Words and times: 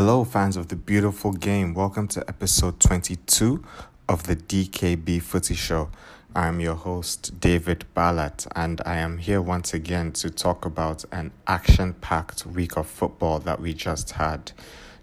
Hello, 0.00 0.22
fans 0.22 0.56
of 0.56 0.68
the 0.68 0.76
beautiful 0.76 1.32
game. 1.32 1.74
Welcome 1.74 2.06
to 2.06 2.20
episode 2.28 2.78
22 2.78 3.64
of 4.08 4.28
the 4.28 4.36
DKB 4.36 5.20
Footy 5.20 5.56
Show. 5.56 5.90
I'm 6.36 6.60
your 6.60 6.76
host, 6.76 7.40
David 7.40 7.84
Ballat, 7.96 8.46
and 8.54 8.80
I 8.86 8.98
am 8.98 9.18
here 9.18 9.42
once 9.42 9.74
again 9.74 10.12
to 10.12 10.30
talk 10.30 10.64
about 10.64 11.04
an 11.10 11.32
action 11.48 11.94
packed 11.94 12.46
week 12.46 12.76
of 12.76 12.86
football 12.86 13.40
that 13.40 13.60
we 13.60 13.74
just 13.74 14.12
had. 14.12 14.52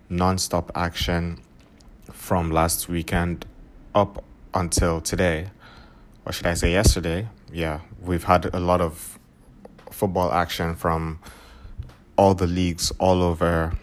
Non 0.08 0.38
stop 0.38 0.72
action 0.74 1.42
from 2.14 2.50
last 2.50 2.88
weekend 2.88 3.46
up 3.94 4.24
until 4.54 5.02
today, 5.02 5.50
or 6.26 6.32
should 6.32 6.48
I 6.48 6.54
say 6.54 6.72
yesterday? 6.72 7.28
Yeah, 7.52 7.82
we've 8.02 8.24
had 8.24 8.46
a 8.56 8.62
lot 8.62 8.80
of 8.80 9.20
football 9.92 10.32
action 10.32 10.74
from 10.74 11.20
all 12.18 12.34
the 12.34 12.48
leagues 12.48 12.92
all 12.98 13.22
over 13.22 13.78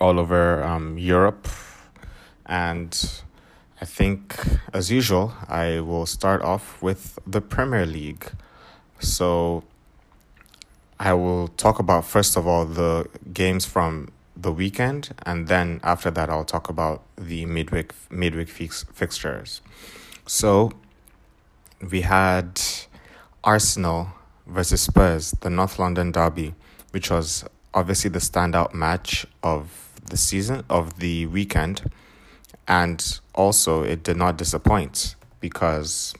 all 0.00 0.18
over 0.18 0.62
um, 0.62 0.98
Europe. 0.98 1.48
And 2.46 2.92
I 3.80 3.84
think 3.84 4.36
as 4.72 4.90
usual 4.90 5.34
I 5.48 5.80
will 5.80 6.06
start 6.06 6.42
off 6.42 6.80
with 6.82 7.18
the 7.26 7.40
Premier 7.40 7.84
League. 7.84 8.30
So 9.00 9.64
I 10.98 11.12
will 11.12 11.48
talk 11.48 11.78
about 11.78 12.04
first 12.04 12.36
of 12.36 12.46
all 12.46 12.64
the 12.64 13.06
games 13.32 13.66
from 13.66 14.08
the 14.34 14.52
weekend 14.52 15.14
and 15.24 15.48
then 15.48 15.80
after 15.82 16.10
that 16.10 16.30
I'll 16.30 16.44
talk 16.44 16.68
about 16.68 17.02
the 17.16 17.46
midweek 17.46 17.92
midweek 18.10 18.48
fix, 18.48 18.84
fixtures. 18.92 19.60
So 20.26 20.72
we 21.90 22.02
had 22.02 22.60
Arsenal 23.44 24.08
versus 24.46 24.80
Spurs 24.80 25.32
the 25.40 25.50
North 25.50 25.78
London 25.78 26.12
derby 26.12 26.54
which 26.92 27.10
was 27.10 27.44
obviously 27.74 28.08
the 28.08 28.18
standout 28.18 28.72
match 28.72 29.26
of 29.42 29.85
the 30.10 30.16
season 30.16 30.64
of 30.68 30.98
the 30.98 31.26
weekend 31.26 31.90
and 32.68 33.20
also 33.34 33.82
it 33.82 34.02
did 34.02 34.16
not 34.16 34.36
disappoint 34.36 35.14
because 35.40 36.14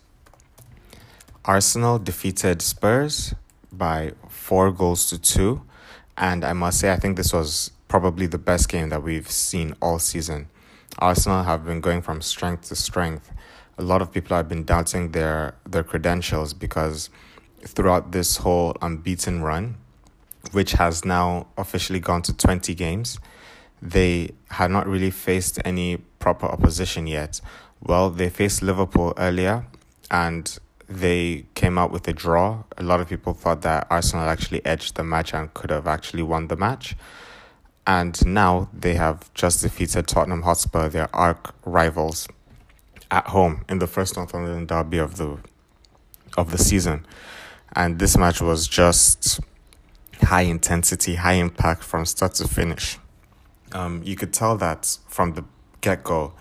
Arsenal 1.45 1.99
defeated 1.99 2.63
Spurs 2.63 3.35
by 3.73 4.13
4 4.29 4.73
goals 4.73 5.09
to 5.11 5.19
2 5.19 5.63
and 6.17 6.45
I 6.45 6.53
must 6.53 6.81
say 6.81 6.93
I 6.93 6.97
think 6.97 7.17
this 7.17 7.33
was 7.33 7.71
probably 7.89 8.27
the 8.27 8.39
best 8.39 8.69
game 8.69 8.89
that 8.89 9.03
we've 9.03 9.31
seen 9.31 9.75
all 9.81 9.99
season. 9.99 10.49
Arsenal 10.99 11.45
have 11.45 11.65
been 11.65 11.81
going 11.81 12.03
from 12.03 12.21
strength 12.23 12.69
to 12.69 12.77
strength. 12.77 13.33
A 13.79 13.83
lot 13.83 14.01
of 14.01 14.11
people 14.11 14.37
have 14.37 14.49
been 14.49 14.65
doubting 14.65 15.13
their 15.13 15.55
their 15.69 15.85
credentials 15.85 16.55
because 16.55 17.11
throughout 17.61 18.13
this 18.13 18.39
whole 18.39 18.77
unbeaten 18.81 19.43
run 19.43 19.77
which 20.53 20.73
has 20.73 21.05
now 21.05 21.47
officially 21.59 22.01
gone 22.01 22.23
to 22.23 22.33
20 22.33 22.75
games. 22.75 23.19
They 23.83 24.31
had 24.51 24.71
not 24.71 24.87
really 24.87 25.11
faced 25.11 25.59
any 25.65 25.99
proper 26.19 26.47
opposition 26.47 27.07
yet. 27.07 27.41
Well, 27.83 28.11
they 28.11 28.31
faced 28.31 28.63
Liverpool 28.63 29.13
earlier 29.17 29.67
and 30.11 30.59
they 30.89 31.47
came 31.55 31.79
out 31.79 31.91
with 31.91 32.07
a 32.09 32.13
draw. 32.13 32.63
A 32.79 32.83
lot 32.83 33.01
of 33.01 33.09
people 33.09 33.35
thought 33.35 33.63
that 33.63 33.87
Arsenal 33.91 34.29
actually 34.29 34.65
edged 34.65 34.95
the 34.95 35.05
match 35.05 35.35
and 35.35 35.53
could 35.55 35.71
have 35.71 35.87
actually 35.87 36.23
won 36.23 36.49
the 36.49 36.57
match. 36.57 36.97
And 37.87 38.25
now 38.27 38.69
they 38.73 38.95
have 38.95 39.33
just 39.35 39.63
defeated 39.63 40.09
Tottenham 40.09 40.43
Hotspur, 40.43 40.89
their 40.89 41.15
arch 41.15 41.45
rivals, 41.65 42.27
at 43.11 43.29
home 43.29 43.65
in 43.69 43.79
the 43.79 43.87
first 43.87 44.17
North 44.17 44.35
London 44.35 44.67
derby 44.67 44.99
of 44.99 45.17
the 45.17 45.39
of 46.37 46.51
the 46.51 46.59
season. 46.59 47.07
And 47.75 47.99
this 47.99 48.17
match 48.17 48.41
was 48.41 48.67
just 48.67 49.41
high 50.23 50.43
intensity, 50.43 51.15
high 51.15 51.35
impact 51.35 51.83
from 51.83 52.05
start 52.05 52.35
to 52.35 52.49
finish. 52.49 52.99
Um, 53.73 54.03
you 54.05 54.17
could 54.17 54.33
tell 54.33 54.57
that 54.57 54.99
from 55.09 55.35
the 55.35 55.45
get 55.81 56.05
go 56.05 56.33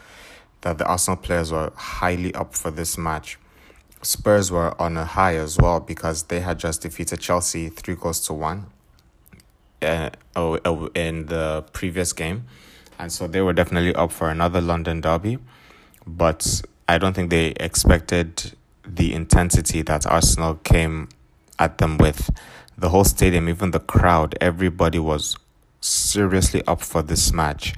that 0.61 0.77
the 0.77 0.85
Arsenal 0.85 1.17
players 1.17 1.51
were 1.51 1.71
highly 1.75 2.33
up 2.33 2.55
for 2.55 2.71
this 2.71 2.97
match. 2.97 3.37
Spurs 4.01 4.51
were 4.51 4.79
on 4.79 4.97
a 4.97 5.05
high 5.05 5.35
as 5.35 5.57
well 5.57 5.79
because 5.79 6.23
they 6.23 6.39
had 6.39 6.59
just 6.59 6.81
defeated 6.81 7.19
Chelsea 7.19 7.69
three 7.69 7.95
goals 7.95 8.19
to 8.27 8.33
one 8.33 8.67
uh, 9.81 10.09
oh, 10.35 10.59
oh, 10.65 10.89
in 10.95 11.25
the 11.27 11.63
previous 11.73 12.13
game. 12.13 12.45
And 12.97 13.11
so 13.11 13.27
they 13.27 13.41
were 13.41 13.53
definitely 13.53 13.93
up 13.95 14.11
for 14.11 14.29
another 14.29 14.61
London 14.61 15.01
derby. 15.01 15.39
But 16.07 16.61
I 16.87 16.97
don't 16.97 17.13
think 17.13 17.29
they 17.29 17.47
expected 17.59 18.53
the 18.87 19.13
intensity 19.13 19.81
that 19.81 20.05
Arsenal 20.05 20.55
came 20.55 21.09
at 21.57 21.79
them 21.79 21.97
with 21.97 22.29
the 22.77 22.89
whole 22.89 23.03
stadium, 23.03 23.47
even 23.47 23.71
the 23.71 23.79
crowd, 23.79 24.35
everybody 24.41 24.99
was 24.99 25.37
seriously 25.85 26.63
up 26.67 26.81
for 26.81 27.01
this 27.01 27.31
match. 27.31 27.75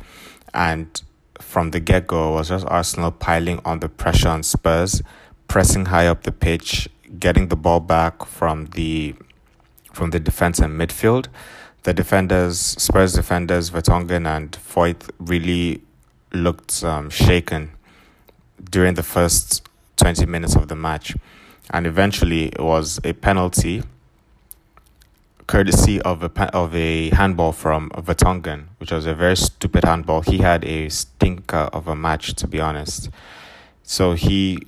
And 0.53 1.01
from 1.40 1.72
the 1.72 1.79
get 1.79 2.07
go, 2.07 2.34
it 2.34 2.35
was 2.35 2.50
just 2.50 2.66
Arsenal 2.68 3.12
piling 3.12 3.59
on 3.66 3.79
the 3.79 3.90
pressure 3.90 4.29
on 4.29 4.44
Spurs, 4.44 5.01
pressing 5.47 5.85
high 5.85 6.07
up 6.07 6.23
the 6.23 6.31
pitch, 6.31 6.90
getting 7.19 7.47
the 7.47 7.56
ball 7.56 7.79
back 7.79 8.25
from 8.25 8.66
the 8.68 9.16
from 9.94 10.12
the 10.12 10.19
defense 10.19 10.59
and 10.59 10.79
midfield. 10.79 11.28
The 11.84 11.94
defenders, 11.94 12.59
Spurs 12.59 13.13
defenders, 13.13 13.72
Vertonghen 13.72 14.28
and 14.28 14.51
Foyth 14.51 15.09
really 15.19 15.81
looked 16.34 16.84
um, 16.84 17.09
shaken 17.09 17.72
during 18.69 18.95
the 18.95 19.03
first 19.03 19.68
20 19.95 20.25
minutes 20.25 20.56
of 20.56 20.68
the 20.68 20.75
match. 20.75 21.16
And 21.72 21.88
eventually 21.88 22.47
it 22.47 22.59
was 22.59 23.00
a 23.03 23.13
penalty 23.13 23.84
courtesy 25.47 26.01
of 26.01 26.21
a 26.23 26.55
of 26.55 26.75
a 26.75 27.09
handball 27.09 27.53
from 27.53 27.89
Vertonghen, 27.91 28.65
which 28.79 28.91
was 28.91 29.05
a 29.05 29.15
very 29.15 29.37
stupid 29.37 29.85
handball. 29.85 30.21
He 30.21 30.39
had 30.39 30.65
a 30.65 30.89
stinker 30.89 31.69
of 31.71 31.87
a 31.87 31.95
match, 31.95 32.33
to 32.35 32.47
be 32.47 32.59
honest. 32.59 33.09
So 33.83 34.11
he 34.11 34.59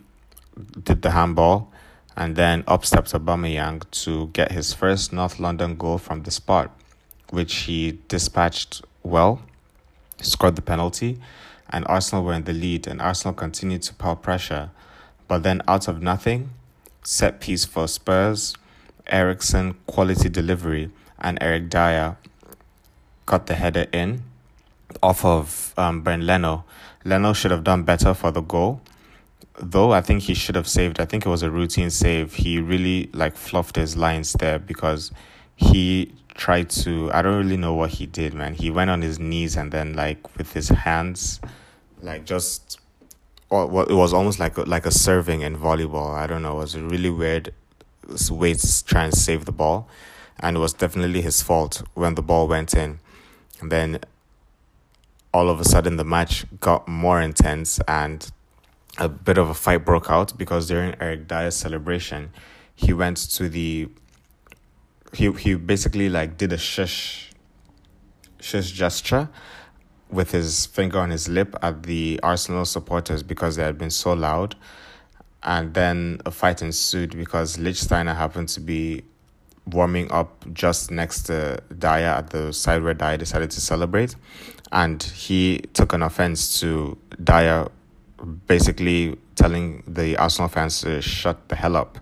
did 0.82 1.02
the 1.02 1.12
handball, 1.12 1.72
and 2.16 2.38
then 2.38 2.64
up 2.66 2.86
steps 2.86 3.12
Aubameyang 3.12 3.84
to 4.04 4.28
get 4.28 4.54
his 4.54 4.74
first 4.74 5.12
North 5.12 5.40
London 5.40 5.76
goal 5.76 5.98
from 5.98 6.24
the 6.24 6.32
spot, 6.32 6.72
which 7.30 7.54
he 7.68 8.00
dispatched 8.08 8.82
well, 9.04 9.42
scored 10.22 10.56
the 10.56 10.62
penalty, 10.62 11.20
and 11.70 11.86
Arsenal 11.88 12.24
were 12.24 12.34
in 12.34 12.46
the 12.46 12.54
lead, 12.54 12.88
and 12.88 13.02
Arsenal 13.02 13.34
continued 13.34 13.82
to 13.84 13.94
pile 13.94 14.16
pressure, 14.16 14.72
but 15.28 15.44
then 15.44 15.62
out 15.68 15.90
of 15.90 16.02
nothing, 16.02 16.52
set 17.04 17.42
piece 17.42 17.66
for 17.66 17.88
Spurs 17.88 18.56
Eriksen 19.10 19.76
quality 19.88 20.30
delivery 20.30 20.92
and 21.20 21.38
Eric 21.42 21.70
Dier 21.70 22.18
got 23.26 23.48
the 23.48 23.56
header 23.56 23.86
in 23.92 24.24
off 25.04 25.24
of 25.24 25.74
um, 25.78 26.02
Bernd 26.02 26.26
Leno. 26.26 26.66
Leno 27.06 27.34
should 27.34 27.52
have 27.52 27.64
done 27.64 27.84
better 27.84 28.14
for 28.14 28.32
the 28.32 28.42
goal, 28.42 28.82
though 29.60 29.92
I 29.92 30.02
think 30.02 30.24
he 30.24 30.34
should 30.34 30.56
have 30.56 30.68
saved. 30.68 31.00
I 31.00 31.06
think 31.06 31.26
it 31.26 31.30
was 31.30 31.44
a 31.44 31.52
routine 31.52 31.90
save. 31.90 32.34
He 32.36 32.60
really 32.60 33.10
like 33.14 33.36
fluffed 33.36 33.76
his 33.76 33.96
lines 33.96 34.34
there 34.34 34.60
because 34.60 35.12
he 35.56 36.14
tried 36.36 36.70
to. 36.72 37.12
I 37.14 37.22
don't 37.22 37.38
really 37.38 37.58
know 37.58 37.74
what 37.74 37.92
he 37.92 38.06
did, 38.06 38.34
man. 38.34 38.54
He 38.54 38.70
went 38.70 38.90
on 38.90 39.02
his 39.02 39.20
knees 39.20 39.56
and 39.56 39.72
then 39.72 39.94
like 39.94 40.38
with 40.38 40.54
his 40.54 40.70
hands, 40.70 41.40
like 42.02 42.26
just. 42.26 42.80
Well, 43.52 43.82
it 43.90 43.96
was 43.96 44.14
almost 44.14 44.38
like 44.38 44.58
a, 44.58 44.62
like 44.62 44.86
a 44.86 44.92
serving 44.92 45.42
in 45.42 45.58
volleyball. 45.58 46.14
I 46.14 46.28
don't 46.28 46.44
know. 46.44 46.58
It 46.58 46.62
was 46.62 46.76
a 46.76 46.84
really 46.84 47.10
weird 47.10 47.52
way 48.32 48.54
to 48.54 48.86
try 48.86 49.06
and 49.06 49.14
save 49.14 49.46
the 49.46 49.52
ball, 49.52 49.88
and 50.40 50.58
it 50.58 50.60
was 50.60 50.74
definitely 50.74 51.22
his 51.22 51.42
fault 51.42 51.84
when 51.94 52.16
the 52.16 52.22
ball 52.22 52.48
went 52.48 52.74
in. 52.74 53.00
And 53.62 53.72
then 53.72 54.00
all 55.34 55.50
of 55.50 55.60
a 55.60 55.66
sudden, 55.66 55.98
the 55.98 56.04
match 56.04 56.46
got 56.60 56.88
more 56.88 57.22
intense, 57.22 57.80
and 57.88 58.30
a 58.98 59.08
bit 59.08 59.38
of 59.38 59.50
a 59.50 59.54
fight 59.54 59.86
broke 59.86 60.10
out 60.10 60.38
because 60.38 60.68
during 60.68 60.96
Eric 61.00 61.28
Dier's 61.28 61.56
celebration, 61.56 62.32
he 62.76 62.94
went 62.94 63.18
to 63.18 63.50
the 63.50 63.90
he 65.14 65.32
he 65.34 65.56
basically 65.56 66.10
like 66.10 66.38
did 66.38 66.54
a 66.54 66.58
shush 66.58 67.32
shush 68.40 68.72
gesture 68.72 69.30
with 70.10 70.32
his 70.32 70.66
finger 70.66 71.00
on 71.00 71.10
his 71.10 71.28
lip 71.28 71.56
at 71.62 71.84
the 71.84 72.20
Arsenal 72.24 72.66
supporters 72.66 73.22
because 73.22 73.56
they 73.56 73.64
had 73.64 73.78
been 73.78 73.90
so 73.90 74.14
loud 74.14 74.56
and 75.44 75.74
then 75.74 76.20
a 76.26 76.32
fight 76.32 76.62
ensued 76.62 77.18
because 77.18 77.58
Lichtsteiner 77.58 78.16
happened 78.16 78.50
to 78.50 78.60
be 78.60 79.04
warming 79.66 80.12
up 80.12 80.46
just 80.54 80.92
next 80.92 81.24
to 81.24 81.62
Dier 81.78 82.08
at 82.08 82.32
the 82.32 82.52
side 82.52 82.84
where 82.84 82.94
Dier 82.94 83.18
decided 83.18 83.52
to 83.52 83.62
celebrate, 83.62 84.16
and 84.72 85.02
he 85.02 85.60
took 85.74 85.94
an 85.94 86.02
offense 86.02 86.60
to 86.60 86.98
Dier 87.24 87.68
basically 88.48 89.18
telling 89.36 89.84
the 89.88 90.18
Arsenal 90.18 90.50
fans 90.50 90.82
to 90.82 91.02
shut 91.02 91.48
the 91.50 91.56
hell 91.56 91.78
up. 91.78 92.00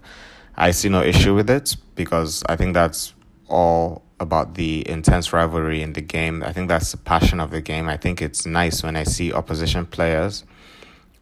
I 0.55 0.71
see 0.71 0.89
no 0.89 1.03
issue 1.03 1.35
with 1.35 1.49
it 1.49 1.75
because 1.95 2.43
I 2.49 2.55
think 2.55 2.73
that's 2.73 3.13
all 3.47 4.01
about 4.19 4.55
the 4.55 4.87
intense 4.89 5.31
rivalry 5.31 5.83
in 5.83 5.93
the 5.93 6.01
game. 6.01 6.41
I 6.41 6.51
think 6.51 6.67
that's 6.67 6.91
the 6.91 6.97
passion 6.97 7.39
of 7.39 7.51
the 7.51 7.61
game. 7.61 7.87
I 7.87 7.97
think 7.97 8.21
it's 8.21 8.47
nice 8.47 8.81
when 8.81 8.95
I 8.95 9.03
see 9.03 9.31
opposition 9.31 9.85
players 9.85 10.43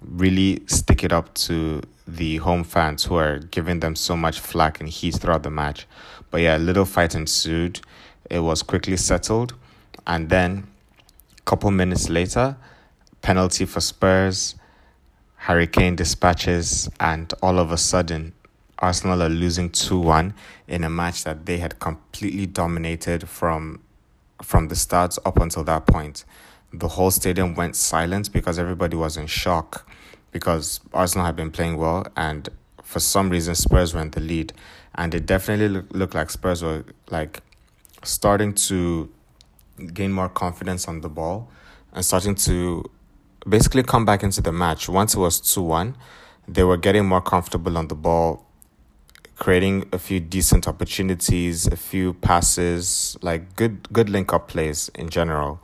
really 0.10 0.63
stick 0.68 1.04
it 1.04 1.12
up 1.12 1.34
to 1.36 1.81
the 2.07 2.38
home 2.38 2.63
fans 2.63 3.06
who 3.06 3.16
are 3.16 3.40
giving 3.40 3.80
them 3.80 3.96
so 3.96 4.16
much 4.16 4.40
flack 4.40 4.80
and 4.80 4.90
heat 4.90 5.16
throughout 5.16 5.44
the 5.44 5.50
match. 5.50 5.88
But 6.30 6.42
yeah, 6.42 6.57
a 6.57 6.60
little 6.60 6.86
fight 6.86 7.16
ensued. 7.16 7.81
It 8.30 8.40
was 8.40 8.62
quickly 8.62 8.98
settled. 8.98 9.54
And 10.06 10.30
then 10.30 10.68
a 11.38 11.42
couple 11.42 11.72
minutes 11.72 12.10
later, 12.10 12.57
penalty 13.22 13.66
for 13.66 13.81
Spurs, 13.81 14.56
Hurricane 15.36 15.96
dispatches, 15.96 16.90
and 17.00 17.34
all 17.42 17.60
of 17.60 17.72
a 17.72 17.78
sudden, 17.78 18.34
Arsenal 18.80 19.24
are 19.24 19.30
losing 19.30 19.69
2 19.69 20.00
1 20.00 20.34
in 20.68 20.84
a 20.84 20.90
match 20.90 21.24
that 21.24 21.46
they 21.46 21.58
had 21.58 21.80
completely 21.80 22.46
dominated 22.46 23.30
from 23.30 23.80
from 24.42 24.68
the 24.68 24.75
start 24.75 25.18
up 25.25 25.40
until 25.40 25.63
that 25.63 25.86
point. 25.88 26.25
The 26.80 26.88
whole 26.89 27.12
stadium 27.12 27.56
went 27.56 27.75
silent 27.75 28.31
because 28.31 28.60
everybody 28.60 28.95
was 28.98 29.18
in 29.18 29.27
shock 29.27 29.89
because 30.31 30.80
Arsenal 30.94 31.25
had 31.25 31.36
been 31.36 31.51
playing 31.51 31.77
well 31.77 32.06
and 32.16 32.50
for 32.83 33.00
some 33.00 33.30
reason 33.30 33.56
Spurs 33.56 33.94
were 33.94 34.01
in 34.01 34.12
the 34.12 34.19
lead 34.19 34.54
and 34.95 35.13
it 35.13 35.25
definitely 35.25 35.69
look, 35.69 35.86
looked 35.92 36.16
like 36.16 36.30
Spurs 36.30 36.62
were 36.62 36.83
like 37.10 37.42
starting 38.04 38.54
to 38.54 39.10
gain 39.94 40.12
more 40.12 40.30
confidence 40.30 40.88
on 40.88 41.01
the 41.01 41.10
ball 41.10 41.50
and 41.94 42.04
starting 42.04 42.36
to 42.36 42.83
basically 43.48 43.83
come 43.83 44.06
back 44.06 44.24
into 44.24 44.42
the 44.42 44.51
match. 44.51 44.89
Once 44.89 45.16
it 45.16 45.19
was 45.19 45.39
2 45.39 45.62
1, 45.62 45.95
they 46.48 46.63
were 46.63 46.77
getting 46.77 47.06
more 47.06 47.22
comfortable 47.22 47.77
on 47.77 47.88
the 47.88 47.95
ball 47.95 48.45
creating 49.38 49.86
a 49.92 50.00
few 50.00 50.19
decent 50.19 50.68
opportunities, 50.68 51.68
a 51.68 51.75
few 51.75 52.13
passes, 52.13 53.18
like 53.22 53.56
good 53.56 53.92
good 53.92 54.10
link 54.10 54.33
up 54.33 54.48
plays 54.48 54.89
in 54.95 55.10
general. 55.10 55.60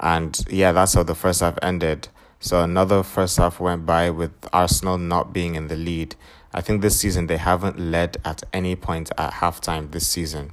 And 0.00 0.38
yeah, 0.48 0.72
that's 0.72 0.94
how 0.94 1.02
the 1.02 1.14
first 1.14 1.40
half 1.40 1.58
ended. 1.62 2.08
So 2.40 2.62
another 2.62 3.02
first 3.02 3.36
half 3.36 3.60
went 3.60 3.84
by 3.84 4.08
with 4.10 4.32
Arsenal 4.52 4.96
not 4.96 5.32
being 5.32 5.54
in 5.54 5.68
the 5.68 5.76
lead. 5.76 6.16
I 6.52 6.62
think 6.62 6.80
this 6.80 6.98
season 6.98 7.26
they 7.26 7.36
haven't 7.36 7.78
led 7.78 8.16
at 8.24 8.42
any 8.52 8.74
point 8.74 9.10
at 9.18 9.34
halftime 9.34 9.92
this 9.92 10.08
season. 10.08 10.52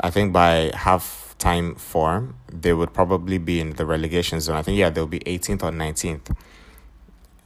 I 0.00 0.10
think 0.10 0.32
by 0.32 0.70
halftime 0.74 1.78
form, 1.80 2.36
they 2.52 2.74
would 2.74 2.92
probably 2.92 3.38
be 3.38 3.58
in 3.58 3.70
the 3.70 3.86
relegation 3.86 4.40
zone. 4.40 4.56
I 4.56 4.62
think 4.62 4.78
yeah, 4.78 4.90
they'll 4.90 5.06
be 5.06 5.20
18th 5.20 5.62
or 5.62 5.70
19th 5.70 6.36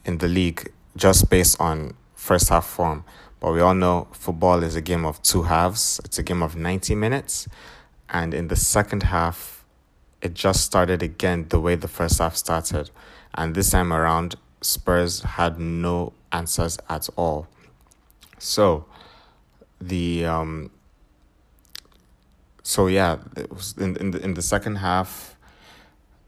in 0.05 0.17
the 0.17 0.27
league 0.27 0.71
just 0.97 1.29
based 1.29 1.59
on 1.61 1.93
first 2.15 2.49
half 2.49 2.65
form. 2.65 3.05
But 3.39 3.53
we 3.53 3.61
all 3.61 3.73
know 3.73 4.07
football 4.11 4.61
is 4.61 4.75
a 4.75 4.81
game 4.81 5.05
of 5.05 5.21
two 5.23 5.43
halves, 5.43 5.99
it's 6.05 6.19
a 6.19 6.23
game 6.23 6.43
of 6.43 6.55
90 6.55 6.93
minutes. 6.95 7.47
And 8.09 8.33
in 8.33 8.49
the 8.49 8.55
second 8.55 9.03
half, 9.03 9.50
it 10.21 10.33
just 10.33 10.61
started 10.63 11.01
again 11.01 11.47
the 11.49 11.59
way 11.59 11.75
the 11.75 11.87
first 11.87 12.19
half 12.19 12.35
started. 12.35 12.89
And 13.35 13.55
this 13.55 13.71
time 13.71 13.93
around, 13.93 14.35
Spurs 14.61 15.21
had 15.21 15.59
no 15.59 16.13
answers 16.31 16.77
at 16.89 17.09
all. 17.15 17.47
So, 18.37 18.85
the 19.79 20.25
um, 20.25 20.71
so 22.63 22.87
yeah, 22.87 23.17
it 23.35 23.49
was 23.49 23.75
in 23.77 23.95
in 23.97 24.11
the, 24.11 24.23
in 24.23 24.33
the 24.33 24.41
second 24.41 24.77
half, 24.77 25.35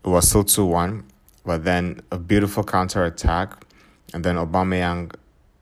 it 0.04 0.08
was 0.08 0.28
still 0.28 0.44
two 0.44 0.66
one, 0.66 1.06
but 1.46 1.64
then 1.64 2.02
a 2.12 2.18
beautiful 2.18 2.64
counter 2.64 3.06
attack, 3.06 3.66
and 4.14 4.24
then 4.24 4.36
Aubameyang 4.36 5.14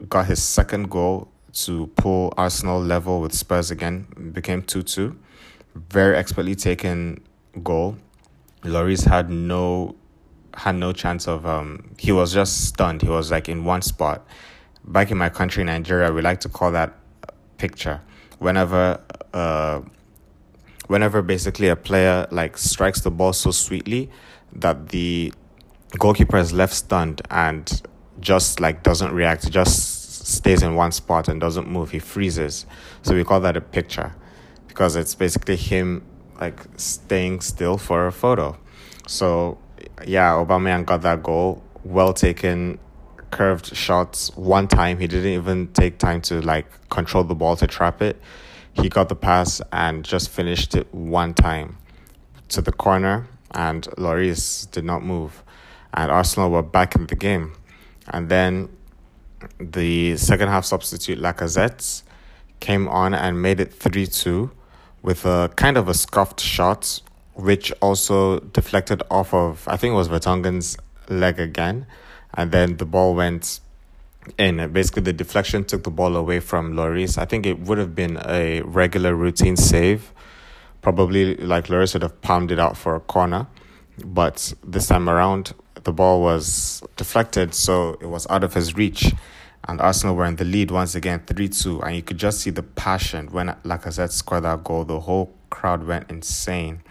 got 0.09 0.27
his 0.27 0.41
second 0.41 0.89
goal 0.89 1.27
to 1.53 1.87
pull 1.95 2.33
Arsenal 2.37 2.81
level 2.81 3.21
with 3.21 3.33
Spurs 3.33 3.71
again. 3.71 4.07
It 4.15 4.33
became 4.33 4.61
2 4.61 4.83
2. 4.83 5.15
Very 5.75 6.15
expertly 6.15 6.55
taken 6.55 7.21
goal. 7.63 7.97
Lloris 8.63 9.05
had 9.07 9.29
no 9.29 9.95
had 10.53 10.75
no 10.75 10.91
chance 10.91 11.27
of 11.27 11.45
um 11.45 11.93
he 11.97 12.11
was 12.11 12.33
just 12.33 12.65
stunned. 12.65 13.01
He 13.01 13.09
was 13.09 13.31
like 13.31 13.49
in 13.49 13.63
one 13.63 13.81
spot. 13.81 14.25
Back 14.83 15.11
in 15.11 15.17
my 15.17 15.29
country, 15.29 15.63
Nigeria, 15.63 16.11
we 16.11 16.21
like 16.21 16.39
to 16.41 16.49
call 16.49 16.71
that 16.71 16.93
picture. 17.57 18.01
Whenever 18.39 19.01
uh 19.33 19.81
whenever 20.87 21.21
basically 21.21 21.69
a 21.69 21.75
player 21.75 22.27
like 22.31 22.57
strikes 22.57 23.01
the 23.01 23.11
ball 23.11 23.33
so 23.33 23.51
sweetly 23.51 24.09
that 24.53 24.89
the 24.89 25.33
goalkeeper 25.97 26.37
is 26.37 26.51
left 26.51 26.73
stunned 26.73 27.21
and 27.29 27.81
just 28.19 28.59
like 28.59 28.83
doesn't 28.83 29.13
react, 29.13 29.49
just 29.49 30.01
stays 30.27 30.61
in 30.61 30.75
one 30.75 30.91
spot 30.91 31.27
and 31.27 31.39
doesn't 31.41 31.67
move. 31.67 31.91
He 31.91 31.99
freezes. 31.99 32.65
So 33.01 33.15
we 33.15 33.23
call 33.23 33.39
that 33.41 33.57
a 33.57 33.61
picture 33.61 34.13
because 34.67 34.95
it's 34.95 35.15
basically 35.15 35.55
him 35.55 36.03
like 36.41 36.59
staying 36.75 37.39
still 37.41 37.77
for 37.77 38.07
a 38.07 38.11
photo. 38.11 38.57
So 39.07 39.59
yeah, 40.05 40.31
Aubameyang 40.31 40.85
got 40.85 41.03
that 41.03 41.23
goal. 41.23 41.63
Well 41.83 42.13
taken, 42.13 42.79
curved 43.29 43.75
shots. 43.75 44.35
One 44.35 44.67
time 44.67 44.97
he 44.99 45.07
didn't 45.07 45.31
even 45.31 45.67
take 45.73 45.99
time 45.99 46.21
to 46.23 46.41
like 46.41 46.65
control 46.89 47.23
the 47.23 47.35
ball 47.35 47.55
to 47.57 47.67
trap 47.67 48.01
it. 48.01 48.19
He 48.73 48.89
got 48.89 49.09
the 49.09 49.15
pass 49.15 49.61
and 49.71 50.03
just 50.03 50.29
finished 50.29 50.75
it 50.75 50.93
one 50.93 51.33
time 51.33 51.77
to 52.49 52.61
the 52.61 52.71
corner, 52.71 53.27
and 53.51 53.83
Lloris 53.97 54.69
did 54.71 54.85
not 54.85 55.03
move. 55.03 55.43
And 55.93 56.09
Arsenal 56.09 56.49
were 56.49 56.63
back 56.63 56.95
in 56.95 57.07
the 57.07 57.15
game. 57.15 57.53
And 58.07 58.29
then 58.29 58.69
the 59.59 60.15
second 60.17 60.47
half 60.47 60.63
substitute 60.65 61.19
Lacazette 61.19 62.03
came 62.61 62.87
on 62.87 63.13
and 63.13 63.41
made 63.41 63.59
it 63.59 63.73
3 63.73 64.07
2 64.07 64.51
with 65.01 65.25
a 65.25 65.51
kind 65.55 65.77
of 65.77 65.87
a 65.87 65.93
scuffed 65.93 66.39
shot, 66.39 67.01
which 67.33 67.71
also 67.81 68.39
deflected 68.39 69.01
off 69.09 69.33
of, 69.33 69.67
I 69.67 69.77
think 69.77 69.93
it 69.93 69.95
was 69.95 70.07
Vertonghen's 70.07 70.77
leg 71.09 71.39
again. 71.39 71.85
And 72.33 72.51
then 72.51 72.77
the 72.77 72.85
ball 72.85 73.15
went 73.15 73.59
in. 74.37 74.71
Basically, 74.71 75.01
the 75.01 75.13
deflection 75.13 75.65
took 75.65 75.83
the 75.83 75.91
ball 75.91 76.15
away 76.15 76.39
from 76.39 76.73
Lloris. 76.73 77.17
I 77.17 77.25
think 77.25 77.45
it 77.45 77.59
would 77.59 77.77
have 77.77 77.95
been 77.95 78.17
a 78.25 78.61
regular 78.61 79.15
routine 79.15 79.57
save. 79.57 80.13
Probably 80.81 81.35
like 81.35 81.67
Lloris 81.67 81.93
would 81.93 82.03
have 82.03 82.21
palmed 82.21 82.51
it 82.51 82.59
out 82.59 82.77
for 82.77 82.95
a 82.95 82.99
corner. 82.99 83.47
But 84.03 84.53
this 84.63 84.87
time 84.87 85.09
around, 85.09 85.53
the 85.83 85.91
ball 85.91 86.21
was 86.21 86.83
deflected, 86.95 87.53
so 87.53 87.97
it 88.01 88.07
was 88.07 88.25
out 88.29 88.43
of 88.43 88.53
his 88.53 88.75
reach. 88.75 89.13
And 89.67 89.79
Arsenal 89.79 90.15
were 90.15 90.25
in 90.25 90.37
the 90.37 90.43
lead 90.43 90.71
once 90.71 90.95
again, 90.95 91.23
3 91.27 91.47
2. 91.47 91.81
And 91.81 91.95
you 91.95 92.01
could 92.01 92.17
just 92.17 92.41
see 92.41 92.49
the 92.49 92.63
passion 92.63 93.27
when 93.27 93.47
Lacazette 93.63 94.11
scored 94.11 94.43
that 94.43 94.63
goal. 94.63 94.85
The 94.85 95.01
whole 95.01 95.33
crowd 95.49 95.85
went 95.85 96.09
insane. 96.09 96.81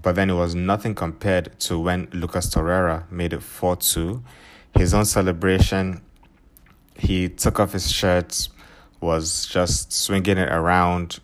But 0.00 0.14
then 0.14 0.30
it 0.30 0.34
was 0.34 0.54
nothing 0.54 0.94
compared 0.94 1.58
to 1.60 1.78
when 1.78 2.08
Lucas 2.12 2.46
Torreira 2.48 3.10
made 3.10 3.32
it 3.32 3.42
4 3.42 3.76
2. 3.76 4.22
His 4.76 4.94
own 4.94 5.04
celebration, 5.04 6.00
he 6.96 7.28
took 7.28 7.60
off 7.60 7.72
his 7.72 7.90
shirt, 7.90 8.48
was 9.00 9.46
just 9.46 9.92
swinging 9.92 10.38
it 10.38 10.48
around. 10.48 11.20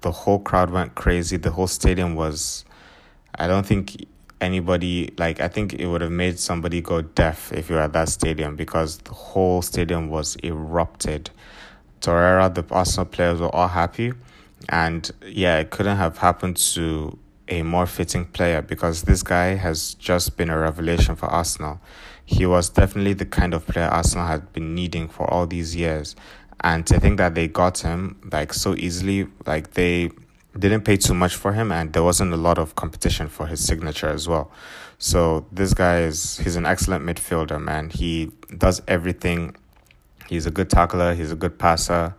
The 0.00 0.10
whole 0.10 0.40
crowd 0.40 0.70
went 0.70 0.94
crazy. 0.94 1.36
The 1.36 1.52
whole 1.52 1.68
stadium 1.68 2.14
was, 2.16 2.64
I 3.36 3.46
don't 3.46 3.64
think 3.64 4.06
anybody 4.42 5.14
like 5.16 5.40
I 5.40 5.48
think 5.48 5.74
it 5.74 5.86
would 5.86 6.02
have 6.02 6.10
made 6.10 6.38
somebody 6.38 6.82
go 6.82 7.00
deaf 7.00 7.52
if 7.52 7.70
you 7.70 7.76
were 7.76 7.82
at 7.82 7.94
that 7.94 8.08
stadium 8.08 8.56
because 8.56 8.98
the 8.98 9.14
whole 9.14 9.62
stadium 9.62 10.10
was 10.10 10.36
erupted. 10.42 11.30
Torreira, 12.00 12.52
the 12.52 12.64
Arsenal 12.74 13.06
players 13.06 13.40
were 13.40 13.54
all 13.54 13.68
happy, 13.68 14.12
and 14.68 15.10
yeah, 15.24 15.58
it 15.58 15.70
couldn't 15.70 15.96
have 15.96 16.18
happened 16.18 16.56
to 16.56 17.16
a 17.48 17.62
more 17.62 17.86
fitting 17.86 18.24
player 18.24 18.60
because 18.60 19.02
this 19.02 19.22
guy 19.22 19.54
has 19.54 19.94
just 19.94 20.36
been 20.36 20.50
a 20.50 20.58
revelation 20.58 21.14
for 21.14 21.26
Arsenal. 21.26 21.80
He 22.24 22.46
was 22.46 22.68
definitely 22.68 23.12
the 23.14 23.26
kind 23.26 23.54
of 23.54 23.66
player 23.66 23.86
Arsenal 23.86 24.26
had 24.26 24.52
been 24.52 24.74
needing 24.74 25.08
for 25.08 25.30
all 25.32 25.46
these 25.46 25.76
years. 25.76 26.16
And 26.60 26.86
to 26.86 26.98
think 27.00 27.18
that 27.18 27.34
they 27.34 27.48
got 27.48 27.78
him 27.78 28.20
like 28.32 28.52
so 28.54 28.74
easily, 28.76 29.26
like 29.46 29.72
they 29.72 30.10
didn't 30.58 30.82
pay 30.82 30.96
too 30.96 31.14
much 31.14 31.34
for 31.34 31.52
him 31.52 31.72
and 31.72 31.92
there 31.92 32.02
wasn't 32.02 32.32
a 32.32 32.36
lot 32.36 32.58
of 32.58 32.74
competition 32.74 33.28
for 33.28 33.46
his 33.46 33.64
signature 33.64 34.08
as 34.08 34.28
well. 34.28 34.50
So 34.98 35.46
this 35.50 35.74
guy 35.74 36.00
is 36.00 36.38
he's 36.38 36.56
an 36.56 36.66
excellent 36.66 37.04
midfielder, 37.04 37.60
man. 37.60 37.90
He 37.90 38.30
does 38.56 38.82
everything. 38.86 39.56
He's 40.28 40.46
a 40.46 40.50
good 40.50 40.70
tackler, 40.70 41.14
he's 41.14 41.32
a 41.32 41.36
good 41.36 41.58
passer, 41.58 42.14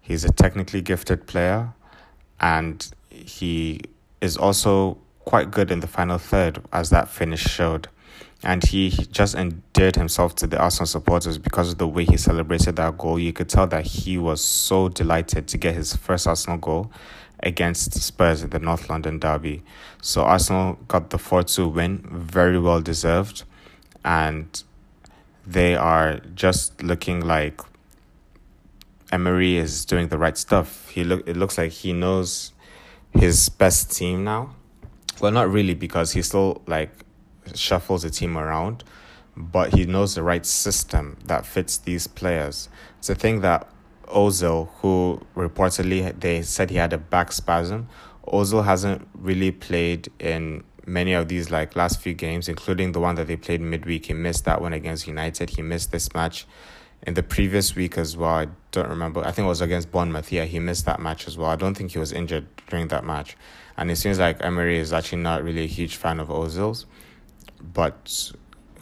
he's 0.00 0.24
a 0.24 0.32
technically 0.32 0.80
gifted 0.80 1.26
player, 1.26 1.72
and 2.40 2.90
he 3.10 3.80
is 4.20 4.36
also 4.36 4.98
quite 5.24 5.50
good 5.50 5.70
in 5.70 5.80
the 5.80 5.86
final 5.86 6.18
third 6.18 6.62
as 6.72 6.90
that 6.90 7.08
finish 7.08 7.42
showed. 7.42 7.88
And 8.42 8.62
he 8.62 8.90
just 8.90 9.34
endeared 9.34 9.96
himself 9.96 10.34
to 10.36 10.46
the 10.46 10.58
Arsenal 10.58 10.86
supporters 10.86 11.38
because 11.38 11.72
of 11.72 11.78
the 11.78 11.88
way 11.88 12.04
he 12.04 12.16
celebrated 12.16 12.76
that 12.76 12.98
goal. 12.98 13.18
You 13.18 13.32
could 13.32 13.48
tell 13.48 13.66
that 13.68 13.86
he 13.86 14.18
was 14.18 14.42
so 14.44 14.88
delighted 14.88 15.46
to 15.48 15.58
get 15.58 15.74
his 15.74 15.96
first 15.96 16.26
Arsenal 16.26 16.58
goal 16.58 16.90
against 17.44 17.92
Spurs 17.94 18.42
in 18.42 18.50
the 18.50 18.58
North 18.58 18.88
London 18.88 19.18
derby. 19.18 19.62
So 20.02 20.22
Arsenal 20.22 20.78
got 20.88 21.10
the 21.10 21.18
4 21.18 21.44
2 21.44 21.68
win, 21.68 21.98
very 22.10 22.58
well 22.58 22.80
deserved. 22.80 23.44
And 24.04 24.62
they 25.46 25.76
are 25.76 26.18
just 26.34 26.82
looking 26.82 27.20
like 27.20 27.60
Emery 29.12 29.56
is 29.56 29.84
doing 29.84 30.08
the 30.08 30.18
right 30.18 30.36
stuff. 30.36 30.88
He 30.88 31.04
look 31.04 31.26
it 31.28 31.36
looks 31.36 31.56
like 31.58 31.70
he 31.70 31.92
knows 31.92 32.52
his 33.12 33.48
best 33.48 33.96
team 33.96 34.24
now. 34.24 34.54
Well, 35.20 35.30
not 35.30 35.50
really 35.50 35.74
because 35.74 36.12
he 36.12 36.22
still 36.22 36.62
like 36.66 36.90
shuffles 37.54 38.02
the 38.02 38.10
team 38.10 38.36
around, 38.36 38.82
but 39.36 39.74
he 39.74 39.84
knows 39.84 40.14
the 40.14 40.22
right 40.22 40.44
system 40.44 41.18
that 41.26 41.46
fits 41.46 41.78
these 41.78 42.06
players. 42.06 42.68
It's 42.98 43.10
a 43.10 43.14
thing 43.14 43.40
that 43.42 43.68
Ozil, 44.14 44.68
who 44.80 45.20
reportedly 45.36 46.18
they 46.18 46.42
said 46.42 46.70
he 46.70 46.76
had 46.76 46.92
a 46.92 46.98
back 46.98 47.32
spasm. 47.32 47.88
Ozil 48.26 48.64
hasn't 48.64 49.06
really 49.14 49.50
played 49.50 50.08
in 50.18 50.64
many 50.86 51.12
of 51.12 51.28
these 51.28 51.50
like 51.50 51.76
last 51.76 52.00
few 52.00 52.14
games, 52.14 52.48
including 52.48 52.92
the 52.92 53.00
one 53.00 53.16
that 53.16 53.26
they 53.26 53.36
played 53.36 53.60
midweek. 53.60 54.06
He 54.06 54.12
missed 54.12 54.44
that 54.44 54.60
one 54.60 54.72
against 54.72 55.06
United. 55.06 55.50
He 55.50 55.62
missed 55.62 55.92
this 55.92 56.14
match 56.14 56.46
in 57.06 57.14
the 57.14 57.22
previous 57.22 57.74
week 57.74 57.98
as 57.98 58.16
well. 58.16 58.30
I 58.30 58.46
don't 58.70 58.88
remember. 58.88 59.20
I 59.20 59.32
think 59.32 59.46
it 59.46 59.48
was 59.48 59.60
against 59.60 59.90
Bournemouth. 59.90 60.32
Yeah, 60.32 60.44
he 60.44 60.58
missed 60.58 60.86
that 60.86 61.00
match 61.00 61.26
as 61.26 61.36
well. 61.36 61.50
I 61.50 61.56
don't 61.56 61.74
think 61.74 61.90
he 61.90 61.98
was 61.98 62.12
injured 62.12 62.46
during 62.68 62.88
that 62.88 63.04
match. 63.04 63.36
And 63.76 63.90
it 63.90 63.96
seems 63.96 64.18
like 64.18 64.42
Emery 64.42 64.78
is 64.78 64.92
actually 64.92 65.22
not 65.22 65.42
really 65.42 65.64
a 65.64 65.68
huge 65.68 65.96
fan 65.96 66.20
of 66.20 66.28
Ozil's. 66.28 66.86
But 67.60 68.32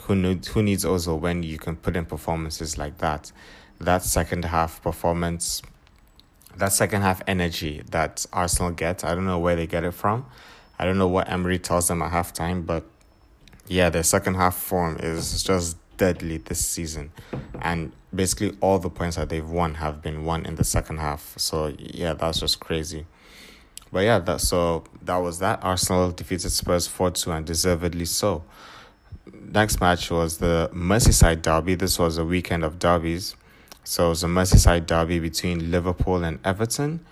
who 0.02 0.14
needs 0.14 0.48
who 0.48 0.62
needs 0.62 0.84
Ozil 0.84 1.18
when 1.18 1.42
you 1.42 1.58
can 1.58 1.76
put 1.76 1.96
in 1.96 2.04
performances 2.04 2.76
like 2.76 2.98
that? 2.98 3.32
That 3.82 4.04
second 4.04 4.44
half 4.44 4.80
performance, 4.82 5.60
that 6.56 6.72
second 6.72 7.02
half 7.02 7.20
energy 7.26 7.82
that 7.90 8.24
Arsenal 8.32 8.70
get. 8.70 9.04
I 9.04 9.14
don't 9.14 9.26
know 9.26 9.38
where 9.38 9.56
they 9.56 9.66
get 9.66 9.82
it 9.84 9.92
from. 9.92 10.24
I 10.78 10.84
don't 10.84 10.98
know 10.98 11.08
what 11.08 11.28
Emery 11.28 11.58
tells 11.58 11.88
them 11.88 12.00
at 12.00 12.12
halftime, 12.12 12.64
but 12.64 12.84
yeah, 13.66 13.90
their 13.90 14.02
second 14.02 14.34
half 14.34 14.56
form 14.56 14.98
is 15.00 15.42
just 15.42 15.76
deadly 15.96 16.38
this 16.38 16.64
season. 16.64 17.10
And 17.60 17.92
basically 18.14 18.56
all 18.60 18.78
the 18.78 18.90
points 18.90 19.16
that 19.16 19.28
they've 19.28 19.48
won 19.48 19.74
have 19.74 20.00
been 20.00 20.24
won 20.24 20.46
in 20.46 20.54
the 20.54 20.64
second 20.64 20.98
half. 20.98 21.34
So 21.38 21.74
yeah, 21.78 22.14
that's 22.14 22.40
just 22.40 22.60
crazy. 22.60 23.06
But 23.92 24.00
yeah, 24.00 24.18
that 24.20 24.40
so 24.40 24.84
that 25.02 25.16
was 25.16 25.38
that. 25.40 25.60
Arsenal 25.62 26.12
defeated 26.12 26.50
Spurs 26.50 26.86
4 26.86 27.10
2 27.10 27.32
and 27.32 27.46
deservedly 27.46 28.06
so. 28.06 28.44
Next 29.32 29.80
match 29.80 30.10
was 30.10 30.38
the 30.38 30.70
Merseyside 30.72 31.42
derby. 31.42 31.74
This 31.74 31.98
was 31.98 32.16
a 32.18 32.24
weekend 32.24 32.64
of 32.64 32.78
derbies. 32.78 33.36
So 33.84 34.06
it 34.06 34.08
was 34.10 34.24
a 34.24 34.28
Merseyside 34.28 34.86
derby 34.86 35.18
between 35.18 35.70
Liverpool 35.70 36.22
and 36.22 36.38
Everton. 36.44 37.04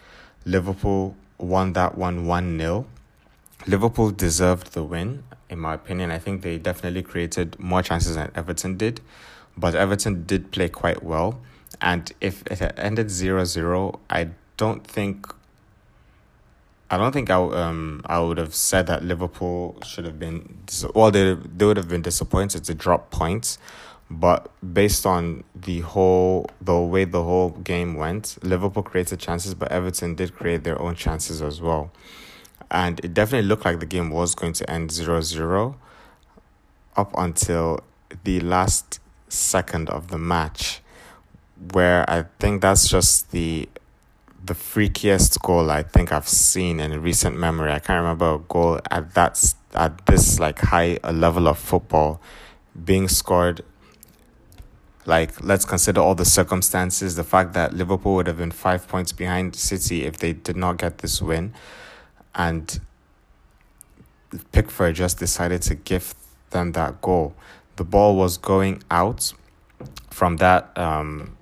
Liverpool 0.44 1.16
won 1.38 1.72
that 1.72 1.98
one 1.98 2.26
1 2.26 2.58
0. 2.58 2.86
Liverpool 3.66 4.10
deserved 4.10 4.72
the 4.72 4.82
win, 4.82 5.24
in 5.48 5.58
my 5.58 5.74
opinion. 5.74 6.10
I 6.10 6.18
think 6.18 6.42
they 6.42 6.58
definitely 6.58 7.02
created 7.02 7.58
more 7.58 7.82
chances 7.82 8.16
than 8.16 8.30
Everton 8.34 8.76
did, 8.76 9.00
but 9.56 9.74
Everton 9.74 10.24
did 10.24 10.50
play 10.52 10.68
quite 10.68 11.02
well. 11.02 11.40
And 11.80 12.10
if 12.20 12.42
it 12.46 12.58
had 12.60 12.78
ended 12.78 13.10
0 13.10 13.44
0, 13.44 14.00
I 14.08 14.30
don't 14.56 14.86
think. 14.86 15.26
I 16.92 16.96
don't 16.96 17.12
think 17.12 17.30
I 17.30 17.36
um 17.36 18.02
I 18.06 18.18
would 18.18 18.38
have 18.38 18.54
said 18.54 18.88
that 18.88 19.04
Liverpool 19.04 19.78
should 19.86 20.04
have 20.04 20.18
been 20.18 20.58
well 20.92 21.12
they 21.12 21.34
they 21.34 21.64
would 21.64 21.76
have 21.76 21.88
been 21.88 22.02
disappointed 22.02 22.64
to 22.64 22.74
drop 22.74 23.12
points, 23.12 23.58
but 24.10 24.50
based 24.74 25.06
on 25.06 25.44
the 25.54 25.80
whole 25.80 26.46
the 26.60 26.78
way 26.78 27.04
the 27.04 27.22
whole 27.22 27.50
game 27.50 27.94
went, 27.94 28.36
Liverpool 28.42 28.82
created 28.82 29.20
chances, 29.20 29.54
but 29.54 29.70
Everton 29.70 30.14
did 30.14 30.34
create 30.34 30.64
their 30.64 30.80
own 30.80 30.94
chances 30.94 31.40
as 31.40 31.60
well 31.60 31.92
and 32.70 33.00
it 33.04 33.12
definitely 33.12 33.48
looked 33.48 33.64
like 33.64 33.80
the 33.80 33.86
game 33.86 34.10
was 34.10 34.34
going 34.34 34.52
to 34.52 34.70
end 34.70 34.90
0-0 34.90 35.74
up 36.96 37.12
until 37.16 37.80
the 38.24 38.40
last 38.40 39.00
second 39.28 39.88
of 39.90 40.08
the 40.08 40.18
match 40.18 40.80
where 41.72 42.08
I 42.08 42.24
think 42.38 42.62
that's 42.62 42.88
just 42.88 43.32
the 43.32 43.68
the 44.42 44.54
freakiest 44.54 45.40
goal 45.42 45.70
I 45.70 45.82
think 45.82 46.12
I've 46.12 46.26
seen 46.26 46.80
in 46.80 47.02
recent 47.02 47.36
memory. 47.36 47.72
I 47.72 47.78
can't 47.78 48.00
remember 48.00 48.36
a 48.36 48.38
goal 48.38 48.80
at 48.90 49.12
that 49.14 49.54
at 49.74 50.06
this 50.06 50.40
like 50.40 50.58
high 50.58 50.98
a 51.04 51.12
level 51.12 51.46
of 51.46 51.58
football 51.58 52.20
being 52.84 53.06
scored 53.06 53.60
like 55.10 55.42
let's 55.42 55.64
consider 55.64 56.00
all 56.00 56.14
the 56.14 56.24
circumstances 56.24 57.16
the 57.16 57.24
fact 57.24 57.52
that 57.52 57.74
Liverpool 57.74 58.14
would 58.14 58.26
have 58.26 58.38
been 58.38 58.50
5 58.50 58.88
points 58.88 59.12
behind 59.12 59.54
City 59.56 60.04
if 60.04 60.16
they 60.16 60.32
did 60.32 60.56
not 60.56 60.78
get 60.78 60.98
this 60.98 61.20
win 61.20 61.52
and 62.34 62.80
Pickford 64.52 64.94
just 64.94 65.18
decided 65.18 65.62
to 65.62 65.74
give 65.74 66.14
them 66.50 66.72
that 66.72 67.00
goal. 67.00 67.34
The 67.76 67.84
ball 67.84 68.16
was 68.16 68.36
going 68.38 68.82
out 68.90 69.32
from 70.10 70.36
that 70.36 70.76
um, 70.78 71.36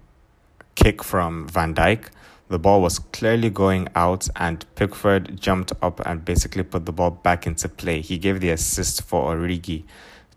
kick 0.74 1.02
from 1.02 1.48
Van 1.48 1.74
Dijk. 1.74 2.08
The 2.48 2.58
ball 2.58 2.80
was 2.80 2.98
clearly 2.98 3.50
going 3.50 3.88
out, 3.94 4.28
and 4.36 4.64
Pickford 4.74 5.38
jumped 5.38 5.72
up 5.82 6.00
and 6.06 6.24
basically 6.24 6.62
put 6.62 6.86
the 6.86 6.92
ball 6.92 7.10
back 7.10 7.46
into 7.46 7.68
play. 7.68 8.00
He 8.00 8.16
gave 8.16 8.40
the 8.40 8.50
assist 8.50 9.02
for 9.02 9.34
Origi 9.34 9.84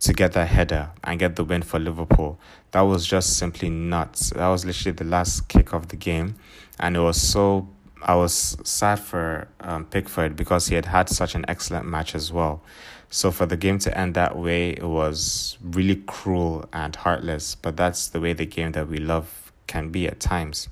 to 0.01 0.13
get 0.13 0.33
that 0.33 0.47
header 0.47 0.89
and 1.03 1.19
get 1.19 1.35
the 1.35 1.43
win 1.43 1.61
for 1.61 1.79
Liverpool. 1.79 2.39
That 2.71 2.81
was 2.81 3.05
just 3.05 3.37
simply 3.37 3.69
nuts. 3.69 4.31
That 4.31 4.47
was 4.47 4.65
literally 4.65 4.95
the 4.95 5.03
last 5.03 5.47
kick 5.47 5.73
of 5.73 5.87
the 5.89 5.95
game, 5.95 6.35
and 6.79 6.95
it 6.95 6.99
was 6.99 7.21
so 7.21 7.67
I 8.03 8.15
was 8.15 8.57
sad 8.63 8.99
for 8.99 9.47
um, 9.59 9.85
Pickford 9.85 10.35
because 10.35 10.67
he 10.67 10.75
had 10.75 10.85
had 10.87 11.07
such 11.07 11.35
an 11.35 11.45
excellent 11.47 11.85
match 11.85 12.15
as 12.15 12.33
well. 12.33 12.61
So 13.11 13.29
for 13.29 13.45
the 13.45 13.57
game 13.57 13.77
to 13.79 13.95
end 13.95 14.15
that 14.15 14.37
way, 14.37 14.71
it 14.71 14.87
was 14.87 15.57
really 15.61 15.97
cruel 16.07 16.67
and 16.73 16.95
heartless. 16.95 17.55
But 17.55 17.77
that's 17.77 18.07
the 18.07 18.19
way 18.19 18.33
the 18.33 18.45
game 18.45 18.71
that 18.71 18.87
we 18.87 18.97
love 18.97 19.51
can 19.67 19.89
be 19.89 20.07
at 20.07 20.19
times. 20.19 20.67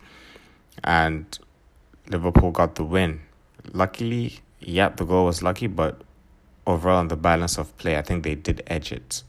And 0.84 1.38
Liverpool 2.08 2.52
got 2.52 2.76
the 2.76 2.84
win. 2.84 3.20
Luckily, 3.74 4.40
yeah, 4.60 4.90
the 4.90 5.06
goal 5.06 5.26
was 5.26 5.44
lucky, 5.44 5.68
but 5.68 6.02
overall 6.70 7.00
on 7.00 7.08
the 7.08 7.18
balance 7.18 7.58
of 7.58 7.76
play, 7.78 7.98
I 7.98 8.02
think 8.02 8.24
they 8.24 8.36
did 8.36 8.62
edge 8.68 8.92
it. 8.92 9.24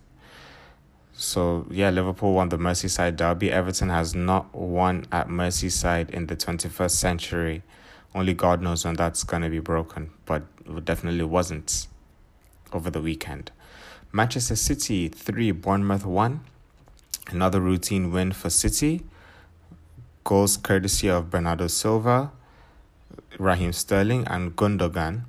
So 1.12 1.66
yeah, 1.70 1.90
Liverpool 1.90 2.34
won 2.34 2.50
the 2.50 2.58
Merseyside 2.58 3.16
derby. 3.16 3.50
Everton 3.50 3.88
has 3.88 4.14
not 4.14 4.54
won 4.54 5.06
at 5.10 5.28
Merseyside 5.28 6.10
in 6.10 6.26
the 6.26 6.36
21st 6.36 6.90
century. 6.90 7.62
Only 8.14 8.34
God 8.34 8.60
knows 8.60 8.84
when 8.84 8.94
that's 8.94 9.22
to 9.24 9.48
be 9.48 9.58
broken, 9.60 10.10
but 10.26 10.42
it 10.66 10.84
definitely 10.84 11.24
wasn't 11.24 11.86
over 12.72 12.90
the 12.90 13.00
weekend. 13.00 13.52
Manchester 14.12 14.56
City 14.56 15.08
3, 15.08 15.52
Bournemouth 15.52 16.04
1. 16.04 16.40
Another 17.30 17.60
routine 17.60 18.10
win 18.10 18.32
for 18.32 18.50
City. 18.50 19.02
Goals 20.24 20.56
courtesy 20.56 21.08
of 21.08 21.30
Bernardo 21.30 21.66
Silva, 21.68 22.32
Raheem 23.38 23.72
Sterling, 23.72 24.26
and 24.26 24.56
Gundogan. 24.56 25.22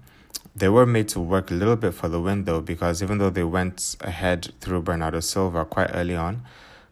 They 0.53 0.67
were 0.67 0.85
made 0.85 1.07
to 1.09 1.19
work 1.19 1.49
a 1.49 1.53
little 1.53 1.77
bit 1.77 1.93
for 1.93 2.09
the 2.09 2.19
win 2.19 2.43
though, 2.43 2.59
because 2.59 3.01
even 3.01 3.17
though 3.19 3.29
they 3.29 3.43
went 3.43 3.95
ahead 4.01 4.53
through 4.59 4.81
Bernardo 4.81 5.21
Silva 5.21 5.63
quite 5.63 5.91
early 5.93 6.15
on, 6.15 6.43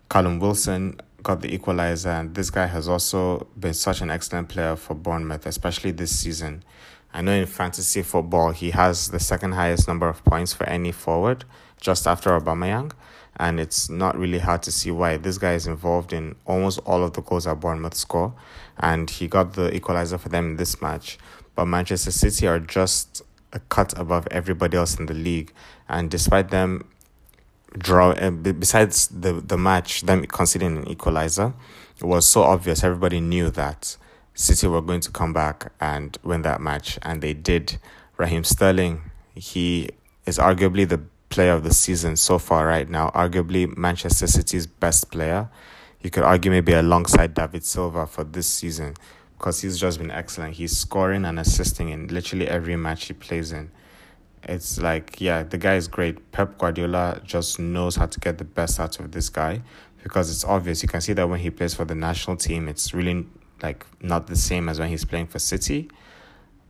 Callum 0.09 0.39
Wilson 0.39 0.99
got 1.21 1.41
the 1.41 1.53
equalizer, 1.53 2.09
and 2.09 2.33
this 2.33 2.49
guy 2.49 2.67
has 2.67 2.87
also 2.87 3.47
been 3.59 3.73
such 3.73 4.01
an 4.01 4.09
excellent 4.09 4.47
player 4.47 4.75
for 4.75 4.93
Bournemouth, 4.93 5.45
especially 5.45 5.91
this 5.91 6.17
season. 6.17 6.63
I 7.13 7.21
know 7.21 7.33
in 7.33 7.45
fantasy 7.47 8.01
football 8.01 8.51
he 8.51 8.71
has 8.71 9.09
the 9.09 9.19
second 9.19 9.53
highest 9.53 9.87
number 9.87 10.07
of 10.07 10.23
points 10.23 10.53
for 10.53 10.63
any 10.67 10.91
forward, 10.93 11.43
just 11.81 12.07
after 12.07 12.29
Aubameyang, 12.29 12.93
and 13.37 13.59
it's 13.59 13.89
not 13.89 14.17
really 14.17 14.39
hard 14.39 14.63
to 14.63 14.71
see 14.71 14.91
why. 14.91 15.17
This 15.17 15.37
guy 15.37 15.53
is 15.53 15.67
involved 15.67 16.13
in 16.13 16.35
almost 16.45 16.79
all 16.85 17.03
of 17.03 17.13
the 17.13 17.21
goals 17.21 17.43
that 17.43 17.59
Bournemouth 17.59 17.95
score, 17.95 18.33
and 18.77 19.09
he 19.09 19.27
got 19.27 19.53
the 19.53 19.75
equalizer 19.75 20.17
for 20.17 20.29
them 20.29 20.51
in 20.51 20.55
this 20.55 20.81
match. 20.81 21.17
But 21.55 21.65
Manchester 21.65 22.11
City 22.11 22.47
are 22.47 22.59
just 22.59 23.21
a 23.53 23.59
cut 23.59 23.97
above 23.97 24.27
everybody 24.31 24.77
else 24.77 24.99
in 24.99 25.05
the 25.05 25.13
league, 25.13 25.51
and 25.87 26.09
despite 26.09 26.49
them 26.49 26.87
draw 27.77 28.11
uh, 28.11 28.31
besides 28.31 29.07
the 29.09 29.33
the 29.33 29.57
match 29.57 30.01
them 30.01 30.25
conceding 30.25 30.77
an 30.77 30.87
equalizer 30.87 31.53
it 31.99 32.03
was 32.03 32.25
so 32.25 32.41
obvious 32.41 32.83
everybody 32.83 33.19
knew 33.19 33.51
that 33.51 33.95
city 34.39 34.67
were 34.67 34.81
going 34.81 35.01
to 35.01 35.11
come 35.11 35.33
back 35.33 35.71
and 35.81 36.17
win 36.23 36.43
that 36.43 36.61
match. 36.61 36.97
And 37.01 37.21
they 37.21 37.33
did. 37.33 37.77
Raheem 38.17 38.43
sterling 38.43 39.11
he 39.35 39.89
is 40.25 40.37
arguably 40.37 40.87
the 40.87 41.01
player 41.29 41.53
of 41.53 41.63
the 41.63 41.73
season 41.73 42.15
so 42.15 42.37
far 42.39 42.67
right 42.67 42.89
now. 42.89 43.11
Arguably 43.11 43.75
manchester 43.77 44.27
city's 44.27 44.67
best 44.67 45.11
player. 45.11 45.49
You 46.01 46.09
could 46.09 46.23
argue 46.23 46.51
maybe 46.51 46.73
alongside 46.73 47.33
david 47.33 47.65
silva 47.65 48.07
for 48.07 48.23
this 48.23 48.47
season 48.47 48.95
because 49.39 49.61
he's 49.61 49.79
just 49.79 49.97
been 49.97 50.11
excellent. 50.11 50.55
He's 50.55 50.77
scoring 50.77 51.23
and 51.23 51.39
assisting 51.39 51.89
in 51.89 52.07
literally 52.07 52.47
every 52.47 52.75
match 52.75 53.05
he 53.05 53.13
plays 53.13 53.53
in. 53.53 53.71
It's 54.43 54.79
like 54.79 55.19
yeah 55.21 55.43
the 55.43 55.57
guy 55.57 55.75
is 55.75 55.87
great. 55.87 56.31
Pep 56.31 56.57
guardiola 56.57 57.21
just 57.23 57.57
knows 57.57 57.95
how 57.95 58.05
to 58.05 58.19
get 58.19 58.37
the 58.37 58.43
best 58.43 58.79
out 58.79 58.99
of 58.99 59.11
this 59.11 59.29
guy 59.29 59.61
because 60.03 60.29
it's 60.29 60.43
obvious. 60.43 60.83
You 60.83 60.89
can 60.89 60.99
see 60.99 61.13
that 61.13 61.27
when 61.27 61.39
he 61.39 61.49
plays 61.49 61.73
for 61.73 61.85
the 61.85 61.95
national 61.95 62.35
team 62.35 62.67
it's 62.67 62.93
really 62.93 63.25
like 63.63 63.85
not 64.01 64.27
the 64.27 64.35
same 64.35 64.67
as 64.67 64.79
when 64.79 64.89
he's 64.89 65.05
playing 65.05 65.27
for 65.27 65.39
city. 65.39 65.89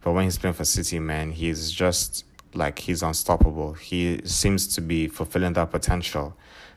But 0.02 0.14
when 0.14 0.26
he's 0.26 0.38
playing 0.38 0.54
for 0.54 0.66
city 0.66 1.00
man 1.00 1.32
he's 1.32 1.72
just 1.72 2.24
like 2.54 2.78
he's 2.80 3.02
unstoppable. 3.02 3.74
He 3.74 4.22
seems 4.26 4.68
to 4.76 4.82
be 4.82 5.08
fulfilling 5.08 5.54
that 5.54 5.72
potential 5.72 6.36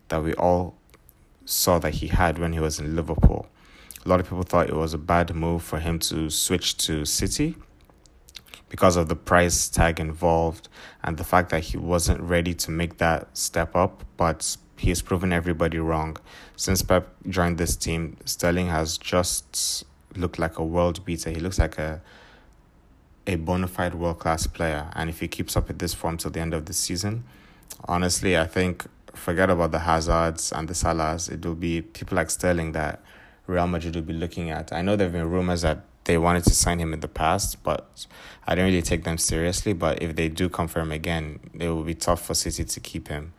that 0.09 0.23
we 0.23 0.33
all 0.35 0.75
saw 1.45 1.79
that 1.81 1.95
he 1.95 2.07
had 2.07 2.39
when 2.39 2.55
he 2.55 2.61
was 2.61 2.79
in 2.79 2.97
liverpool 2.97 3.47
a 4.04 4.09
lot 4.09 4.21
of 4.21 4.26
people 4.26 4.42
thought 4.42 4.68
it 4.68 4.75
was 4.75 4.94
a 4.94 4.99
bad 4.99 5.35
move 5.35 5.62
for 5.62 5.78
him 5.78 5.99
to 5.99 6.28
switch 6.28 6.76
to 6.76 7.04
city 7.04 7.56
because 8.68 8.97
of 8.97 9.09
the 9.09 9.14
price 9.14 9.68
tag 9.68 10.00
involved 10.00 10.68
and 11.04 11.18
the 11.18 11.25
fact 11.25 11.50
that 11.50 11.61
he 11.61 11.76
wasn't 11.76 12.21
ready 12.21 12.54
to 12.54 12.71
make 12.71 12.99
that 12.99 13.37
step 13.37 13.76
up, 13.76 14.02
but 14.16 14.56
he 14.76 14.88
has 14.88 15.02
proven 15.02 15.32
everybody 15.32 15.78
wrong. 15.78 16.16
Since 16.56 16.82
Pep 16.82 17.09
joined 17.28 17.59
this 17.59 17.76
team, 17.76 18.16
Sterling 18.25 18.68
has 18.68 18.99
just 18.99 19.85
looked 20.16 20.38
like 20.38 20.59
a 20.59 20.64
world 20.64 21.04
beater. 21.04 21.30
He 21.30 21.37
looks 21.37 21.59
like 21.59 21.78
a 21.78 22.00
a 23.25 23.37
bona 23.37 23.68
fide 23.68 23.94
world 23.94 24.18
class 24.18 24.49
player. 24.49 24.90
And 24.94 25.09
if 25.09 25.21
he 25.21 25.28
keeps 25.28 25.56
up 25.56 25.68
with 25.68 25.78
this 25.78 25.94
form 25.94 26.16
till 26.16 26.32
the 26.32 26.40
end 26.40 26.54
of 26.54 26.66
the 26.66 26.73
season, 26.73 27.25
honestly, 27.85 28.37
I 28.37 28.47
think 28.47 28.87
forget 29.14 29.50
about 29.50 29.71
the 29.71 29.80
Hazards 29.80 30.50
and 30.50 30.66
the 30.66 30.75
Salahs. 30.75 31.30
It 31.30 31.44
will 31.44 31.54
be 31.54 31.82
people 31.82 32.16
like 32.16 32.30
Sterling 32.30 32.73
that 32.73 33.00
Real 33.47 33.67
Madrid 33.67 33.95
will 33.95 34.03
be 34.03 34.13
looking 34.13 34.51
at. 34.51 34.73
I 34.73 34.83
know 34.83 34.97
there 34.97 35.07
have 35.07 35.13
been 35.13 35.29
rumors 35.29 35.63
that 35.63 35.85
they 36.05 36.19
wanted 36.19 36.45
to 36.45 36.51
sign 36.55 36.79
him 36.79 36.93
in 36.93 37.01
the 37.01 37.09
past, 37.09 37.63
but 37.63 38.07
I 38.47 38.55
don't 38.55 38.67
really 38.67 38.83
take 38.83 39.05
them 39.05 39.19
seriously. 39.19 39.73
But 39.73 40.03
if 40.03 40.17
they 40.17 40.29
do 40.29 40.49
confirm 40.49 40.93
again, 40.93 41.41
it 41.59 41.69
will 41.69 41.85
be 41.85 41.95
tough 41.95 42.25
for 42.25 42.35
City 42.35 42.65
to 42.65 42.81
keep 42.81 43.09
him. 43.09 43.35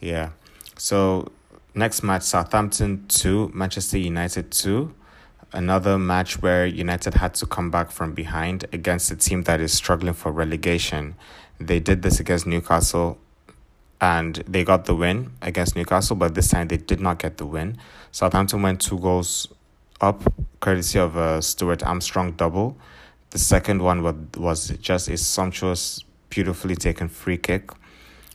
Yeah. 0.00 0.30
So 0.76 1.32
next 1.74 2.02
match, 2.02 2.22
Southampton 2.22 3.06
2, 3.08 3.52
Manchester 3.54 3.98
United 3.98 4.50
2. 4.50 4.94
Another 5.52 5.98
match 5.98 6.42
where 6.42 6.66
United 6.66 7.14
had 7.14 7.34
to 7.34 7.46
come 7.46 7.70
back 7.70 7.92
from 7.92 8.12
behind 8.12 8.64
against 8.72 9.10
a 9.12 9.16
team 9.16 9.42
that 9.42 9.60
is 9.60 9.72
struggling 9.72 10.14
for 10.14 10.32
relegation. 10.32 11.14
They 11.60 11.78
did 11.78 12.02
this 12.02 12.18
against 12.18 12.46
Newcastle 12.46 13.18
and 14.00 14.42
they 14.48 14.64
got 14.64 14.86
the 14.86 14.94
win 14.94 15.30
against 15.40 15.76
Newcastle, 15.76 16.16
but 16.16 16.34
this 16.34 16.48
time 16.48 16.68
they 16.68 16.76
did 16.76 17.00
not 17.00 17.18
get 17.20 17.36
the 17.36 17.46
win. 17.46 17.78
Southampton 18.14 18.62
went 18.62 18.80
two 18.80 19.00
goals 19.00 19.48
up, 20.00 20.22
courtesy 20.60 21.00
of 21.00 21.16
a 21.16 21.42
Stuart 21.42 21.82
Armstrong 21.82 22.30
double. 22.30 22.76
The 23.30 23.40
second 23.40 23.82
one 23.82 24.04
was 24.04 24.14
was 24.36 24.68
just 24.78 25.08
a 25.08 25.16
sumptuous, 25.16 26.04
beautifully 26.30 26.76
taken 26.76 27.08
free 27.08 27.36
kick. 27.36 27.72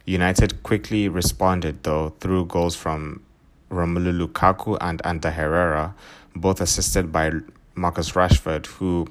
United 0.04 0.64
quickly 0.64 1.08
responded 1.08 1.84
though 1.84 2.10
through 2.20 2.48
goals 2.48 2.76
from 2.76 3.24
Romelu 3.72 4.12
Lukaku 4.20 4.78
and 4.82 5.00
Ander 5.06 5.32
Herrera, 5.32 5.96
both 6.36 6.60
assisted 6.60 7.14
by 7.14 7.32
Marcus 7.74 8.12
Rashford, 8.12 8.66
who 8.66 9.08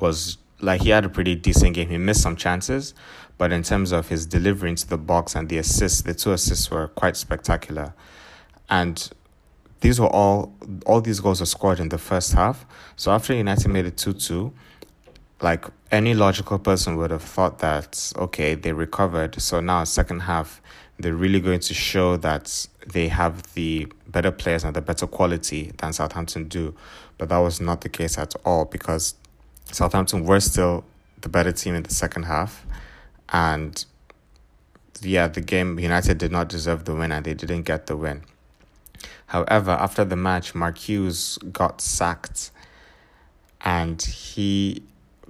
was 0.00 0.38
like 0.60 0.80
he 0.80 0.90
had 0.90 1.04
a 1.04 1.08
pretty 1.08 1.36
decent 1.36 1.74
game. 1.76 1.88
He 1.88 1.98
missed 1.98 2.22
some 2.22 2.34
chances, 2.34 2.94
but 3.38 3.52
in 3.52 3.62
terms 3.62 3.92
of 3.92 4.08
his 4.08 4.26
delivery 4.26 4.70
into 4.70 4.88
the 4.88 4.98
box 4.98 5.36
and 5.36 5.48
the 5.48 5.58
assists, 5.58 6.02
the 6.02 6.14
two 6.14 6.32
assists 6.32 6.68
were 6.68 6.88
quite 6.88 7.16
spectacular. 7.16 7.94
And 8.68 9.08
these 9.82 10.00
were 10.00 10.08
all 10.08 10.54
all 10.86 11.00
these 11.00 11.20
goals 11.20 11.40
were 11.40 11.46
scored 11.46 11.78
in 11.78 11.90
the 11.90 11.98
first 11.98 12.32
half. 12.32 12.64
So 12.96 13.10
after 13.10 13.34
United 13.34 13.68
made 13.68 13.84
it 13.84 13.96
2-2, 13.96 14.52
like 15.42 15.66
any 15.90 16.14
logical 16.14 16.58
person 16.58 16.96
would 16.96 17.10
have 17.10 17.22
thought 17.22 17.58
that 17.58 18.12
okay, 18.16 18.54
they 18.54 18.72
recovered. 18.72 19.40
So 19.42 19.60
now 19.60 19.84
second 19.84 20.20
half 20.20 20.62
they're 20.98 21.14
really 21.14 21.40
going 21.40 21.58
to 21.58 21.74
show 21.74 22.16
that 22.18 22.66
they 22.86 23.08
have 23.08 23.42
the 23.54 23.88
better 24.06 24.30
players 24.30 24.62
and 24.62 24.74
the 24.74 24.80
better 24.80 25.06
quality 25.06 25.72
than 25.78 25.92
Southampton 25.92 26.46
do. 26.46 26.74
But 27.18 27.30
that 27.30 27.38
was 27.38 27.60
not 27.60 27.80
the 27.80 27.88
case 27.88 28.18
at 28.18 28.34
all 28.44 28.66
because 28.66 29.14
Southampton 29.72 30.24
were 30.24 30.40
still 30.40 30.84
the 31.22 31.28
better 31.28 31.50
team 31.50 31.74
in 31.74 31.82
the 31.82 31.94
second 31.94 32.24
half 32.24 32.64
and 33.30 33.84
yeah, 35.00 35.26
the 35.26 35.40
game 35.40 35.80
United 35.80 36.18
did 36.18 36.30
not 36.30 36.48
deserve 36.48 36.84
the 36.84 36.94
win 36.94 37.10
and 37.10 37.24
they 37.24 37.34
didn't 37.34 37.62
get 37.62 37.86
the 37.86 37.96
win. 37.96 38.22
However, 39.32 39.70
after 39.70 40.04
the 40.04 40.14
match, 40.14 40.54
Mark 40.54 40.76
Hughes 40.76 41.38
got 41.54 41.80
sacked 41.80 42.50
and 43.62 44.02
he 44.02 44.82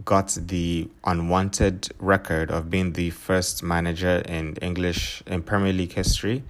got 0.05 0.37
the 0.41 0.89
unwanted 1.05 1.89
record 2.01 2.51
of 2.51 2.69
being 2.69 2.95
the 2.95 3.11
first 3.11 3.63
manager 3.63 4.21
in 4.27 4.57
English 4.57 5.23
in 5.25 5.45
Premier 5.45 5.73
League 5.73 5.93
history 5.93 6.43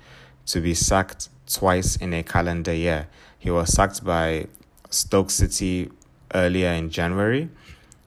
to 0.47 0.63
be 0.63 0.73
sacked 0.73 1.29
twice 1.47 1.97
in 1.97 2.15
a 2.15 2.23
calendar 2.23 2.73
year. 2.73 3.07
He 3.39 3.51
was 3.51 3.71
sacked 3.71 4.03
by 4.03 4.47
Stoke 4.89 5.31
City 5.31 5.91
earlier 6.35 6.71
in 6.71 6.89
January. 6.89 7.51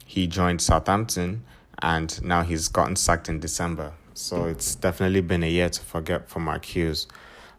He 0.07 0.25
joined 0.25 0.59
Southampton 0.59 1.43
and 1.83 2.19
now 2.23 2.41
he's 2.41 2.67
gotten 2.67 2.95
sacked 2.95 3.29
in 3.29 3.39
December. 3.41 3.93
So 4.15 4.45
it's 4.45 4.73
definitely 4.73 5.21
been 5.21 5.43
a 5.43 5.49
year 5.51 5.69
to 5.69 5.81
forget 5.81 6.29
for 6.29 6.39
Mark 6.39 6.65
Hughes. 6.65 7.05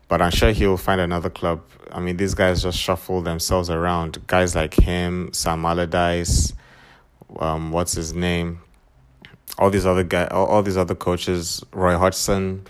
But 0.09 0.23
I'm 0.23 0.31
sure 0.31 0.53
he'll 0.53 0.77
find 0.77 1.01
another 1.01 1.31
club. 1.31 1.63
I 1.91 2.01
mean, 2.01 2.17
these 2.17 2.35
guys 2.35 2.63
just 2.63 2.79
shuffle 2.79 3.23
themselves 3.23 3.71
around. 3.71 4.27
Guys 4.27 4.55
like 4.55 4.75
him, 4.75 5.33
Sam 5.33 5.65
Allardyce, 5.65 6.53
um, 7.39 7.73
what's 7.73 7.93
his 7.93 8.15
name? 8.15 8.61
All 9.59 9.71
these 9.71 9.87
other 9.87 10.05
guys, 10.05 10.29
all, 10.31 10.47
all 10.47 10.63
these 10.63 10.77
other 10.77 10.95
coaches, 10.95 11.65
Roy 11.73 11.97
Hodgson, 11.97 12.67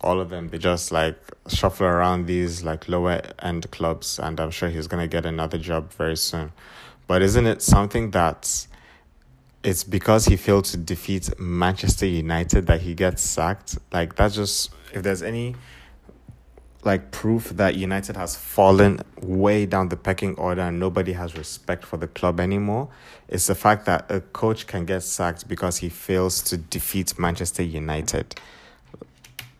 all 0.00 0.20
of 0.20 0.30
them, 0.30 0.48
they 0.48 0.58
just 0.58 0.90
like 0.90 1.16
shuffle 1.48 1.86
around 1.86 2.26
these 2.26 2.64
like 2.64 2.88
lower 2.88 3.20
end 3.40 3.70
clubs, 3.70 4.18
and 4.18 4.40
I'm 4.40 4.50
sure 4.50 4.68
he's 4.68 4.86
gonna 4.86 5.06
get 5.08 5.26
another 5.26 5.58
job 5.58 5.92
very 5.92 6.16
soon. 6.16 6.52
But 7.06 7.22
isn't 7.22 7.46
it 7.46 7.60
something 7.60 8.12
that 8.12 8.66
it's 9.62 9.84
because 9.84 10.24
he 10.24 10.36
failed 10.36 10.64
to 10.66 10.76
defeat 10.76 11.38
Manchester 11.38 12.06
United 12.06 12.66
that 12.66 12.80
he 12.80 12.94
gets 12.94 13.22
sacked. 13.22 13.78
Like 13.92 14.16
that's 14.16 14.34
just 14.34 14.72
if 14.92 15.02
there's 15.02 15.22
any 15.22 15.54
like 16.84 17.10
proof 17.10 17.50
that 17.50 17.74
United 17.74 18.16
has 18.16 18.36
fallen 18.36 19.00
way 19.20 19.66
down 19.66 19.88
the 19.88 19.96
pecking 19.96 20.34
order 20.36 20.62
and 20.62 20.80
nobody 20.80 21.12
has 21.12 21.36
respect 21.36 21.84
for 21.84 21.96
the 21.96 22.08
club 22.08 22.40
anymore, 22.40 22.88
it's 23.28 23.46
the 23.46 23.54
fact 23.54 23.86
that 23.86 24.10
a 24.10 24.20
coach 24.20 24.66
can 24.66 24.84
get 24.84 25.02
sacked 25.02 25.46
because 25.48 25.78
he 25.78 25.88
fails 25.88 26.42
to 26.44 26.56
defeat 26.56 27.18
Manchester 27.18 27.62
United. 27.62 28.34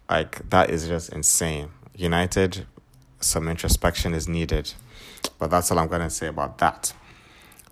Like 0.09 0.49
that 0.51 0.71
is 0.71 0.89
just 0.89 1.13
insane. 1.13 1.71
United, 1.95 2.67
some 3.21 3.49
introspection 3.49 4.15
is 4.15 4.27
needed. 4.27 4.73
But 5.39 5.51
that's 5.51 5.71
all 5.71 5.79
I'm 5.79 5.89
gonna 5.89 6.11
say 6.11 6.27
about 6.27 6.59
that. 6.59 6.93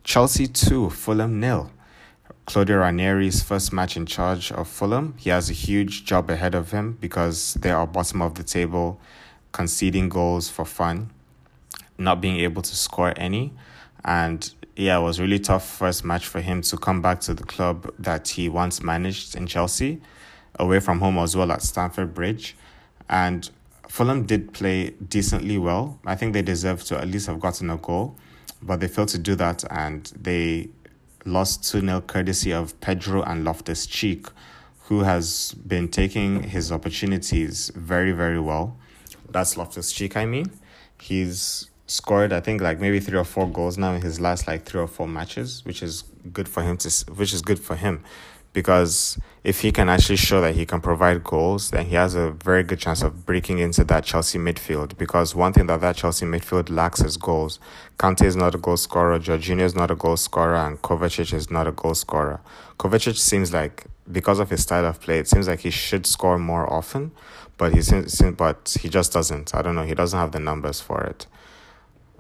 Chelsea 0.05 0.47
2, 0.47 0.91
Fulham 0.91 1.41
nil. 1.41 1.71
Claudio 2.47 2.79
Ranieri's 2.79 3.43
first 3.43 3.75
match 3.75 3.95
in 3.95 4.07
charge 4.07 4.51
of 4.53 4.69
Fulham. 4.69 5.13
He 5.19 5.29
has 5.29 5.51
a 5.51 5.53
huge 5.53 6.07
job 6.07 6.31
ahead 6.31 6.55
of 6.55 6.71
him 6.71 6.97
because 6.99 7.55
they 7.55 7.71
are 7.71 7.87
bottom 7.87 8.23
of 8.23 8.37
the 8.37 8.43
table, 8.43 8.99
conceding 9.53 10.09
goals 10.09 10.49
for 10.49 10.65
fun, 10.65 11.11
not 11.97 12.21
being 12.21 12.37
able 12.41 12.63
to 12.63 12.77
score 12.77 13.13
any. 13.17 13.53
And 14.05 14.51
yeah, 14.77 14.99
it 14.99 15.03
was 15.03 15.21
really 15.21 15.39
tough 15.39 15.69
first 15.69 16.05
match 16.05 16.27
for 16.27 16.41
him 16.41 16.63
to 16.63 16.77
come 16.77 17.03
back 17.03 17.21
to 17.23 17.35
the 17.35 17.45
club 17.45 17.93
that 17.99 18.29
he 18.29 18.49
once 18.49 18.83
managed 18.83 19.35
in 19.35 19.47
Chelsea, 19.47 20.01
away 20.59 20.81
from 20.81 21.01
home 21.01 21.19
as 21.19 21.37
well 21.37 21.51
at 21.51 21.63
Stamford 21.63 22.15
Bridge. 22.15 22.57
And 23.09 23.51
Fulham 23.89 24.25
did 24.25 24.53
play 24.53 24.91
decently 24.91 25.59
well. 25.59 25.99
I 26.05 26.15
think 26.15 26.33
they 26.33 26.43
deserved 26.43 26.87
to 26.89 26.99
at 26.99 27.09
least 27.09 27.27
have 27.27 27.41
gotten 27.41 27.71
a 27.71 27.77
goal, 27.77 28.17
but 28.63 28.81
they 28.81 28.89
failed 28.89 29.09
to 29.09 29.19
do 29.19 29.35
that 29.37 29.65
and 29.71 30.05
they 30.21 30.69
lost 31.25 31.71
2 31.71 31.81
0 31.81 32.01
courtesy 32.03 32.53
of 32.53 32.79
Pedro 32.81 33.23
and 33.23 33.45
Loftus 33.45 33.87
Cheek, 33.87 34.27
who 34.85 35.01
has 35.01 35.55
been 35.67 35.89
taking 35.89 36.43
his 36.43 36.71
opportunities 36.71 37.71
very, 37.75 38.13
very 38.13 38.41
well. 38.41 38.77
That's 39.31 39.57
Loftus 39.57 39.93
Cheek, 39.93 40.17
I 40.17 40.25
mean. 40.25 40.51
He's 41.01 41.71
scored, 41.87 42.33
I 42.33 42.41
think, 42.41 42.61
like 42.61 42.81
maybe 42.81 43.01
three 43.01 43.19
or 43.19 43.25
four 43.25 43.49
goals 43.49 43.79
now 43.79 43.95
in 43.95 44.03
his 44.03 44.21
last 44.21 44.47
like 44.47 44.65
three 44.65 44.81
or 44.81 44.87
four 44.87 45.09
matches, 45.09 45.65
which 45.65 45.83
is 45.83 46.05
good 46.33 46.49
for 46.49 46.63
him 46.63 46.77
to, 46.79 47.05
which 47.15 47.33
is 47.33 47.43
good 47.43 47.59
for 47.59 47.77
him 47.77 48.05
because 48.53 49.19
if 49.45 49.61
he 49.61 49.71
can 49.71 49.89
actually 49.89 50.17
show 50.17 50.41
that 50.41 50.55
he 50.55 50.67
can 50.67 50.81
provide 50.81 51.23
goals, 51.23 51.71
then 51.71 51.87
he 51.87 51.95
has 51.95 52.15
a 52.15 52.31
very 52.31 52.63
good 52.63 52.79
chance 52.79 53.03
of 53.03 53.25
breaking 53.25 53.59
into 53.59 53.85
that 53.85 54.05
Chelsea 54.05 54.39
midfield. 54.39 54.97
Because 54.99 55.35
one 55.35 55.53
thing 55.53 55.67
that 55.67 55.81
that 55.81 55.97
Chelsea 55.97 56.27
midfield 56.27 56.71
lacks 56.71 57.01
is 57.01 57.17
goals. 57.17 57.61
Kante 57.99 58.25
is 58.25 58.37
not 58.37 58.55
a 58.55 58.59
goal 58.59 58.77
scorer, 58.77 59.19
Jorginho 59.19 59.61
is 59.61 59.75
not 59.75 59.91
a 59.91 59.95
goal 59.95 60.17
scorer, 60.17 60.57
and 60.57 60.81
Kovacic 60.83 61.33
is 61.33 61.51
not 61.51 61.67
a 61.67 61.73
goal 61.73 61.95
scorer. 61.95 62.41
Kovacic 62.79 63.17
seems 63.17 63.53
like, 63.53 63.87
because 64.11 64.39
of 64.39 64.51
his 64.51 64.63
style 64.63 64.87
of 64.87 65.01
play, 65.01 65.19
it 65.19 65.29
seems 65.29 65.47
like 65.47 65.61
he 65.61 65.71
should 65.71 66.07
score 66.07 66.37
more 66.37 66.69
often, 66.73 67.13
but 67.59 67.75
he 67.75 67.83
but 68.31 68.77
he 68.81 68.89
just 68.89 69.13
doesn't. 69.13 69.55
I 69.55 69.63
don't 69.63 69.75
know. 69.75 69.83
He 69.85 69.95
doesn't 69.95 70.19
have 70.19 70.33
the 70.33 70.41
numbers 70.41 70.81
for 70.81 71.03
it. 71.03 71.27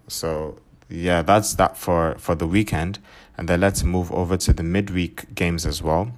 So 0.08 0.58
yeah, 0.90 1.22
that's 1.22 1.54
that 1.54 1.76
for 1.76 2.16
for 2.18 2.34
the 2.34 2.46
weekend. 2.46 2.98
And 3.38 3.48
then 3.48 3.60
let's 3.60 3.84
move 3.84 4.12
over 4.12 4.36
to 4.36 4.52
the 4.52 4.64
midweek 4.64 5.34
games 5.34 5.64
as 5.64 5.80
well. 5.80 6.10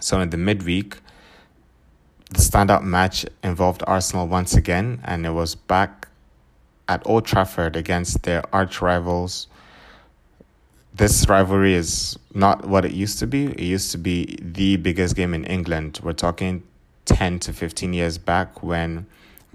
So 0.00 0.20
in 0.20 0.30
the 0.30 0.38
midweek, 0.38 0.96
the 2.30 2.38
standout 2.38 2.82
match 2.82 3.26
involved 3.44 3.82
Arsenal 3.86 4.26
once 4.26 4.54
again, 4.54 5.02
and 5.04 5.26
it 5.26 5.30
was 5.30 5.54
back 5.54 6.08
at 6.88 7.02
Old 7.04 7.26
Trafford 7.26 7.76
against 7.76 8.22
their 8.22 8.42
arch 8.54 8.80
rivals. 8.80 9.48
This 10.94 11.28
rivalry 11.28 11.74
is 11.74 12.18
not 12.34 12.66
what 12.66 12.86
it 12.86 12.92
used 12.92 13.18
to 13.18 13.26
be. 13.26 13.46
It 13.46 13.60
used 13.60 13.92
to 13.92 13.98
be 13.98 14.38
the 14.40 14.76
biggest 14.76 15.14
game 15.14 15.34
in 15.34 15.44
England. 15.44 16.00
We're 16.02 16.14
talking 16.14 16.62
10 17.06 17.38
to 17.40 17.52
15 17.52 17.92
years 17.92 18.18
back 18.18 18.62
when 18.62 19.06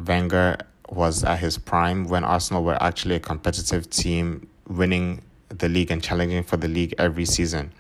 Wenger 0.04 0.58
was 0.90 1.24
at 1.24 1.40
his 1.40 1.58
prime, 1.58 2.06
when 2.08 2.24
Arsenal 2.24 2.64
were 2.64 2.82
actually 2.82 3.16
a 3.16 3.20
competitive 3.20 3.90
team 3.90 4.48
winning 4.68 5.22
the 5.50 5.70
league 5.70 5.92
and 5.92 6.04
challenging 6.04 6.44
for 6.44 6.58
the 6.58 6.68
league 6.68 6.94
every 6.98 7.26
season. 7.26 7.72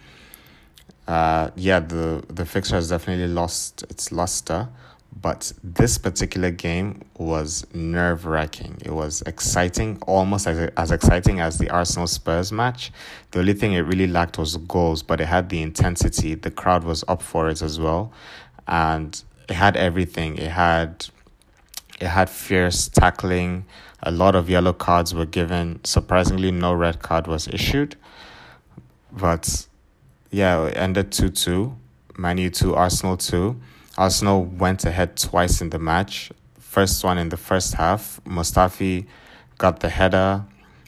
Uh, 1.08 1.52
yeah, 1.56 1.80
the 1.80 2.24
the 2.30 2.46
fixture 2.46 2.76
has 2.76 2.90
definitely 2.90 3.28
lost 3.28 3.84
its 3.90 4.12
luster, 4.12 4.68
But 5.22 5.54
this 5.64 5.98
particular 5.98 6.52
game 6.52 7.04
was 7.18 7.66
nerve 7.74 8.26
wracking. 8.26 8.82
It 8.84 8.92
was 8.92 9.22
exciting, 9.22 10.00
almost 10.08 10.46
as, 10.48 10.72
as 10.76 10.92
exciting 10.92 11.40
as 11.40 11.58
the 11.58 11.70
Arsenal 11.70 12.08
Spurs 12.08 12.52
match. 12.52 12.92
The 13.32 13.40
only 13.40 13.54
thing 13.54 13.74
it 13.74 13.82
really 13.82 14.08
lacked 14.08 14.38
was 14.38 14.58
goals, 14.58 15.04
but 15.04 15.22
it 15.22 15.28
had 15.28 15.50
the 15.50 15.62
intensity. 15.62 16.36
The 16.36 16.52
crowd 16.52 16.84
was 16.84 17.04
up 17.08 17.22
for 17.22 17.50
it 17.50 17.62
as 17.62 17.80
well. 17.80 18.12
And 18.68 19.24
it 19.48 19.56
had 19.56 19.78
everything. 19.78 20.38
It 20.38 20.52
had 20.52 21.08
it 22.00 22.08
had 22.08 22.30
fierce 22.30 22.90
tackling. 22.90 23.66
A 24.04 24.12
lot 24.12 24.36
of 24.36 24.50
yellow 24.50 24.74
cards 24.74 25.14
were 25.14 25.26
given. 25.26 25.80
Surprisingly, 25.84 26.52
no 26.52 26.74
red 26.74 27.02
card 27.02 27.28
was 27.28 27.48
issued. 27.48 27.96
But 29.12 29.68
yeah, 30.32 30.66
it 30.66 30.78
ended 30.78 31.12
2 31.12 31.30
2. 31.30 31.76
Manu 32.18 32.50
2, 32.50 32.76
Arsenal 32.76 33.18
2. 33.18 33.60
Arsenal 33.98 34.44
went 34.44 34.86
ahead 34.86 35.18
twice 35.18 35.62
in 35.62 35.70
the 35.70 35.80
match. 35.80 36.32
First 36.60 37.04
one 37.04 37.18
in 37.18 37.30
the 37.30 37.38
first 37.38 37.76
half, 37.76 38.20
Mustafi 38.26 39.06
got 39.58 39.80
the 39.80 39.90
header 39.90 40.46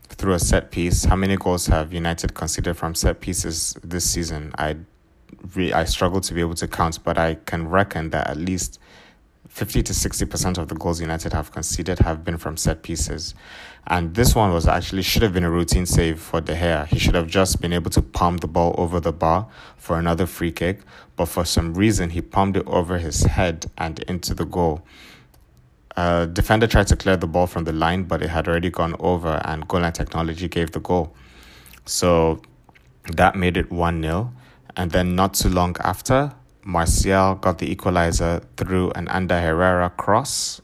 through 0.09 0.33
a 0.33 0.39
set 0.39 0.71
piece. 0.71 1.05
How 1.05 1.15
many 1.15 1.37
goals 1.37 1.67
have 1.67 1.93
United 1.93 2.33
conceded 2.33 2.75
from 2.75 2.95
set 2.95 3.21
pieces 3.21 3.77
this 3.83 4.09
season? 4.09 4.51
I 4.57 4.77
I 5.55 5.85
struggle 5.85 6.21
to 6.21 6.33
be 6.33 6.41
able 6.41 6.55
to 6.55 6.67
count, 6.67 7.03
but 7.03 7.17
I 7.17 7.35
can 7.35 7.67
reckon 7.67 8.09
that 8.11 8.29
at 8.29 8.37
least 8.37 8.79
50 9.49 9.81
to 9.83 9.93
60% 9.93 10.57
of 10.57 10.67
the 10.67 10.75
goals 10.75 11.01
United 11.01 11.33
have 11.33 11.51
conceded 11.51 11.99
have 11.99 12.23
been 12.23 12.37
from 12.37 12.57
set 12.57 12.83
pieces. 12.83 13.33
And 13.87 14.13
this 14.13 14.35
one 14.35 14.51
was 14.51 14.67
actually 14.67 15.01
should 15.01 15.21
have 15.21 15.33
been 15.33 15.43
a 15.43 15.49
routine 15.49 15.85
save 15.85 16.19
for 16.19 16.41
De 16.41 16.53
Gea. 16.55 16.85
He 16.87 16.99
should 16.99 17.15
have 17.15 17.27
just 17.27 17.61
been 17.61 17.73
able 17.73 17.89
to 17.91 18.01
palm 18.01 18.37
the 18.37 18.47
ball 18.47 18.75
over 18.77 18.99
the 18.99 19.13
bar 19.13 19.47
for 19.77 19.97
another 19.97 20.25
free 20.25 20.51
kick, 20.51 20.81
but 21.15 21.25
for 21.25 21.45
some 21.45 21.73
reason 21.73 22.11
he 22.11 22.21
palmed 22.21 22.57
it 22.57 22.67
over 22.67 22.97
his 22.97 23.23
head 23.23 23.71
and 23.77 23.99
into 23.99 24.33
the 24.33 24.45
goal. 24.45 24.83
Uh, 25.95 26.27
defender 26.27 26.67
tried 26.67 26.85
to 26.87 26.95
clear 26.95 27.17
the 27.17 27.25
ball 27.25 27.47
from 27.47 27.63
the 27.63 27.73
line, 27.73 28.03
but 28.03 28.21
it 28.21 28.29
had 28.29 28.47
already 28.47 28.69
gone 28.69 28.95
over, 28.99 29.41
and 29.45 29.67
goal 29.67 29.81
line 29.81 29.93
technology 29.93 30.47
gave 30.47 30.71
the 30.71 30.79
goal. 30.79 31.15
So 31.85 32.41
that 33.13 33.35
made 33.35 33.57
it 33.57 33.71
1 33.71 34.01
0. 34.03 34.31
And 34.77 34.91
then 34.91 35.15
not 35.15 35.33
too 35.33 35.49
long 35.49 35.75
after, 35.79 36.31
Martial 36.63 37.33
got 37.35 37.57
the 37.57 37.69
equalizer 37.69 38.41
through 38.57 38.91
an 38.91 39.07
Ander 39.07 39.41
Herrera 39.41 39.89
cross 39.89 40.61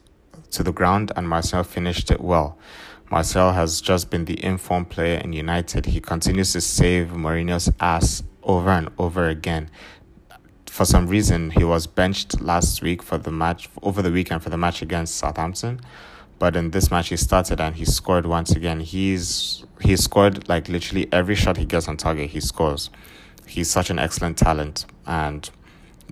to 0.52 0.62
the 0.62 0.72
ground, 0.72 1.10
and 1.16 1.28
Martial 1.28 1.64
finished 1.64 2.12
it 2.12 2.20
well. 2.20 2.56
Martial 3.10 3.52
has 3.52 3.80
just 3.80 4.10
been 4.10 4.24
the 4.24 4.42
informed 4.42 4.88
player 4.88 5.18
in 5.18 5.32
United. 5.32 5.86
He 5.86 6.00
continues 6.00 6.52
to 6.52 6.60
save 6.60 7.08
Mourinho's 7.08 7.68
ass 7.80 8.22
over 8.44 8.70
and 8.70 8.88
over 8.98 9.28
again. 9.28 9.68
For 10.66 10.84
some 10.84 11.08
reason, 11.08 11.50
he 11.50 11.64
was 11.64 11.88
benched 11.88 12.40
last 12.40 12.82
week 12.82 13.02
for 13.02 13.18
the 13.18 13.32
match, 13.32 13.68
over 13.82 14.00
the 14.00 14.12
weekend 14.12 14.44
for 14.44 14.50
the 14.50 14.56
match 14.56 14.80
against 14.80 15.16
Southampton. 15.16 15.80
But 16.38 16.54
in 16.54 16.70
this 16.70 16.90
match, 16.90 17.08
he 17.08 17.16
started 17.16 17.60
and 17.60 17.74
he 17.74 17.84
scored 17.84 18.26
once 18.26 18.52
again. 18.52 18.80
He's 18.80 19.64
he 19.80 19.96
scored 19.96 20.48
like 20.48 20.68
literally 20.68 21.08
every 21.12 21.34
shot 21.34 21.56
he 21.56 21.64
gets 21.64 21.88
on 21.88 21.96
target, 21.96 22.30
he 22.30 22.40
scores. 22.40 22.90
He's 23.46 23.70
such 23.70 23.90
an 23.90 23.98
excellent 23.98 24.38
talent, 24.38 24.86
and 25.06 25.48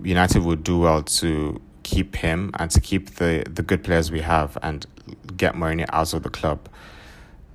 United 0.02 0.42
would 0.42 0.64
do 0.64 0.78
well 0.78 1.02
to 1.02 1.60
keep 1.82 2.16
him 2.16 2.50
and 2.58 2.70
to 2.70 2.80
keep 2.80 3.16
the, 3.16 3.44
the 3.50 3.62
good 3.62 3.82
players 3.84 4.10
we 4.10 4.20
have 4.20 4.56
and 4.62 4.86
get 5.36 5.54
Mourinho 5.54 5.86
out 5.92 6.14
of 6.14 6.22
the 6.22 6.30
club. 6.30 6.68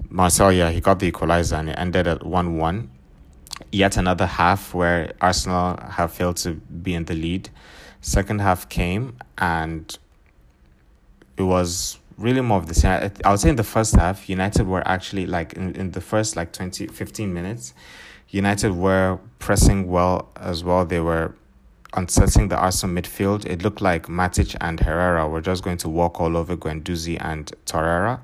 Martial, 0.10 0.52
yeah, 0.52 0.70
he 0.70 0.80
got 0.80 1.00
the 1.00 1.08
equalizer 1.08 1.56
and 1.56 1.70
it 1.70 1.78
ended 1.78 2.08
at 2.08 2.26
1 2.26 2.58
1. 2.58 2.90
Yet 3.72 3.98
another 3.98 4.26
half 4.26 4.74
where 4.74 5.14
Arsenal 5.20 5.78
have 5.82 6.12
failed 6.12 6.38
to 6.38 6.54
be 6.54 6.94
in 6.94 7.06
the 7.06 7.16
lead. 7.16 7.50
Second 8.02 8.40
half 8.40 8.70
came 8.70 9.18
and 9.38 9.98
it 11.38 11.44
was 11.44 12.00
really 12.18 12.42
more 12.42 12.58
of 12.58 12.68
the 12.68 12.74
same. 12.74 13.12
I 13.26 13.32
would 13.32 13.40
say 13.40 13.50
in 13.50 13.56
the 13.56 13.64
first 13.64 13.96
half, 13.96 14.30
United 14.30 14.68
were 14.68 14.88
actually 14.88 15.26
like 15.26 15.54
in, 15.54 15.76
in 15.76 15.92
the 15.92 16.02
first 16.02 16.36
like 16.36 16.52
20, 16.54 16.88
15 16.88 17.34
minutes, 17.34 17.74
United 18.30 18.72
were 18.72 19.20
pressing 19.40 19.88
well 19.88 20.30
as 20.36 20.64
well. 20.64 20.86
They 20.86 21.00
were 21.00 21.36
unsettling 21.94 22.50
the 22.50 22.58
Arsenal 22.58 23.02
midfield. 23.02 23.46
It 23.46 23.62
looked 23.62 23.82
like 23.82 24.08
Matic 24.08 24.56
and 24.60 24.80
Herrera 24.80 25.28
were 25.28 25.42
just 25.42 25.64
going 25.64 25.78
to 25.78 25.90
walk 25.90 26.20
all 26.20 26.36
over 26.36 26.56
Guendouzi 26.58 27.18
and 27.20 27.52
Torreira. 27.66 28.20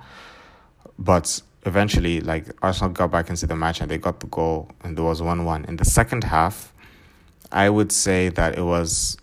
But 0.99 1.41
eventually, 1.65 2.21
like 2.21 2.45
Arsenal 2.61 2.91
got 2.91 3.11
back 3.11 3.29
into 3.29 3.47
the 3.47 3.55
match 3.55 3.81
and 3.81 3.89
they 3.89 3.97
got 3.97 4.19
the 4.19 4.27
goal, 4.27 4.69
and 4.81 4.97
there 4.97 5.05
was 5.05 5.21
1 5.21 5.45
1. 5.45 5.65
In 5.65 5.77
the 5.77 5.85
second 5.85 6.25
half, 6.25 6.73
I 7.51 7.69
would 7.69 7.91
say 7.91 8.29
that 8.29 8.57
it 8.57 8.63
was 8.63 9.17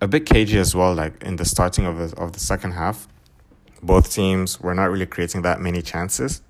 a 0.00 0.08
bit 0.08 0.26
cagey 0.26 0.58
as 0.58 0.74
well, 0.74 0.94
like 0.94 1.22
in 1.22 1.36
the 1.36 1.44
starting 1.44 1.86
of 1.86 1.96
the, 1.98 2.16
of 2.20 2.32
the 2.32 2.40
second 2.40 2.72
half. 2.72 3.08
Both 3.82 4.12
teams 4.12 4.60
were 4.60 4.74
not 4.74 4.90
really 4.90 5.06
creating 5.06 5.42
that 5.42 5.60
many 5.60 5.82
chances. 5.82 6.40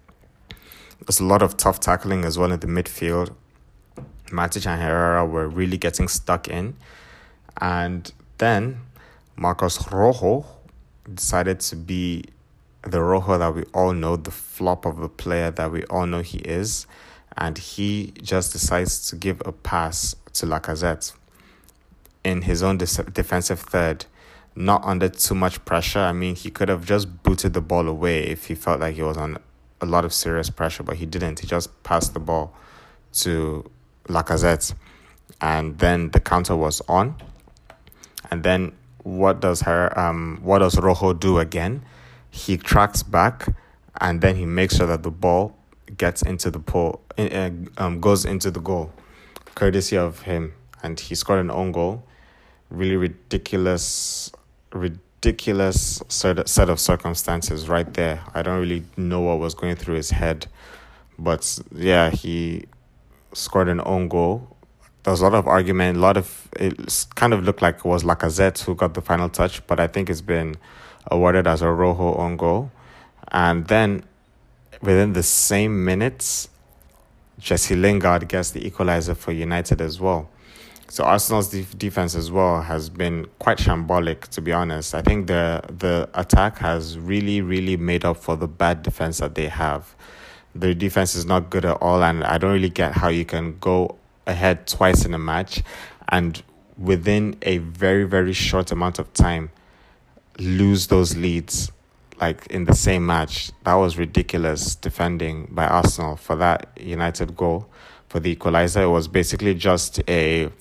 There's 1.00 1.20
a 1.20 1.24
lot 1.24 1.42
of 1.42 1.56
tough 1.56 1.80
tackling 1.80 2.24
as 2.24 2.38
well 2.38 2.52
in 2.52 2.60
the 2.60 2.66
midfield. 2.66 3.34
Matic 4.28 4.66
and 4.66 4.80
Herrera 4.80 5.26
were 5.26 5.48
really 5.48 5.76
getting 5.76 6.08
stuck 6.08 6.48
in. 6.48 6.76
And 7.60 8.10
then 8.38 8.80
Marcos 9.36 9.90
Rojo 9.90 10.46
decided 11.12 11.60
to 11.60 11.76
be 11.76 12.24
the 12.82 13.00
Rojo 13.02 13.38
that 13.38 13.54
we 13.54 13.64
all 13.74 13.92
know, 13.92 14.16
the 14.16 14.30
flop 14.30 14.84
of 14.86 14.98
a 14.98 15.08
player 15.08 15.50
that 15.50 15.70
we 15.70 15.84
all 15.84 16.06
know 16.06 16.20
he 16.20 16.38
is. 16.38 16.86
And 17.36 17.58
he 17.58 18.12
just 18.22 18.52
decides 18.52 19.08
to 19.10 19.16
give 19.16 19.42
a 19.44 19.52
pass 19.52 20.16
to 20.34 20.46
Lacazette 20.46 21.12
in 22.22 22.42
his 22.42 22.62
own 22.62 22.78
defensive 22.78 23.60
third, 23.60 24.06
not 24.56 24.82
under 24.84 25.08
too 25.08 25.34
much 25.34 25.64
pressure. 25.64 26.00
I 26.00 26.12
mean, 26.12 26.34
he 26.36 26.50
could 26.50 26.68
have 26.68 26.86
just 26.86 27.22
booted 27.22 27.52
the 27.52 27.60
ball 27.60 27.88
away 27.88 28.24
if 28.24 28.46
he 28.46 28.54
felt 28.54 28.80
like 28.80 28.94
he 28.94 29.02
was 29.02 29.16
on 29.16 29.38
a 29.80 29.86
lot 29.86 30.04
of 30.04 30.12
serious 30.12 30.50
pressure, 30.50 30.82
but 30.82 30.96
he 30.96 31.06
didn't. 31.06 31.40
He 31.40 31.46
just 31.46 31.82
passed 31.82 32.14
the 32.14 32.20
ball 32.20 32.54
to 33.14 33.70
Lacazette, 34.08 34.74
and 35.40 35.78
then 35.78 36.10
the 36.10 36.20
counter 36.20 36.56
was 36.56 36.80
on. 36.88 37.16
And 38.30 38.42
then 38.42 38.72
what 39.02 39.40
does 39.40 39.60
her 39.62 39.96
um 39.98 40.40
what 40.42 40.58
does 40.58 40.78
Rojo 40.78 41.12
do 41.12 41.38
again? 41.38 41.84
He 42.30 42.56
tracks 42.56 43.02
back, 43.02 43.46
and 44.00 44.20
then 44.20 44.36
he 44.36 44.46
makes 44.46 44.76
sure 44.76 44.86
that 44.86 45.02
the 45.02 45.10
ball 45.10 45.56
gets 45.96 46.22
into 46.22 46.50
the 46.50 46.58
pole, 46.58 47.02
uh, 47.18 47.50
um, 47.78 48.00
goes 48.00 48.24
into 48.24 48.50
the 48.50 48.60
goal, 48.60 48.92
courtesy 49.54 49.96
of 49.96 50.22
him, 50.22 50.52
and 50.82 50.98
he 50.98 51.14
scored 51.14 51.38
an 51.40 51.50
own 51.50 51.70
goal. 51.70 52.04
Really 52.70 52.96
ridiculous, 52.96 54.32
ridiculous 54.72 55.00
set 55.32 56.68
of 56.68 56.80
circumstances 56.80 57.68
right 57.68 57.92
there. 57.94 58.22
I 58.34 58.42
don't 58.42 58.60
really 58.60 58.84
know 58.96 59.20
what 59.20 59.38
was 59.38 59.54
going 59.54 59.76
through 59.76 59.96
his 59.96 60.10
head, 60.10 60.46
but 61.18 61.58
yeah, 61.74 62.10
he 62.10 62.64
scored 63.32 63.68
an 63.68 63.80
own 63.84 64.08
goal. 64.08 64.56
There 65.02 65.10
was 65.10 65.20
a 65.20 65.24
lot 65.24 65.34
of 65.34 65.46
argument, 65.46 65.98
a 65.98 66.00
lot 66.00 66.16
of 66.16 66.48
it 66.56 67.06
kind 67.14 67.34
of 67.34 67.44
looked 67.44 67.60
like 67.60 67.78
it 67.78 67.84
was 67.84 68.04
Lacazette 68.04 68.62
who 68.62 68.74
got 68.74 68.94
the 68.94 69.02
final 69.02 69.28
touch, 69.28 69.66
but 69.66 69.78
I 69.78 69.86
think 69.86 70.08
it's 70.08 70.20
been 70.20 70.56
awarded 71.10 71.46
as 71.46 71.60
a 71.60 71.70
Rojo 71.70 72.14
own 72.16 72.36
goal. 72.36 72.70
And 73.28 73.66
then 73.66 74.04
within 74.80 75.12
the 75.12 75.22
same 75.22 75.84
minutes, 75.84 76.48
Jesse 77.38 77.74
Lingard 77.74 78.28
gets 78.28 78.52
the 78.52 78.66
equalizer 78.66 79.14
for 79.14 79.32
United 79.32 79.80
as 79.80 80.00
well. 80.00 80.30
So 80.94 81.02
Arsenal's 81.02 81.48
def- 81.48 81.76
defense 81.76 82.14
as 82.14 82.30
well 82.30 82.62
has 82.62 82.88
been 82.88 83.26
quite 83.40 83.58
shambolic, 83.58 84.28
to 84.28 84.40
be 84.40 84.52
honest. 84.52 84.94
I 84.94 85.02
think 85.02 85.26
the 85.26 85.60
the 85.66 86.08
attack 86.14 86.58
has 86.58 86.96
really, 86.96 87.40
really 87.40 87.76
made 87.76 88.04
up 88.04 88.16
for 88.16 88.36
the 88.36 88.46
bad 88.46 88.84
defense 88.84 89.18
that 89.18 89.34
they 89.34 89.48
have. 89.48 89.96
Their 90.54 90.72
defense 90.72 91.16
is 91.16 91.26
not 91.26 91.50
good 91.50 91.64
at 91.64 91.78
all, 91.82 92.04
and 92.04 92.22
I 92.22 92.38
don't 92.38 92.52
really 92.52 92.70
get 92.70 92.92
how 92.92 93.08
you 93.08 93.24
can 93.24 93.58
go 93.58 93.96
ahead 94.28 94.68
twice 94.68 95.04
in 95.04 95.14
a 95.14 95.18
match 95.18 95.64
and 96.10 96.40
within 96.78 97.38
a 97.42 97.58
very, 97.58 98.04
very 98.04 98.32
short 98.32 98.70
amount 98.70 99.00
of 99.00 99.12
time 99.14 99.50
lose 100.38 100.86
those 100.86 101.16
leads 101.16 101.72
like 102.20 102.46
in 102.50 102.66
the 102.66 102.74
same 102.76 103.04
match. 103.04 103.50
That 103.64 103.74
was 103.74 103.98
ridiculous 103.98 104.76
defending 104.76 105.48
by 105.50 105.66
Arsenal 105.66 106.14
for 106.14 106.36
that 106.36 106.68
United 106.80 107.36
goal 107.36 107.66
for 108.08 108.20
the 108.20 108.30
equalizer. 108.30 108.82
It 108.82 108.90
was 108.90 109.08
basically 109.08 109.56
just 109.56 110.00
a 110.08 110.52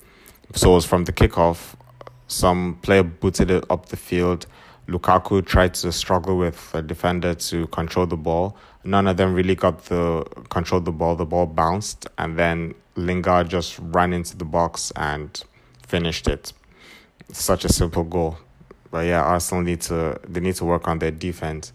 so 0.54 0.70
it 0.70 0.74
was 0.74 0.84
from 0.84 1.04
the 1.04 1.12
kickoff. 1.12 1.74
Some 2.28 2.78
player 2.82 3.02
booted 3.02 3.50
it 3.50 3.64
up 3.70 3.86
the 3.86 3.96
field. 3.96 4.46
Lukaku 4.88 5.44
tried 5.44 5.74
to 5.74 5.92
struggle 5.92 6.36
with 6.36 6.74
a 6.74 6.82
defender 6.82 7.34
to 7.34 7.66
control 7.68 8.06
the 8.06 8.16
ball. 8.16 8.56
None 8.84 9.06
of 9.06 9.16
them 9.16 9.34
really 9.34 9.54
got 9.54 9.84
the 9.86 10.24
control 10.50 10.80
the 10.80 10.92
ball. 10.92 11.16
The 11.16 11.24
ball 11.24 11.46
bounced, 11.46 12.06
and 12.18 12.38
then 12.38 12.74
Lingard 12.96 13.48
just 13.48 13.78
ran 13.80 14.12
into 14.12 14.36
the 14.36 14.44
box 14.44 14.92
and 14.94 15.42
finished 15.86 16.28
it. 16.28 16.52
Such 17.32 17.64
a 17.64 17.72
simple 17.72 18.04
goal, 18.04 18.38
but 18.90 19.06
yeah, 19.06 19.22
Arsenal 19.22 19.64
need 19.64 19.80
to 19.82 20.20
they 20.28 20.40
need 20.40 20.56
to 20.56 20.64
work 20.64 20.86
on 20.86 20.98
their 20.98 21.10
defense. 21.10 21.72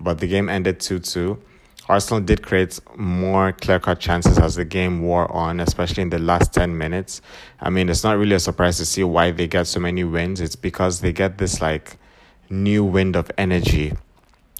But 0.00 0.18
the 0.18 0.26
game 0.28 0.48
ended 0.48 0.80
two 0.80 1.00
two. 1.00 1.42
Arsenal 1.88 2.22
did 2.22 2.42
create 2.42 2.78
more 2.96 3.52
clear 3.52 3.80
cut 3.80 3.98
chances 3.98 4.38
as 4.38 4.54
the 4.54 4.64
game 4.64 5.02
wore 5.02 5.30
on, 5.32 5.60
especially 5.60 6.02
in 6.02 6.10
the 6.10 6.18
last 6.18 6.52
10 6.54 6.76
minutes. 6.76 7.20
I 7.60 7.70
mean, 7.70 7.88
it's 7.88 8.04
not 8.04 8.18
really 8.18 8.36
a 8.36 8.40
surprise 8.40 8.78
to 8.78 8.86
see 8.86 9.02
why 9.02 9.32
they 9.32 9.48
get 9.48 9.66
so 9.66 9.80
many 9.80 10.04
wins. 10.04 10.40
It's 10.40 10.56
because 10.56 11.00
they 11.00 11.12
get 11.12 11.38
this 11.38 11.60
like 11.60 11.96
new 12.48 12.84
wind 12.84 13.16
of 13.16 13.30
energy 13.36 13.94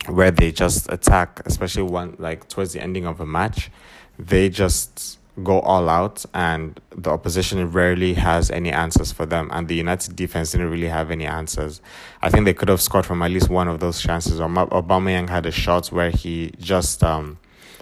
where 0.09 0.31
they 0.31 0.51
just 0.51 0.91
attack, 0.93 1.41
especially 1.47 1.85
one 1.85 2.17
like 2.19 2.49
towards 2.49 2.73
the 2.73 2.83
ending 2.83 3.07
of 3.07 3.21
a 3.21 3.27
match. 3.27 3.71
They 4.19 4.49
just 4.49 5.19
go 5.43 5.61
all 5.61 5.89
out, 5.89 6.25
and 6.35 6.79
the 6.95 7.11
opposition 7.11 7.71
rarely 7.71 8.15
has 8.15 8.51
any 8.51 8.71
answers 8.71 9.13
for 9.13 9.25
them. 9.25 9.49
And 9.53 9.69
the 9.69 9.75
United 9.75 10.15
defense 10.15 10.53
didn't 10.53 10.71
really 10.71 10.89
have 10.89 11.11
any 11.11 11.27
answers. 11.27 11.81
I 12.21 12.29
think 12.29 12.45
they 12.45 12.55
could 12.55 12.69
have 12.69 12.81
scored 12.81 13.07
from 13.07 13.23
at 13.23 13.31
least 13.31 13.49
one 13.49 13.69
of 13.69 13.81
those 13.81 14.01
chances. 14.01 14.41
Aubameyang 14.41 15.29
had 15.29 15.47
a 15.47 15.51
shot 15.51 15.89
where 15.89 16.11
he 16.11 16.53
just 16.59 17.03
um, 17.03 17.39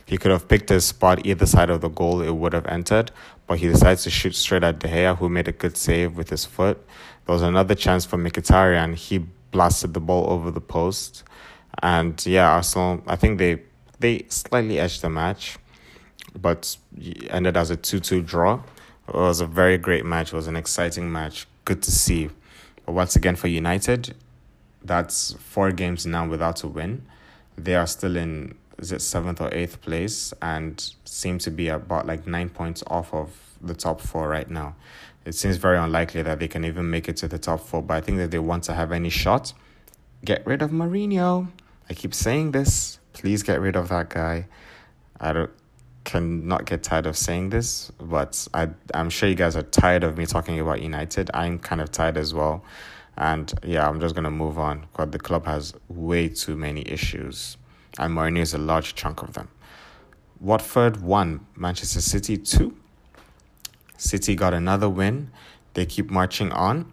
he 0.07 0.17
could 0.17 0.31
have 0.31 0.49
picked 0.49 0.69
his 0.69 0.85
spot 0.85 1.27
either 1.27 1.47
side 1.47 1.71
of 1.71 1.81
the 1.81 1.89
goal; 1.89 2.21
it 2.23 2.31
would 2.31 2.53
have 2.53 2.67
entered. 2.67 3.11
But 3.47 3.59
he 3.59 3.67
decides 3.67 4.05
to 4.05 4.11
shoot 4.11 4.35
straight 4.37 4.63
at 4.63 4.79
De 4.79 4.89
Gea, 4.89 5.17
who 5.17 5.29
made 5.29 5.49
a 5.49 5.53
good 5.53 5.77
save 5.77 6.17
with 6.17 6.31
his 6.31 6.45
foot. 6.45 6.79
There 7.27 7.33
was 7.33 7.43
another 7.43 7.75
chance 7.75 8.05
for 8.05 8.17
Mkhitaryan. 8.17 8.95
He 8.95 9.19
blasted 9.51 9.95
the 9.95 10.01
ball 10.01 10.31
over 10.31 10.51
the 10.51 10.61
post. 10.61 11.25
And 11.83 12.25
yeah, 12.27 12.51
Arsenal, 12.51 13.03
I 13.07 13.17
think 13.17 13.39
they 13.39 13.63
they 13.99 14.25
slightly 14.29 14.79
edged 14.79 15.03
the 15.03 15.11
match 15.11 15.59
but 16.37 16.77
ended 17.29 17.57
as 17.57 17.71
a 17.71 17.77
2 17.77 18.01
2 18.01 18.23
draw. 18.23 18.61
It 19.09 19.15
was 19.15 19.41
a 19.41 19.47
very 19.47 19.79
great 19.79 20.05
match. 20.05 20.33
It 20.33 20.37
was 20.37 20.47
an 20.47 20.57
exciting 20.57 21.11
match. 21.11 21.47
Good 21.65 21.83
to 21.83 21.91
see. 21.91 22.31
But 22.87 22.93
once 22.93 23.17
again, 23.17 23.37
for 23.37 23.49
United, 23.49 24.15
that's 24.83 25.33
four 25.35 25.73
games 25.73 26.07
now 26.07 26.27
without 26.29 26.63
a 26.63 26.69
win. 26.69 27.07
They 27.57 27.75
are 27.75 27.87
still 27.87 28.17
in 28.17 28.55
is 28.79 28.93
it 28.93 29.03
seventh 29.03 29.41
or 29.41 29.53
eighth 29.53 29.83
place 29.83 30.33
and 30.41 30.95
seem 31.05 31.39
to 31.39 31.51
be 31.51 31.69
about 31.69 32.07
like 32.07 32.27
nine 32.27 32.49
points 32.49 32.83
off 32.87 33.13
of 33.13 33.31
the 33.61 33.75
top 33.75 34.01
four 34.01 34.29
right 34.29 34.51
now. 34.51 34.75
It 35.27 35.35
seems 35.35 35.57
very 35.57 35.77
unlikely 35.77 36.23
that 36.23 36.39
they 36.39 36.49
can 36.49 36.65
even 36.65 36.91
make 36.91 37.09
it 37.09 37.17
to 37.19 37.29
the 37.29 37.39
top 37.39 37.61
four, 37.61 37.83
but 37.83 37.95
I 37.95 38.01
think 38.01 38.17
that 38.19 38.31
they 38.31 38.39
want 38.39 38.65
to 38.65 38.73
have 38.75 38.91
any 38.91 39.11
shot. 39.11 39.53
Get 40.25 40.47
rid 40.47 40.63
of 40.63 40.71
Mourinho. 40.71 41.49
I 41.91 41.95
keep 41.95 42.15
saying 42.15 42.53
this. 42.53 42.99
Please 43.13 43.43
get 43.43 43.61
rid 43.61 43.77
of 43.77 43.89
that 43.91 44.09
guy. 44.09 44.47
I 45.21 45.35
don't 45.35 45.51
cannot 46.05 46.65
get 46.65 46.83
tired 46.83 47.07
of 47.07 47.17
saying 47.17 47.51
this, 47.51 47.91
but 47.99 48.47
I 48.55 48.69
I'm 48.95 49.11
sure 49.11 49.29
you 49.29 49.35
guys 49.35 49.57
are 49.57 49.63
tired 49.63 50.05
of 50.05 50.17
me 50.17 50.27
talking 50.27 50.59
about 50.61 50.81
United. 50.81 51.31
I'm 51.35 51.59
kind 51.59 51.81
of 51.81 51.93
tired 51.93 52.17
as 52.17 52.33
well. 52.35 52.65
And 53.17 53.53
yeah, 53.65 53.89
I'm 53.89 54.01
just 54.01 54.15
gonna 54.15 54.31
move 54.31 54.59
on 54.59 54.81
because 54.81 55.11
the 55.11 55.19
club 55.19 55.47
has 55.47 55.75
way 55.89 56.29
too 56.29 56.57
many 56.57 56.83
issues. 56.89 57.57
And 57.99 58.17
Mourinho 58.17 58.41
is 58.41 58.55
a 58.55 58.59
large 58.59 58.95
chunk 58.95 59.23
of 59.23 59.35
them. 59.35 59.49
Watford 60.41 61.03
one, 61.03 61.47
Manchester 61.55 62.01
City 62.01 62.39
two. 62.39 62.77
City 63.99 64.35
got 64.35 64.55
another 64.55 64.89
win. 64.89 65.31
They 65.75 65.85
keep 65.85 66.11
marching 66.11 66.51
on. 66.53 66.91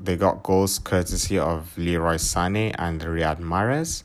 They 0.00 0.16
got 0.16 0.42
goals 0.42 0.78
courtesy 0.78 1.38
of 1.38 1.76
Leroy 1.78 2.16
Sané 2.16 2.74
and 2.78 3.00
Riyad 3.00 3.38
Mahrez. 3.38 4.02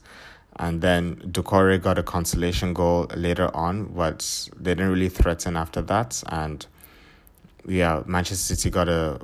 And 0.56 0.80
then 0.80 1.16
Doucouré 1.16 1.82
got 1.82 1.98
a 1.98 2.02
consolation 2.02 2.74
goal 2.74 3.06
later 3.14 3.54
on, 3.54 3.86
but 3.94 4.48
they 4.56 4.72
didn't 4.74 4.90
really 4.90 5.08
threaten 5.08 5.56
after 5.56 5.82
that. 5.82 6.22
And 6.28 6.64
yeah, 7.66 8.02
Manchester 8.06 8.54
City 8.54 8.70
got 8.70 8.88
a 8.88 9.20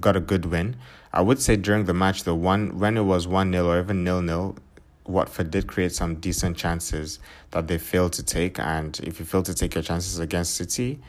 got 0.00 0.16
a 0.16 0.20
good 0.20 0.46
win. 0.46 0.76
I 1.12 1.20
would 1.20 1.40
say 1.40 1.56
during 1.56 1.84
the 1.84 1.94
match, 1.94 2.24
the 2.24 2.34
one 2.34 2.78
when 2.78 2.96
it 2.96 3.02
was 3.02 3.28
one 3.28 3.52
0 3.52 3.66
or 3.66 3.78
even 3.78 4.02
nil 4.02 4.22
nil, 4.22 4.56
Watford 5.06 5.50
did 5.50 5.66
create 5.66 5.92
some 5.92 6.16
decent 6.16 6.56
chances 6.56 7.18
that 7.50 7.68
they 7.68 7.78
failed 7.78 8.12
to 8.14 8.22
take. 8.22 8.58
And 8.58 8.98
if 9.00 9.20
you 9.20 9.26
fail 9.26 9.42
to 9.42 9.54
take 9.54 9.74
your 9.74 9.82
chances 9.82 10.18
against 10.18 10.54
City, 10.54 11.00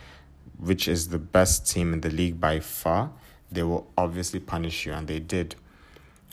which 0.57 0.87
is 0.87 1.09
the 1.09 1.19
best 1.19 1.69
team 1.69 1.93
in 1.93 2.01
the 2.01 2.09
league 2.09 2.39
by 2.39 2.59
far, 2.59 3.11
they 3.51 3.63
will 3.63 3.87
obviously 3.97 4.39
punish 4.39 4.85
you, 4.85 4.93
and 4.93 5.07
they 5.07 5.19
did. 5.19 5.55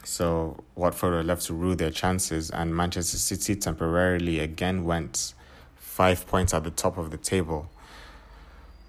So 0.04 0.62
Watford 0.74 1.12
were 1.12 1.22
left 1.22 1.46
to 1.46 1.54
rue 1.54 1.74
their 1.74 1.90
chances, 1.90 2.50
and 2.50 2.74
Manchester 2.74 3.18
City 3.18 3.54
temporarily 3.54 4.38
again 4.40 4.84
went 4.84 5.34
five 5.76 6.26
points 6.26 6.54
at 6.54 6.64
the 6.64 6.70
top 6.70 6.98
of 6.98 7.10
the 7.10 7.16
table. 7.16 7.70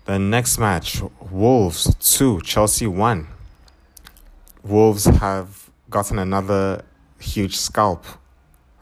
The 0.05 0.17
next 0.17 0.57
match, 0.57 1.01
Wolves 1.29 1.93
2, 1.99 2.41
Chelsea 2.41 2.87
1. 2.87 3.27
Wolves 4.63 5.05
have 5.05 5.69
gotten 5.89 6.17
another 6.17 6.83
huge 7.19 7.57
scalp 7.57 8.05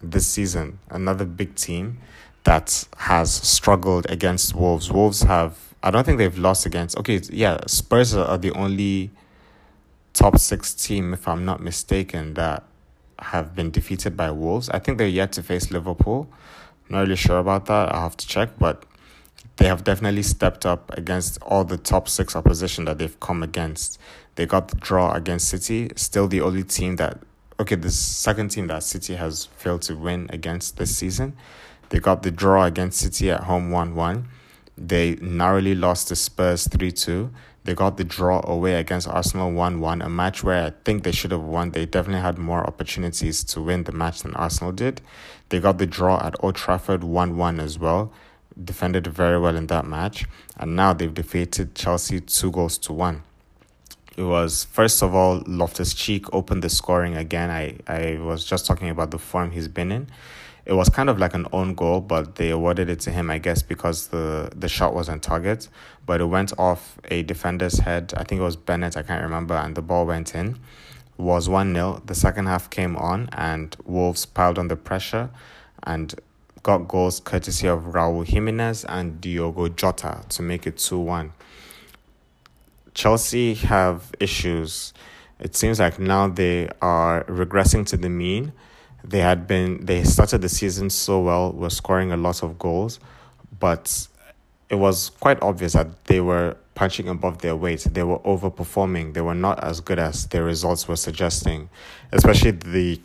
this 0.02 0.28
season, 0.28 0.80
another 0.90 1.26
big 1.26 1.56
team 1.56 2.00
that 2.44 2.88
has 2.98 3.34
struggled 3.34 4.10
against 4.10 4.56
Wolves. 4.56 4.92
Wolves 4.92 5.24
have, 5.24 5.58
I 5.84 5.92
don't 5.92 6.06
think 6.06 6.18
they've 6.20 6.38
lost 6.38 6.66
against, 6.66 6.98
okay, 6.98 7.22
yeah, 7.30 7.60
Spurs 7.68 8.16
are 8.16 8.38
the 8.38 8.52
only 8.52 9.12
top 10.14 10.38
six 10.38 10.74
team, 10.74 11.14
if 11.14 11.28
I'm 11.28 11.46
not 11.46 11.62
mistaken, 11.62 12.34
that 12.36 12.64
have 13.20 13.56
been 13.56 13.72
defeated 13.72 14.16
by 14.16 14.32
Wolves. 14.32 14.70
I 14.70 14.80
think 14.80 14.98
they're 14.98 15.08
yet 15.08 15.32
to 15.34 15.44
face 15.44 15.72
Liverpool. 15.72 16.28
I'm 16.88 16.96
Not 16.96 17.02
really 17.02 17.16
sure 17.16 17.40
about 17.40 17.66
that. 17.66 17.94
I'll 17.94 18.02
have 18.04 18.18
to 18.18 18.28
check, 18.28 18.50
but 18.58 18.86
they 19.58 19.68
have 19.68 19.84
definitely 19.84 20.24
stepped 20.24 20.66
up 20.66 20.90
against 20.98 21.42
all 21.42 21.64
the 21.64 21.78
top 21.78 22.08
six 22.08 22.36
opposition 22.36 22.86
that 22.86 22.98
they've 22.98 23.20
come 23.20 23.44
against. 23.44 24.00
They 24.36 24.46
got 24.46 24.70
the 24.70 24.78
draw 24.78 25.14
against 25.14 25.50
City, 25.50 25.90
still 25.96 26.28
the 26.28 26.42
only 26.42 26.64
team 26.64 26.96
that, 26.96 27.20
okay, 27.60 27.76
the 27.76 27.92
second 27.92 28.50
team 28.50 28.68
that 28.68 28.84
City 28.84 29.16
has 29.16 29.46
failed 29.58 29.82
to 29.84 29.96
win 29.96 30.28
against 30.32 30.78
this 30.78 30.96
season. 30.96 31.36
They 31.90 32.00
got 32.00 32.24
the 32.24 32.32
draw 32.32 32.66
against 32.66 33.00
City 33.00 33.32
at 33.32 33.44
home 33.44 33.72
1 33.72 33.96
1. 33.96 34.28
They 34.78 35.16
narrowly 35.16 35.76
lost 35.76 36.08
to 36.08 36.16
Spurs 36.16 36.68
3 36.68 36.92
2. 36.92 37.30
They 37.70 37.76
got 37.76 37.98
the 37.98 38.04
draw 38.04 38.42
away 38.46 38.74
against 38.74 39.08
Arsenal 39.08 39.52
1 39.52 39.80
1, 39.80 40.02
a 40.02 40.10
match 40.10 40.44
where 40.44 40.66
I 40.66 40.74
think 40.86 41.04
they 41.04 41.12
should 41.12 41.30
have 41.30 41.44
won. 41.44 41.70
They 41.70 41.86
definitely 41.86 42.24
had 42.24 42.40
more 42.40 42.66
opportunities 42.66 43.44
to 43.44 43.62
win 43.62 43.84
the 43.84 43.92
match 43.92 44.24
than 44.24 44.34
Arsenal 44.34 44.72
did. 44.72 45.02
They 45.50 45.60
got 45.60 45.78
the 45.78 45.86
draw 45.86 46.20
at 46.26 46.34
Old 46.40 46.56
Trafford 46.56 47.04
1 47.04 47.38
1 47.38 47.60
as 47.60 47.78
well, 47.78 48.12
defended 48.60 49.06
very 49.06 49.40
well 49.40 49.56
in 49.56 49.68
that 49.68 49.86
match, 49.86 50.26
and 50.58 50.76
now 50.76 50.94
they've 50.94 51.14
defeated 51.14 51.76
Chelsea 51.76 52.20
2 52.20 52.50
goals 52.50 52.80
to 52.80 52.92
1. 52.92 53.22
It 54.18 54.24
was 54.24 54.64
first 54.64 55.04
of 55.04 55.14
all 55.14 55.44
Loftus 55.46 55.94
Cheek 55.94 56.26
opened 56.34 56.64
the 56.64 56.72
scoring 56.72 57.16
again. 57.16 57.52
I, 57.52 57.78
I 57.86 58.18
was 58.18 58.46
just 58.46 58.66
talking 58.66 58.90
about 58.90 59.12
the 59.12 59.20
form 59.20 59.52
he's 59.52 59.68
been 59.68 59.92
in 59.92 60.08
it 60.70 60.76
was 60.76 60.88
kind 60.88 61.10
of 61.10 61.18
like 61.18 61.34
an 61.34 61.48
own 61.52 61.74
goal, 61.74 62.00
but 62.00 62.36
they 62.36 62.52
awarded 62.52 62.92
it 62.92 63.00
to 63.00 63.10
him, 63.10 63.32
I 63.32 63.40
guess, 63.40 63.64
because 63.64 64.10
the, 64.10 64.52
the 64.56 64.70
shot 64.70 64.94
was 64.94 65.10
on 65.10 65.20
target. 65.20 65.68
But 66.06 66.22
it 66.22 66.26
went 66.26 66.54
off 66.60 67.00
a 67.06 67.24
defender's 67.24 67.80
head. 67.80 68.14
I 68.16 68.24
think 68.24 68.40
it 68.40 68.44
was 68.44 68.56
Bennett, 68.56 68.96
I 68.96 69.02
can't 69.02 69.24
remember, 69.24 69.56
and 69.56 69.74
the 69.74 69.82
ball 69.82 70.06
went 70.06 70.36
in. 70.36 70.60
It 71.18 71.22
was 71.24 71.50
1 71.50 71.74
0. 71.74 72.04
The 72.06 72.14
second 72.14 72.46
half 72.46 72.70
came 72.70 72.96
on, 72.98 73.30
and 73.32 73.76
Wolves 73.84 74.28
piled 74.28 74.60
on 74.60 74.68
the 74.68 74.76
pressure 74.76 75.32
and 75.82 76.14
got 76.62 76.88
goals 76.88 77.20
courtesy 77.20 77.66
of 77.66 77.86
Raul 77.86 78.24
Jimenez 78.24 78.86
and 78.86 79.20
Diogo 79.20 79.70
Jota 79.70 80.24
to 80.30 80.44
make 80.44 80.68
it 80.68 80.78
2 80.78 81.00
1. 81.00 81.34
Chelsea 82.94 83.56
have 83.56 84.12
issues. 84.20 84.94
It 85.40 85.56
seems 85.56 85.80
like 85.80 85.98
now 85.98 86.28
they 86.28 86.70
are 86.80 87.24
regressing 87.24 87.88
to 87.88 87.98
the 87.98 88.10
mean 88.10 88.54
they 89.04 89.20
had 89.20 89.48
been 89.48 89.86
they 89.86 90.04
started 90.04 90.42
the 90.42 90.50
season 90.50 90.90
so 90.90 91.22
well, 91.22 91.52
were 91.52 91.70
scoring 91.70 92.12
a 92.12 92.18
lot 92.18 92.44
of 92.44 92.60
goals, 92.60 93.00
but 93.60 94.08
it 94.70 94.76
was 94.76 95.10
quite 95.20 95.42
obvious 95.42 95.74
that 95.74 96.06
they 96.06 96.22
were 96.22 96.56
punching 96.76 97.10
above 97.10 97.40
their 97.40 97.56
weight. 97.56 97.86
They 97.92 98.04
were 98.04 98.20
overperforming. 98.20 99.14
They 99.14 99.22
were 99.22 99.36
not 99.36 99.64
as 99.64 99.82
good 99.82 100.00
as 100.00 100.28
their 100.28 100.44
results 100.44 100.88
were 100.88 100.96
suggesting, 100.96 101.70
especially 102.12 102.52
the 102.52 103.02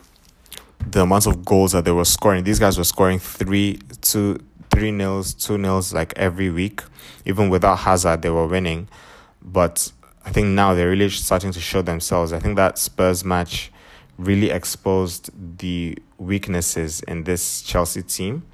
the 0.86 1.02
amount 1.02 1.26
of 1.26 1.44
goals 1.44 1.72
that 1.72 1.84
they 1.84 1.92
were 1.92 2.04
scoring. 2.04 2.44
These 2.44 2.58
guys 2.58 2.76
were 2.76 2.84
scoring 2.84 3.18
three, 3.18 3.78
two, 4.00 4.38
three 4.70 4.90
nils, 4.90 5.32
two 5.32 5.56
nils 5.56 5.94
like 5.94 6.12
every 6.16 6.50
week. 6.50 6.82
Even 7.24 7.48
without 7.48 7.78
Hazard, 7.78 8.22
they 8.22 8.30
were 8.30 8.46
winning. 8.46 8.88
But 9.42 9.90
I 10.24 10.30
think 10.30 10.48
now 10.48 10.74
they're 10.74 10.90
really 10.90 11.08
starting 11.10 11.52
to 11.52 11.60
show 11.60 11.82
themselves. 11.82 12.32
I 12.32 12.38
think 12.38 12.56
that 12.56 12.78
Spurs 12.78 13.24
match 13.24 13.72
really 14.18 14.50
exposed 14.50 15.30
the 15.58 15.98
weaknesses 16.18 17.00
in 17.02 17.24
this 17.24 17.62
Chelsea 17.62 18.02
team. 18.02 18.44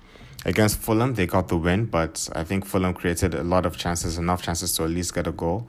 Against 0.44 0.78
Fulham, 0.78 1.14
they 1.14 1.26
got 1.26 1.48
the 1.48 1.56
win, 1.56 1.86
but 1.86 2.28
I 2.34 2.44
think 2.44 2.64
Fulham 2.64 2.94
created 2.94 3.34
a 3.34 3.42
lot 3.42 3.66
of 3.66 3.76
chances, 3.76 4.16
enough 4.16 4.42
chances 4.42 4.74
to 4.76 4.84
at 4.84 4.90
least 4.90 5.14
get 5.14 5.26
a 5.26 5.32
goal. 5.32 5.68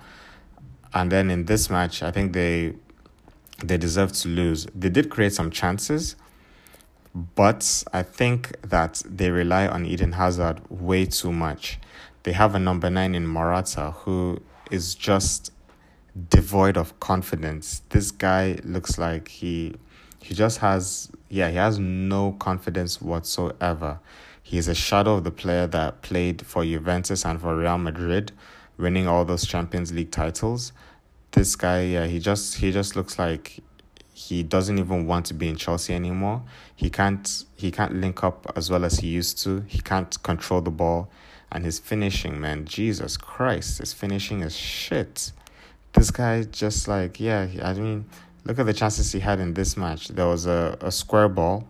And 0.93 1.11
then 1.11 1.29
in 1.29 1.45
this 1.45 1.69
match, 1.69 2.03
I 2.03 2.11
think 2.11 2.33
they 2.33 2.75
they 3.63 3.77
deserved 3.77 4.15
to 4.15 4.27
lose. 4.27 4.65
They 4.73 4.89
did 4.89 5.09
create 5.09 5.33
some 5.33 5.51
chances, 5.51 6.15
but 7.13 7.83
I 7.93 8.01
think 8.03 8.55
that 8.61 9.03
they 9.05 9.29
rely 9.29 9.67
on 9.67 9.85
Eden 9.85 10.13
Hazard 10.13 10.61
way 10.69 11.05
too 11.05 11.31
much. 11.31 11.79
They 12.23 12.31
have 12.31 12.55
a 12.55 12.59
number 12.59 12.89
nine 12.89 13.13
in 13.13 13.27
Morata 13.27 13.91
who 13.91 14.41
is 14.71 14.95
just 14.95 15.51
devoid 16.29 16.77
of 16.77 16.99
confidence. 16.99 17.81
This 17.89 18.11
guy 18.11 18.59
looks 18.63 18.97
like 18.97 19.27
he 19.27 19.75
he 20.21 20.35
just 20.35 20.59
has 20.59 21.11
yeah, 21.29 21.49
he 21.49 21.57
has 21.57 21.79
no 21.79 22.33
confidence 22.33 23.01
whatsoever. 23.01 23.99
He 24.43 24.57
is 24.57 24.67
a 24.67 24.75
shadow 24.75 25.15
of 25.15 25.23
the 25.23 25.31
player 25.31 25.67
that 25.67 26.01
played 26.01 26.45
for 26.45 26.63
Juventus 26.63 27.25
and 27.25 27.39
for 27.39 27.55
Real 27.55 27.77
Madrid, 27.77 28.31
winning 28.77 29.07
all 29.07 29.23
those 29.23 29.45
Champions 29.45 29.93
League 29.93 30.11
titles. 30.11 30.73
This 31.31 31.55
guy, 31.55 31.83
yeah, 31.83 32.07
he 32.07 32.19
just 32.19 32.55
he 32.55 32.71
just 32.71 32.95
looks 32.95 33.17
like 33.17 33.59
he 34.13 34.43
doesn't 34.43 34.77
even 34.77 35.07
want 35.07 35.25
to 35.27 35.33
be 35.33 35.47
in 35.47 35.55
Chelsea 35.55 35.93
anymore. 35.93 36.43
He 36.75 36.89
can't 36.89 37.45
he 37.55 37.71
can't 37.71 37.95
link 37.95 38.23
up 38.23 38.51
as 38.55 38.69
well 38.69 38.83
as 38.83 38.99
he 38.99 39.07
used 39.07 39.41
to. 39.43 39.63
He 39.67 39.79
can't 39.79 40.21
control 40.23 40.61
the 40.61 40.71
ball 40.71 41.09
and 41.51 41.65
his 41.65 41.79
finishing, 41.79 42.39
man, 42.39 42.65
Jesus 42.65 43.17
Christ, 43.17 43.79
his 43.79 43.93
finishing 43.93 44.41
is 44.41 44.55
shit. 44.55 45.33
This 45.93 46.11
guy 46.11 46.43
just 46.43 46.87
like, 46.87 47.19
yeah, 47.19 47.47
I 47.63 47.73
mean, 47.73 48.05
look 48.45 48.59
at 48.59 48.65
the 48.65 48.73
chances 48.73 49.11
he 49.11 49.19
had 49.19 49.39
in 49.39 49.53
this 49.53 49.75
match. 49.75 50.07
There 50.09 50.27
was 50.27 50.45
a, 50.45 50.77
a 50.81 50.91
square 50.91 51.29
ball. 51.29 51.67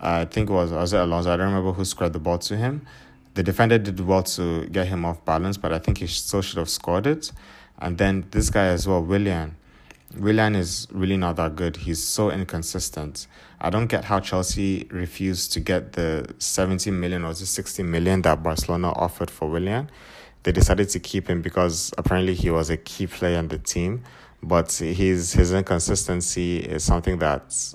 I 0.00 0.24
think 0.24 0.50
it 0.50 0.52
was 0.52 0.70
was 0.70 0.92
it 0.92 1.00
Alonso. 1.00 1.32
I 1.32 1.36
don't 1.36 1.46
remember 1.46 1.72
who 1.72 1.84
squared 1.84 2.12
the 2.12 2.18
ball 2.18 2.38
to 2.38 2.56
him. 2.56 2.86
The 3.34 3.42
defender 3.42 3.78
did 3.78 4.00
well 4.00 4.22
to 4.24 4.66
get 4.66 4.88
him 4.88 5.04
off 5.04 5.24
balance, 5.24 5.56
but 5.56 5.72
I 5.72 5.78
think 5.78 5.98
he 5.98 6.06
still 6.06 6.42
should 6.42 6.58
have 6.58 6.68
scored 6.68 7.06
it. 7.06 7.32
And 7.78 7.96
then 7.96 8.26
this 8.30 8.50
guy 8.50 8.66
as 8.66 8.86
well, 8.88 9.02
Willian 9.02 9.56
Willian 10.16 10.54
is 10.54 10.86
really 10.90 11.16
not 11.16 11.36
that 11.36 11.54
good. 11.54 11.76
He's 11.76 12.02
so 12.02 12.30
inconsistent. 12.30 13.26
I 13.60 13.70
don't 13.70 13.88
get 13.88 14.04
how 14.04 14.20
Chelsea 14.20 14.86
refused 14.90 15.52
to 15.52 15.60
get 15.60 15.92
the 15.92 16.34
70 16.38 16.90
million 16.92 17.24
or 17.24 17.34
the 17.34 17.46
60 17.46 17.82
million 17.82 18.22
that 18.22 18.42
Barcelona 18.42 18.90
offered 18.92 19.30
for 19.30 19.50
Willian. 19.50 19.90
They 20.42 20.52
decided 20.52 20.88
to 20.90 21.00
keep 21.00 21.28
him 21.28 21.42
because 21.42 21.92
apparently 21.98 22.34
he 22.34 22.50
was 22.50 22.70
a 22.70 22.76
key 22.76 23.06
player 23.06 23.38
in 23.38 23.48
the 23.48 23.58
team, 23.58 24.04
but 24.42 24.72
his 24.72 25.32
his 25.32 25.52
inconsistency 25.52 26.58
is 26.58 26.84
something 26.84 27.18
that 27.18 27.74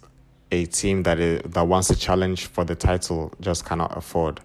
a 0.52 0.65
team 0.65 1.04
that 1.04 1.19
is, 1.19 1.41
that 1.43 1.67
wants 1.67 1.88
to 1.89 1.95
challenge 1.95 2.45
for 2.47 2.63
the 2.63 2.76
title 2.76 3.34
just 3.41 3.65
cannot 3.65 3.95
afford 3.97 4.39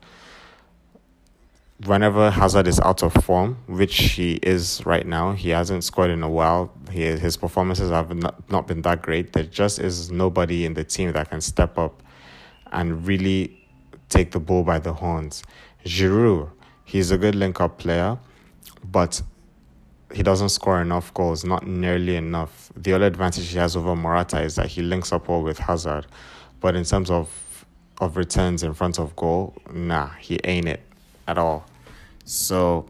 whenever 1.84 2.30
Hazard 2.30 2.66
is 2.66 2.80
out 2.80 3.02
of 3.02 3.12
form, 3.12 3.58
which 3.66 3.96
he 3.96 4.34
is 4.42 4.84
right 4.84 5.06
now, 5.06 5.32
he 5.32 5.50
hasn't 5.50 5.84
scored 5.84 6.10
in 6.10 6.22
a 6.22 6.28
while. 6.28 6.72
He, 6.90 7.02
his 7.02 7.36
performances 7.36 7.90
have 7.90 8.14
not, 8.14 8.50
not 8.50 8.66
been 8.66 8.82
that 8.82 9.02
great. 9.02 9.32
There 9.32 9.44
just 9.44 9.78
is 9.78 10.10
nobody 10.10 10.64
in 10.64 10.74
the 10.74 10.84
team 10.84 11.12
that 11.12 11.30
can 11.30 11.40
step 11.40 11.78
up 11.78 12.02
and 12.72 13.06
really 13.06 13.66
take 14.08 14.32
the 14.32 14.40
bull 14.40 14.64
by 14.64 14.78
the 14.78 14.92
horns. 14.92 15.42
Giroud, 15.84 16.50
he's 16.88 17.10
a 17.10 17.18
good 17.18 17.34
link 17.34 17.60
up 17.60 17.78
player, 17.78 18.18
but 18.82 19.20
he 20.12 20.22
doesn't 20.22 20.48
score 20.48 20.80
enough 20.80 21.12
goals, 21.12 21.44
not 21.44 21.66
nearly 21.66 22.16
enough. 22.16 22.72
The 22.74 22.94
only 22.94 23.06
advantage 23.06 23.46
he 23.48 23.58
has 23.58 23.76
over 23.76 23.94
Morata 23.94 24.40
is 24.40 24.54
that 24.54 24.68
he 24.68 24.80
links 24.80 25.12
up 25.12 25.28
well 25.28 25.42
with 25.42 25.58
Hazard. 25.58 26.06
But 26.60 26.74
in 26.74 26.84
terms 26.84 27.10
of 27.10 27.44
of 28.00 28.16
returns 28.16 28.62
in 28.62 28.72
front 28.74 28.98
of 28.98 29.14
goal, 29.16 29.54
nah, 29.72 30.08
he 30.20 30.38
ain't 30.44 30.68
it 30.68 30.80
at 31.26 31.36
all. 31.36 31.66
So 32.24 32.86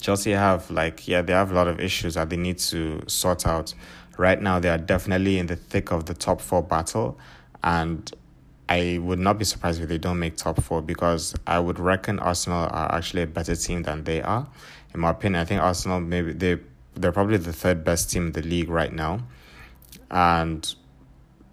Chelsea 0.00 0.30
have 0.30 0.70
like 0.70 1.06
yeah, 1.06 1.20
they 1.20 1.34
have 1.34 1.50
a 1.50 1.54
lot 1.54 1.68
of 1.68 1.80
issues 1.80 2.14
that 2.14 2.30
they 2.30 2.36
need 2.36 2.58
to 2.58 3.02
sort 3.08 3.46
out. 3.46 3.74
Right 4.16 4.40
now 4.40 4.58
they 4.58 4.70
are 4.70 4.78
definitely 4.78 5.38
in 5.38 5.48
the 5.48 5.56
thick 5.56 5.92
of 5.92 6.06
the 6.06 6.14
top 6.14 6.40
4 6.40 6.62
battle 6.62 7.18
and 7.62 8.10
I 8.68 8.98
would 8.98 9.18
not 9.18 9.38
be 9.38 9.44
surprised 9.44 9.80
if 9.80 9.88
they 9.88 9.98
don't 9.98 10.18
make 10.18 10.36
top 10.36 10.62
4 10.62 10.82
because 10.82 11.34
I 11.46 11.58
would 11.58 11.78
reckon 11.78 12.18
Arsenal 12.18 12.68
are 12.70 12.94
actually 12.94 13.22
a 13.22 13.26
better 13.26 13.56
team 13.56 13.82
than 13.82 14.04
they 14.04 14.20
are. 14.20 14.46
In 14.94 15.00
my 15.00 15.10
opinion, 15.10 15.40
I 15.40 15.44
think 15.44 15.62
Arsenal 15.62 16.00
maybe 16.00 16.32
they 16.32 16.58
they're 16.94 17.12
probably 17.12 17.36
the 17.36 17.52
third 17.52 17.84
best 17.84 18.10
team 18.10 18.28
in 18.28 18.32
the 18.32 18.42
league 18.42 18.68
right 18.68 18.92
now. 18.92 19.20
And 20.10 20.74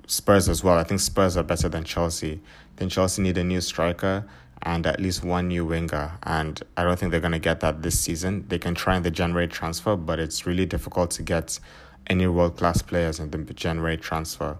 Spurs 0.07 0.49
as 0.49 0.63
well. 0.63 0.77
I 0.77 0.83
think 0.83 0.99
Spurs 0.99 1.37
are 1.37 1.43
better 1.43 1.69
than 1.69 1.83
Chelsea. 1.83 2.41
Then 2.77 2.89
Chelsea 2.89 3.21
need 3.21 3.37
a 3.37 3.43
new 3.43 3.61
striker 3.61 4.25
and 4.63 4.85
at 4.87 4.99
least 4.99 5.23
one 5.23 5.47
new 5.49 5.65
winger. 5.65 6.17
And 6.23 6.61
I 6.75 6.83
don't 6.83 6.97
think 6.97 7.11
they're 7.11 7.19
going 7.19 7.33
to 7.33 7.39
get 7.39 7.59
that 7.59 7.81
this 7.81 7.99
season. 7.99 8.45
They 8.47 8.59
can 8.59 8.75
try 8.75 8.97
in 8.97 9.03
the 9.03 9.11
January 9.11 9.47
transfer, 9.47 9.95
but 9.95 10.19
it's 10.19 10.45
really 10.45 10.65
difficult 10.65 11.11
to 11.11 11.23
get 11.23 11.59
any 12.07 12.27
world 12.27 12.57
class 12.57 12.81
players 12.81 13.19
in 13.19 13.29
the 13.29 13.37
January 13.53 13.97
transfer. 13.97 14.57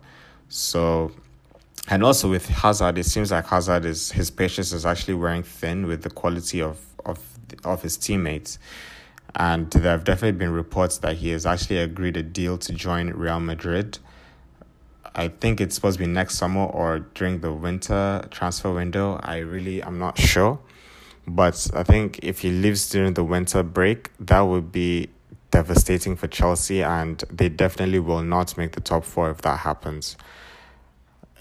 So, 0.48 1.12
and 1.90 2.04
also 2.04 2.30
with 2.30 2.48
Hazard, 2.48 2.98
it 2.98 3.06
seems 3.06 3.32
like 3.32 3.48
Hazard 3.48 3.86
is 3.86 4.12
his 4.12 4.32
patience 4.32 4.72
is 4.72 4.86
actually 4.86 5.16
wearing 5.16 5.44
thin 5.44 5.88
with 5.88 6.04
the 6.04 6.10
quality 6.10 6.62
of 6.62 6.80
of 7.06 7.20
of 7.64 7.82
his 7.82 7.98
teammates. 7.98 8.60
And 9.38 9.70
there 9.72 9.92
have 9.92 10.06
definitely 10.06 10.38
been 10.40 10.52
reports 10.52 11.00
that 11.00 11.18
he 11.18 11.30
has 11.30 11.46
actually 11.46 11.80
agreed 11.80 12.16
a 12.16 12.24
deal 12.24 12.58
to 12.60 12.72
join 12.72 13.10
Real 13.10 13.42
Madrid 13.42 14.00
I 15.18 15.30
think 15.30 15.62
it's 15.62 15.76
supposed 15.76 15.98
to 15.98 16.06
be 16.06 16.12
next 16.12 16.36
summer 16.36 16.66
or 16.66 17.00
during 17.14 17.40
the 17.40 17.54
winter 17.54 18.28
transfer 18.32 18.74
window. 18.74 19.18
I 19.24 19.38
really 19.38 19.82
I'm 19.82 19.98
not 19.98 20.18
sure. 20.20 20.60
But 21.26 21.70
I 21.74 21.84
think 21.84 22.20
if 22.22 22.42
he 22.42 22.52
leaves 22.52 22.90
during 22.90 23.14
the 23.14 23.24
winter 23.24 23.64
break, 23.64 24.12
that 24.20 24.42
would 24.42 24.72
be 24.72 25.10
devastating 25.52 26.18
for 26.18 26.28
Chelsea 26.28 26.84
and 26.84 27.24
they 27.32 27.48
definitely 27.48 28.00
will 28.00 28.22
not 28.22 28.58
make 28.58 28.74
the 28.74 28.82
top 28.82 29.06
4 29.06 29.32
if 29.32 29.42
that 29.44 29.60
happens. 29.60 30.18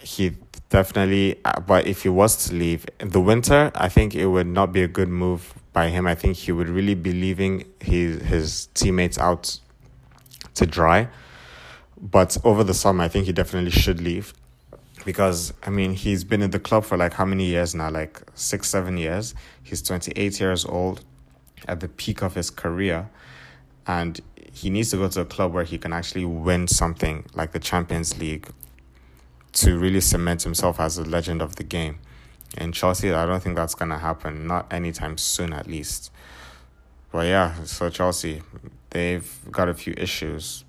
He 0.05 0.37
definitely 0.69 1.41
uh, 1.45 1.61
but 1.61 1.87
if 1.87 2.03
he 2.03 2.09
was 2.09 2.49
to 2.49 2.55
leave 2.55 2.87
the 2.99 3.21
winter, 3.21 3.73
I 3.75 3.89
think 3.89 4.15
it 4.15 4.27
would 4.27 4.47
not 4.47 4.73
be 4.73 4.83
a 4.83 4.89
good 4.89 5.09
move 5.09 5.55
by 5.73 5.89
him. 5.89 6.07
I 6.07 6.15
think 6.15 6.37
he 6.37 6.53
would 6.53 6.69
really 6.69 6.95
be 6.95 7.13
leaving 7.13 7.65
his 7.81 8.23
his 8.23 8.67
teammates 8.75 9.19
out 9.19 9.59
to 10.55 10.67
dry 10.67 11.09
but 12.05 12.37
over 12.45 12.63
the 12.63 12.75
summer, 12.75 13.05
I 13.05 13.09
think 13.09 13.25
he 13.25 13.33
definitely 13.33 13.71
should 13.71 13.99
leave 13.99 14.35
because 15.07 15.55
I 15.63 15.71
mean 15.71 15.95
he's 15.95 16.23
been 16.23 16.43
in 16.43 16.51
the 16.51 16.59
club 16.59 16.85
for 16.85 16.99
like 16.99 17.15
how 17.15 17.25
many 17.25 17.47
years 17.47 17.75
now? 17.75 17.91
Like 17.91 18.23
six, 18.35 18.69
seven 18.69 18.99
years. 18.99 19.35
He's 19.63 19.81
twenty 19.81 20.13
eight 20.15 20.39
years 20.39 20.67
old, 20.67 21.03
at 21.67 21.81
the 21.81 21.89
peak 21.89 22.23
of 22.23 22.35
his 22.35 22.51
career, 22.51 23.09
and 23.87 24.21
he 24.53 24.69
needs 24.69 24.91
to 24.91 24.99
go 24.99 25.09
to 25.09 25.23
a 25.23 25.25
club 25.25 25.55
where 25.55 25.65
he 25.65 25.79
can 25.79 25.95
actually 25.95 26.27
win 26.27 26.69
something 26.69 27.25
like 27.33 27.53
the 27.53 27.59
Champions 27.59 28.19
League 28.19 28.49
to 29.55 29.79
really 29.79 30.01
cement 30.01 30.43
himself 30.43 30.79
as 30.81 30.99
a 30.99 31.05
legend 31.05 31.43
of 31.43 31.57
the 31.57 31.65
game. 31.65 31.99
In 32.57 32.73
Chelsea, 32.73 33.13
I 33.13 33.27
don't 33.27 33.43
think 33.43 33.57
that's 33.57 33.75
gonna 33.75 33.99
happen. 33.99 34.47
Not 34.47 34.73
anytime 34.73 35.19
soon, 35.19 35.53
at 35.53 35.67
least. 35.67 36.13
But 37.11 37.27
yeah, 37.27 37.65
so 37.65 37.91
Chelsea, 37.91 38.43
they've 38.91 39.29
got 39.51 39.69
a 39.69 39.75
few 39.75 39.95
issues 39.97 40.65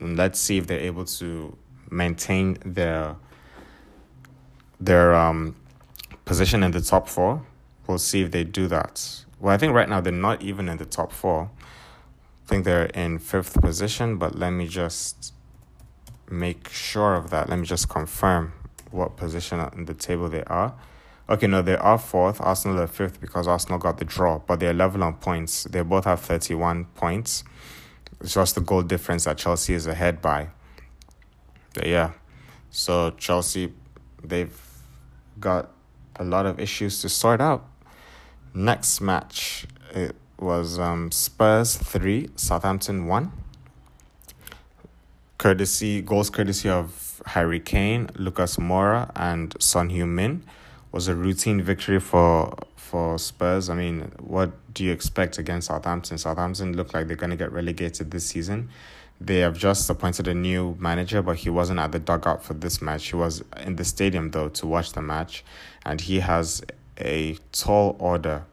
let's 0.00 0.38
see 0.38 0.58
if 0.58 0.66
they're 0.66 0.80
able 0.80 1.04
to 1.04 1.56
maintain 1.90 2.58
their 2.64 3.16
their 4.80 5.14
um, 5.14 5.56
position 6.24 6.62
in 6.62 6.70
the 6.70 6.80
top 6.80 7.08
four. 7.08 7.44
We'll 7.86 7.98
see 7.98 8.22
if 8.22 8.30
they 8.30 8.44
do 8.44 8.68
that. 8.68 9.24
Well, 9.40 9.54
I 9.54 9.58
think 9.58 9.74
right 9.74 9.88
now 9.88 10.00
they're 10.00 10.12
not 10.12 10.42
even 10.42 10.68
in 10.68 10.76
the 10.76 10.84
top 10.84 11.10
four. 11.10 11.50
I 12.44 12.48
think 12.48 12.64
they're 12.64 12.86
in 12.86 13.18
fifth 13.18 13.60
position, 13.60 14.18
but 14.18 14.38
let 14.38 14.50
me 14.50 14.68
just 14.68 15.32
make 16.30 16.68
sure 16.68 17.14
of 17.14 17.30
that. 17.30 17.48
Let 17.48 17.58
me 17.58 17.66
just 17.66 17.88
confirm 17.88 18.52
what 18.90 19.16
position 19.16 19.60
in 19.76 19.84
the 19.84 19.94
table 19.94 20.28
they 20.28 20.44
are. 20.44 20.74
Okay, 21.28 21.46
no, 21.46 21.60
they 21.60 21.76
are 21.76 21.98
fourth. 21.98 22.40
Arsenal 22.40 22.80
are 22.80 22.86
fifth 22.86 23.20
because 23.20 23.46
Arsenal 23.46 23.78
got 23.78 23.98
the 23.98 24.04
draw, 24.04 24.38
but 24.38 24.60
they're 24.60 24.72
level 24.72 25.02
on 25.02 25.14
points. 25.14 25.64
They 25.64 25.82
both 25.82 26.04
have 26.04 26.20
31 26.20 26.86
points. 26.94 27.44
It's 28.20 28.34
just 28.34 28.54
the 28.54 28.62
goal 28.62 28.82
difference 28.82 29.24
that 29.24 29.36
Chelsea 29.36 29.74
is 29.74 29.86
ahead 29.86 30.22
by. 30.22 30.48
But 31.74 31.86
yeah, 31.86 32.12
so 32.70 33.10
Chelsea, 33.10 33.74
they've 34.24 34.58
got 35.38 35.70
a 36.16 36.24
lot 36.24 36.46
of 36.46 36.58
issues 36.58 37.02
to 37.02 37.08
sort 37.08 37.40
out. 37.40 37.66
Next 38.54 39.00
match, 39.00 39.66
it 39.92 40.16
was 40.38 40.78
um, 40.78 41.10
Spurs 41.10 41.76
3, 41.76 42.30
Southampton 42.36 43.06
1. 43.06 43.32
Courtesy, 45.38 46.02
goals 46.02 46.30
courtesy 46.30 46.68
of 46.68 47.22
Harry 47.26 47.60
Kane, 47.60 48.10
Lucas 48.16 48.56
Moura, 48.56 49.10
and 49.14 49.54
Son 49.60 49.88
Heung-min 49.88 50.42
was 50.90 51.06
a 51.06 51.14
routine 51.14 51.62
victory 51.62 52.00
for 52.00 52.56
for 52.74 53.18
Spurs. 53.18 53.70
I 53.70 53.74
mean, 53.74 54.10
what 54.18 54.50
do 54.74 54.82
you 54.82 54.90
expect 54.90 55.38
against 55.38 55.68
Southampton? 55.68 56.18
Southampton 56.18 56.76
look 56.76 56.92
like 56.92 57.06
they're 57.06 57.16
going 57.16 57.30
to 57.30 57.36
get 57.36 57.52
relegated 57.52 58.10
this 58.10 58.26
season. 58.26 58.70
They 59.20 59.38
have 59.38 59.56
just 59.56 59.88
appointed 59.90 60.26
a 60.26 60.34
new 60.34 60.76
manager, 60.78 61.22
but 61.22 61.36
he 61.36 61.50
wasn't 61.50 61.80
at 61.80 61.92
the 61.92 61.98
dugout 61.98 62.42
for 62.42 62.54
this 62.54 62.80
match. 62.80 63.08
He 63.08 63.16
was 63.16 63.44
in 63.58 63.76
the 63.76 63.84
stadium 63.84 64.30
though 64.30 64.48
to 64.48 64.66
watch 64.66 64.92
the 64.92 65.02
match, 65.02 65.44
and 65.84 66.00
he 66.00 66.20
has 66.20 66.62
a 66.98 67.36
tall 67.52 67.96
order. 68.00 68.44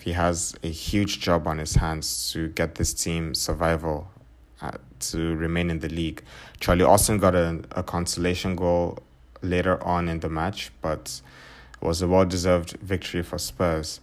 He 0.00 0.12
has 0.12 0.54
a 0.62 0.70
huge 0.70 1.20
job 1.20 1.46
on 1.46 1.58
his 1.58 1.74
hands 1.74 2.32
to 2.32 2.48
get 2.48 2.76
this 2.76 2.94
team 2.94 3.34
survival 3.34 4.10
Uh, 4.58 4.70
to 4.98 5.34
remain 5.36 5.68
in 5.68 5.80
the 5.80 5.88
league. 5.90 6.22
Charlie 6.60 6.82
Austin 6.82 7.18
got 7.18 7.34
a, 7.34 7.60
a 7.72 7.82
consolation 7.82 8.56
goal 8.56 8.98
later 9.42 9.82
on 9.84 10.08
in 10.08 10.20
the 10.20 10.30
match, 10.30 10.70
but 10.80 11.20
it 11.74 11.84
was 11.84 12.00
a 12.00 12.08
well 12.08 12.24
deserved 12.24 12.72
victory 12.80 13.22
for 13.22 13.36
Spurs. 13.36 14.00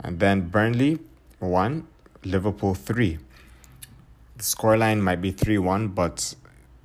And 0.00 0.20
then 0.20 0.48
Burnley 0.48 0.98
won, 1.40 1.86
Liverpool 2.24 2.74
3. 2.74 3.18
The 4.36 4.42
scoreline 4.42 5.00
might 5.00 5.22
be 5.22 5.30
3 5.30 5.56
1, 5.56 5.88
but 5.88 6.34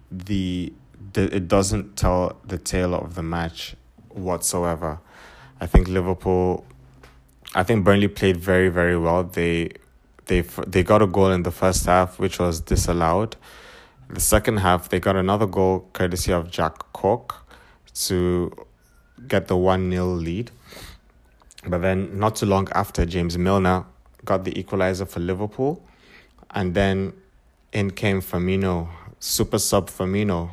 the, 0.10 0.72
the 1.12 1.36
it 1.36 1.50
doesn't 1.50 1.98
tell 1.98 2.38
the 2.46 2.58
tale 2.58 2.96
of 2.96 3.16
the 3.16 3.24
match 3.24 3.76
whatsoever. 4.08 5.00
I 5.60 5.66
think 5.66 5.90
Liverpool, 5.90 6.66
I 7.54 7.64
think 7.64 7.84
Burnley 7.84 8.08
played 8.08 8.38
very, 8.38 8.70
very 8.70 8.98
well. 8.98 9.26
They 9.26 9.72
they 10.26 10.42
they 10.68 10.84
got 10.84 11.02
a 11.02 11.08
goal 11.08 11.32
in 11.32 11.44
the 11.44 11.52
first 11.52 11.86
half, 11.86 12.20
which 12.20 12.40
was 12.40 12.60
disallowed. 12.60 13.36
The 14.10 14.20
second 14.20 14.58
half, 14.58 14.90
they 14.90 15.00
got 15.00 15.16
another 15.16 15.46
goal 15.46 15.88
courtesy 15.94 16.34
of 16.34 16.52
Jack 16.52 16.92
Cork 16.92 17.36
to 18.08 18.52
get 19.28 19.48
the 19.48 19.56
1 19.56 19.90
0 19.90 20.06
lead. 20.08 20.52
But 21.66 21.82
then, 21.82 22.20
not 22.20 22.36
too 22.36 22.46
long 22.46 22.68
after, 22.74 23.06
James 23.06 23.38
Milner 23.38 23.86
got 24.26 24.44
the 24.44 24.58
equalizer 24.60 25.06
for 25.06 25.20
Liverpool. 25.20 25.82
And 26.50 26.74
then 26.74 27.14
in 27.72 27.92
came 27.92 28.22
Firmino, 28.22 28.90
super 29.20 29.60
sub 29.60 29.90
Firmino, 29.90 30.52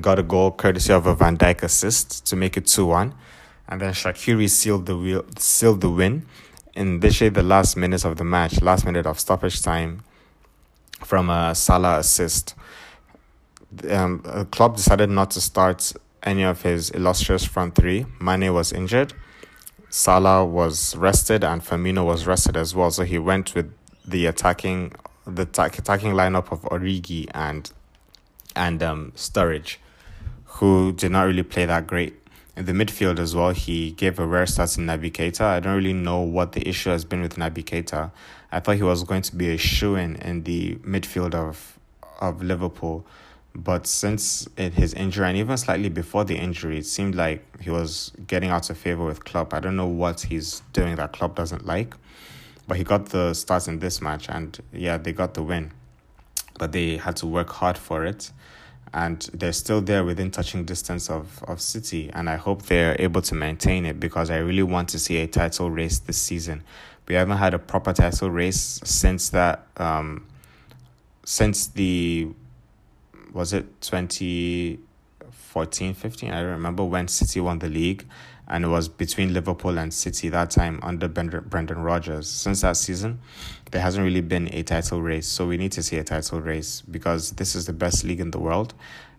got 0.00 0.18
a 0.18 0.22
goal 0.22 0.52
courtesy 0.52 0.92
of 0.92 1.06
a 1.06 1.14
Van 1.14 1.36
Dijk 1.36 1.62
assist 1.62 2.24
to 2.26 2.36
make 2.36 2.56
it 2.56 2.66
2 2.66 2.86
1. 2.86 3.14
And 3.68 3.80
then 3.80 3.92
Shaqiri 3.92 4.48
sealed 4.48 4.86
the 4.86 4.96
wheel, 4.96 5.24
sealed 5.38 5.82
the 5.82 5.90
win 5.90 6.26
in 6.74 7.00
literally 7.00 7.30
the 7.30 7.42
last 7.42 7.76
minutes 7.76 8.04
of 8.04 8.16
the 8.16 8.24
match, 8.24 8.60
last 8.62 8.84
minute 8.84 9.06
of 9.06 9.20
stoppage 9.20 9.62
time 9.62 10.02
from 11.04 11.30
a 11.30 11.54
Salah 11.54 11.98
assist. 11.98 12.54
Um, 13.88 14.22
the 14.24 14.44
club 14.46 14.76
decided 14.76 15.10
not 15.10 15.30
to 15.32 15.40
start 15.40 15.92
any 16.22 16.42
of 16.42 16.62
his 16.62 16.90
illustrious 16.90 17.44
front 17.44 17.74
three. 17.74 18.06
Mane 18.20 18.52
was 18.52 18.72
injured, 18.72 19.12
Salah 19.90 20.44
was 20.44 20.96
rested, 20.96 21.44
and 21.44 21.62
Firmino 21.62 22.04
was 22.04 22.26
rested 22.26 22.56
as 22.56 22.74
well. 22.74 22.90
So 22.90 23.04
he 23.04 23.18
went 23.18 23.54
with 23.54 23.72
the 24.06 24.26
attacking 24.26 24.92
the 25.26 25.42
attacking 25.42 26.12
lineup 26.12 26.50
of 26.50 26.62
Origi 26.62 27.28
and 27.34 27.70
and 28.56 28.82
um, 28.82 29.12
Sturridge, 29.14 29.76
who 30.44 30.92
did 30.92 31.12
not 31.12 31.24
really 31.24 31.42
play 31.42 31.66
that 31.66 31.86
great. 31.86 32.21
In 32.54 32.66
the 32.66 32.72
midfield 32.72 33.18
as 33.18 33.34
well, 33.34 33.50
he 33.50 33.92
gave 33.92 34.18
a 34.18 34.26
rare 34.26 34.44
start 34.44 34.68
to 34.70 34.80
Naby 34.80 35.10
Keita. 35.10 35.40
I 35.40 35.60
don't 35.60 35.74
really 35.74 35.94
know 35.94 36.20
what 36.20 36.52
the 36.52 36.68
issue 36.68 36.90
has 36.90 37.02
been 37.02 37.22
with 37.22 37.36
Naby 37.36 37.64
Keita. 37.64 38.10
I 38.50 38.60
thought 38.60 38.76
he 38.76 38.82
was 38.82 39.04
going 39.04 39.22
to 39.22 39.34
be 39.34 39.48
a 39.48 39.56
shoe 39.56 39.96
in 39.96 40.16
in 40.16 40.42
the 40.42 40.76
midfield 40.76 41.34
of 41.34 41.78
of 42.20 42.42
Liverpool, 42.42 43.06
but 43.54 43.86
since 43.86 44.46
his 44.56 44.92
injury 44.92 45.28
and 45.28 45.38
even 45.38 45.56
slightly 45.56 45.88
before 45.88 46.24
the 46.24 46.36
injury, 46.36 46.76
it 46.76 46.84
seemed 46.84 47.14
like 47.14 47.42
he 47.62 47.70
was 47.70 48.12
getting 48.26 48.50
out 48.50 48.68
of 48.68 48.76
favor 48.76 49.04
with 49.04 49.24
Klopp. 49.24 49.54
I 49.54 49.60
don't 49.60 49.76
know 49.76 49.86
what 49.86 50.20
he's 50.20 50.60
doing 50.74 50.96
that 50.96 51.14
Klopp 51.14 51.34
doesn't 51.34 51.64
like, 51.64 51.94
but 52.68 52.76
he 52.76 52.84
got 52.84 53.06
the 53.06 53.32
start 53.32 53.66
in 53.66 53.78
this 53.78 54.02
match, 54.02 54.28
and 54.28 54.60
yeah, 54.74 54.98
they 54.98 55.14
got 55.14 55.32
the 55.32 55.42
win, 55.42 55.72
but 56.58 56.72
they 56.72 56.98
had 56.98 57.16
to 57.16 57.26
work 57.26 57.48
hard 57.48 57.78
for 57.78 58.04
it 58.04 58.30
and 58.94 59.28
they're 59.32 59.52
still 59.52 59.80
there 59.80 60.04
within 60.04 60.30
touching 60.30 60.64
distance 60.64 61.08
of, 61.08 61.42
of 61.48 61.60
City. 61.60 62.10
And 62.12 62.28
I 62.28 62.36
hope 62.36 62.64
they're 62.64 62.94
able 62.98 63.22
to 63.22 63.34
maintain 63.34 63.86
it 63.86 63.98
because 63.98 64.30
I 64.30 64.36
really 64.38 64.62
want 64.62 64.90
to 64.90 64.98
see 64.98 65.16
a 65.18 65.26
title 65.26 65.70
race 65.70 65.98
this 65.98 66.18
season. 66.18 66.62
We 67.08 67.14
haven't 67.14 67.38
had 67.38 67.54
a 67.54 67.58
proper 67.58 67.94
title 67.94 68.30
race 68.30 68.80
since 68.84 69.30
that, 69.30 69.66
um, 69.78 70.26
since 71.24 71.68
the, 71.68 72.28
was 73.32 73.54
it 73.54 73.80
2014 73.80 75.94
15? 75.94 76.30
I 76.30 76.40
remember 76.40 76.84
when 76.84 77.08
City 77.08 77.40
won 77.40 77.60
the 77.60 77.68
league 77.68 78.04
and 78.52 78.66
it 78.66 78.68
was 78.68 78.86
between 78.86 79.32
Liverpool 79.32 79.78
and 79.78 79.94
City 79.94 80.28
that 80.28 80.50
time 80.50 80.78
under 80.82 81.08
Brendan 81.08 81.82
Rodgers. 81.82 82.28
Since 82.28 82.60
that 82.60 82.76
season, 82.76 83.18
there 83.70 83.80
hasn't 83.80 84.04
really 84.04 84.20
been 84.20 84.52
a 84.52 84.62
title 84.62 85.00
race, 85.00 85.26
so 85.26 85.46
we 85.46 85.56
need 85.56 85.72
to 85.72 85.82
see 85.82 85.96
a 85.96 86.04
title 86.04 86.38
race 86.38 86.82
because 86.82 87.30
this 87.32 87.54
is 87.54 87.64
the 87.64 87.72
best 87.72 88.04
league 88.04 88.20
in 88.20 88.30
the 88.30 88.38
world. 88.38 88.74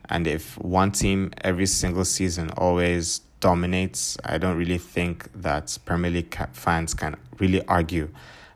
And 0.07 0.27
if 0.27 0.55
one 0.59 0.91
team 0.91 1.31
every 1.41 1.65
single 1.65 2.05
season 2.05 2.51
always 2.51 3.21
dominates, 3.39 4.19
I 4.23 4.38
don't 4.38 4.55
really 4.55 4.77
think 4.77 5.27
that 5.41 5.79
Premier 5.84 6.11
League 6.11 6.38
fans 6.51 6.93
can 6.93 7.15
really 7.39 7.65
argue 7.65 8.09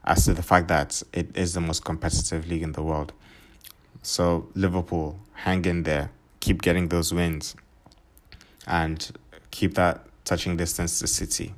as 0.05 0.25
to 0.25 0.36
the 0.36 0.43
fact 0.43 0.67
that 0.67 1.01
it 1.11 1.36
is 1.36 1.55
the 1.55 1.61
most 1.61 1.86
competitive 1.86 2.47
league 2.47 2.61
in 2.61 2.73
the 2.73 2.84
world. 2.84 3.13
So, 4.03 4.47
Liverpool, 4.53 5.19
hang 5.34 5.65
in 5.65 5.84
there, 5.84 6.11
keep 6.39 6.61
getting 6.61 6.89
those 6.89 7.11
wins, 7.11 7.55
and 8.67 9.09
keep 9.49 9.73
that 9.73 10.07
touching 10.28 10.57
distance 10.57 10.99
to 10.99 11.07
City. 11.07 11.55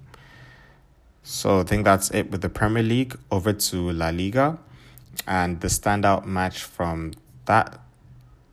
So 1.24 1.60
I 1.60 1.64
think 1.64 1.84
that's 1.84 2.10
it 2.12 2.32
with 2.32 2.42
the 2.42 2.50
Premier 2.50 2.84
League. 2.84 3.18
Over 3.30 3.52
to 3.52 3.92
La 3.92 4.10
Liga, 4.10 4.58
and 5.28 5.60
the 5.60 5.68
standout 5.68 6.26
match 6.26 6.64
from 6.64 7.14
that 7.46 7.80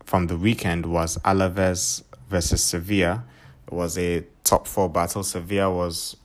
from 0.04 0.26
the 0.26 0.36
weekend 0.36 0.86
was 0.86 1.18
Alaves 1.18 2.02
versus 2.28 2.62
Sevilla. 2.62 3.24
It 3.66 3.72
was 3.72 3.98
a 3.98 4.24
top 4.42 4.66
four 4.66 4.88
battle. 4.88 5.22
Sevilla 5.22 5.70
was 5.70 6.16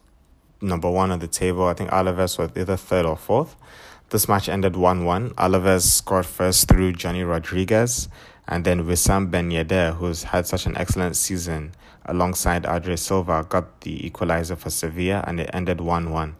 number 0.61 0.89
one 0.89 1.11
on 1.11 1.19
the 1.19 1.27
table. 1.27 1.65
I 1.65 1.73
think 1.73 1.89
Alaves 1.89 2.37
was 2.37 2.51
either 2.55 2.77
third 2.77 3.05
or 3.05 3.17
fourth. 3.17 3.55
This 4.09 4.27
match 4.27 4.49
ended 4.49 4.75
1 4.75 5.05
1. 5.05 5.29
Alaves 5.31 5.83
scored 5.83 6.25
first 6.25 6.67
through 6.67 6.93
Johnny 6.93 7.23
Rodriguez, 7.23 8.09
and 8.47 8.65
then 8.65 8.85
Wissam 8.85 9.31
Ben 9.31 9.49
Yedder, 9.49 9.95
who's 9.95 10.23
had 10.23 10.47
such 10.47 10.65
an 10.65 10.77
excellent 10.77 11.15
season 11.15 11.73
alongside 12.05 12.65
Andre 12.65 12.95
Silva, 12.95 13.45
got 13.47 13.81
the 13.81 14.05
equalizer 14.05 14.55
for 14.55 14.69
Sevilla, 14.69 15.23
and 15.27 15.39
it 15.39 15.49
ended 15.53 15.81
1 15.81 16.11
1. 16.11 16.35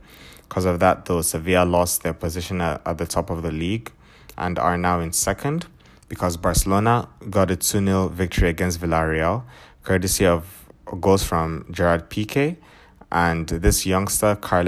Because 0.48 0.66
of 0.66 0.80
that, 0.80 1.06
though, 1.06 1.22
Sevilla 1.22 1.64
lost 1.64 2.04
their 2.04 2.14
position 2.14 2.60
at, 2.62 2.82
at 2.86 2.98
the 2.98 3.06
top 3.06 3.30
of 3.30 3.42
the 3.42 3.52
league 3.52 3.92
and 4.38 4.60
are 4.60 4.78
now 4.78 5.00
in 5.00 5.14
second 5.14 5.68
because 6.10 6.36
Barcelona 6.36 7.08
got 7.30 7.50
a 7.52 7.56
2 7.56 7.86
0 7.86 8.08
victory 8.10 8.50
against 8.50 8.82
Villarreal, 8.82 9.44
courtesy 9.84 10.26
of 10.26 10.68
goals 11.00 11.24
from 11.24 11.66
Gerard 11.72 12.10
Piqué 12.10 12.58
and 13.12 13.48
this 13.48 13.86
youngster. 13.86 14.38
I 14.44 14.64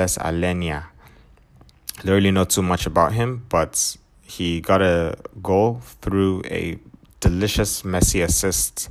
don't 2.05 2.15
really 2.15 2.31
know 2.31 2.45
too 2.45 2.61
much 2.61 2.85
about 2.85 3.11
him, 3.11 3.45
but 3.49 3.97
he 4.21 4.61
got 4.61 4.81
a 4.81 5.17
goal 5.41 5.81
through 6.01 6.43
a 6.45 6.79
delicious 7.23 7.83
Messi 7.83 8.21
assist 8.21 8.89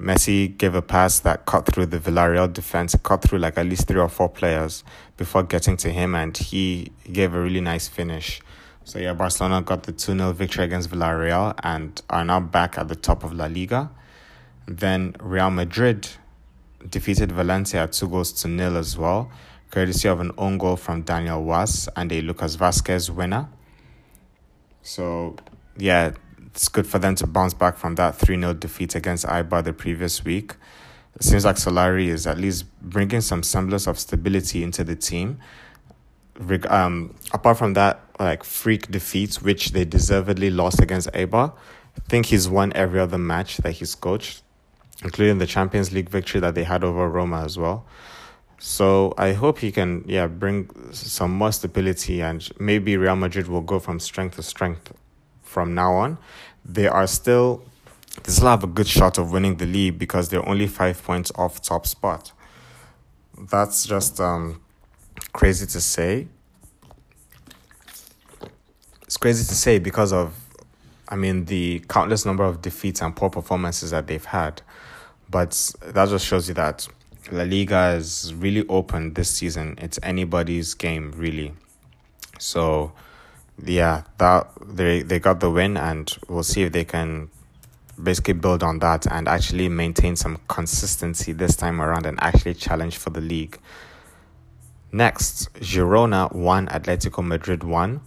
Messi 0.00 0.58
gave 0.58 0.74
a 0.74 0.82
pass 0.82 1.20
that 1.20 1.46
cut 1.46 1.66
through 1.66 1.86
the 1.86 1.98
Villarreal 1.98 2.52
defense, 2.52 2.96
cut 3.04 3.22
through 3.22 3.38
like 3.38 3.56
at 3.56 3.66
least 3.66 3.86
three 3.86 4.00
or 4.00 4.08
four 4.08 4.28
players 4.28 4.82
before 5.16 5.44
getting 5.44 5.76
to 5.76 5.90
him, 5.90 6.16
and 6.16 6.36
he 6.36 6.90
gave 7.12 7.32
a 7.32 7.40
really 7.40 7.60
nice 7.60 7.86
finish. 7.86 8.40
So, 8.82 8.98
yeah, 8.98 9.14
Barcelona 9.14 9.62
got 9.62 9.84
the 9.84 9.92
2 9.92 10.18
0 10.18 10.32
victory 10.32 10.64
against 10.64 10.90
Villarreal 10.90 11.54
and 11.62 12.02
are 12.10 12.24
now 12.24 12.40
back 12.40 12.76
at 12.76 12.88
the 12.88 12.96
top 12.96 13.22
of 13.22 13.32
La 13.32 13.46
Liga. 13.46 13.90
Then 14.66 15.14
Real 15.20 15.50
Madrid 15.50 16.08
defeated 16.90 17.30
Valencia 17.30 17.86
two 17.86 18.08
goals 18.08 18.32
to 18.32 18.48
nil 18.48 18.76
as 18.76 18.98
well, 18.98 19.30
courtesy 19.70 20.08
of 20.08 20.20
an 20.20 20.32
own 20.36 20.58
goal 20.58 20.76
from 20.76 21.02
Daniel 21.02 21.42
Wass 21.44 21.88
and 21.94 22.10
a 22.10 22.20
Lucas 22.20 22.56
Vázquez 22.56 23.10
winner. 23.10 23.48
So, 24.82 25.36
yeah, 25.78 26.12
it's 26.54 26.68
good 26.68 26.86
for 26.86 27.00
them 27.00 27.16
to 27.16 27.26
bounce 27.26 27.52
back 27.52 27.76
from 27.76 27.96
that 27.96 28.14
3 28.14 28.38
0 28.38 28.54
defeat 28.54 28.94
against 28.94 29.26
Eibar 29.26 29.64
the 29.64 29.72
previous 29.72 30.24
week. 30.24 30.54
It 31.16 31.24
seems 31.24 31.44
like 31.44 31.56
Solari 31.56 32.06
is 32.06 32.28
at 32.28 32.38
least 32.38 32.64
bringing 32.80 33.20
some 33.20 33.42
semblance 33.42 33.88
of 33.88 33.98
stability 33.98 34.62
into 34.62 34.84
the 34.84 34.94
team. 34.94 35.40
Um, 36.68 37.14
apart 37.32 37.58
from 37.58 37.74
that, 37.74 38.00
like 38.20 38.44
freak 38.44 38.88
defeats, 38.90 39.42
which 39.42 39.72
they 39.72 39.84
deservedly 39.84 40.50
lost 40.50 40.80
against 40.80 41.10
Eibar, 41.12 41.52
I 41.52 42.00
think 42.08 42.26
he's 42.26 42.48
won 42.48 42.72
every 42.74 43.00
other 43.00 43.18
match 43.18 43.56
that 43.58 43.72
he's 43.72 43.96
coached, 43.96 44.42
including 45.02 45.38
the 45.38 45.46
Champions 45.46 45.92
League 45.92 46.08
victory 46.08 46.40
that 46.40 46.54
they 46.54 46.64
had 46.64 46.84
over 46.84 47.08
Roma 47.08 47.44
as 47.44 47.58
well. 47.58 47.84
So 48.58 49.12
I 49.18 49.32
hope 49.32 49.58
he 49.58 49.72
can, 49.72 50.04
yeah, 50.06 50.28
bring 50.28 50.70
some 50.92 51.32
more 51.32 51.50
stability 51.50 52.22
and 52.22 52.48
maybe 52.60 52.96
Real 52.96 53.16
Madrid 53.16 53.48
will 53.48 53.60
go 53.60 53.80
from 53.80 53.98
strength 53.98 54.36
to 54.36 54.42
strength 54.42 54.92
from 55.54 55.72
now 55.72 55.94
on, 55.94 56.18
they 56.64 56.88
are 56.88 57.06
still 57.06 57.62
they 58.24 58.32
still 58.32 58.48
have 58.48 58.64
a 58.64 58.66
good 58.66 58.88
shot 58.88 59.18
of 59.18 59.32
winning 59.32 59.56
the 59.56 59.66
league 59.66 59.98
because 59.98 60.28
they're 60.28 60.46
only 60.48 60.66
five 60.66 61.02
points 61.02 61.32
off 61.36 61.62
top 61.62 61.86
spot. 61.86 62.32
That's 63.50 63.86
just 63.86 64.20
um, 64.20 64.60
crazy 65.32 65.66
to 65.66 65.80
say. 65.80 66.28
It's 69.02 69.16
crazy 69.16 69.44
to 69.44 69.54
say 69.54 69.78
because 69.78 70.12
of, 70.12 70.34
I 71.08 71.16
mean, 71.16 71.44
the 71.46 71.80
countless 71.88 72.24
number 72.24 72.44
of 72.44 72.62
defeats 72.62 73.02
and 73.02 73.14
poor 73.14 73.30
performances 73.30 73.90
that 73.90 74.06
they've 74.06 74.24
had. 74.24 74.62
But 75.28 75.72
that 75.82 76.08
just 76.08 76.26
shows 76.26 76.48
you 76.48 76.54
that 76.54 76.86
La 77.32 77.42
Liga 77.42 77.94
is 77.96 78.32
really 78.34 78.66
open 78.68 79.14
this 79.14 79.30
season. 79.30 79.76
It's 79.78 79.98
anybody's 80.02 80.74
game, 80.74 81.12
really. 81.16 81.52
So 82.38 82.92
yeah, 83.62 84.02
that 84.18 84.50
they 84.60 85.02
they 85.02 85.18
got 85.18 85.40
the 85.40 85.50
win, 85.50 85.76
and 85.76 86.10
we'll 86.28 86.42
see 86.42 86.62
if 86.62 86.72
they 86.72 86.84
can 86.84 87.30
basically 88.02 88.34
build 88.34 88.62
on 88.62 88.80
that 88.80 89.06
and 89.06 89.28
actually 89.28 89.68
maintain 89.68 90.16
some 90.16 90.38
consistency 90.48 91.32
this 91.32 91.54
time 91.54 91.80
around 91.80 92.06
and 92.06 92.18
actually 92.20 92.54
challenge 92.54 92.96
for 92.96 93.10
the 93.10 93.20
league. 93.20 93.58
Next, 94.90 95.52
Girona 95.54 96.32
won, 96.32 96.66
Atletico 96.68 97.24
Madrid 97.24 97.64
won. 97.64 98.00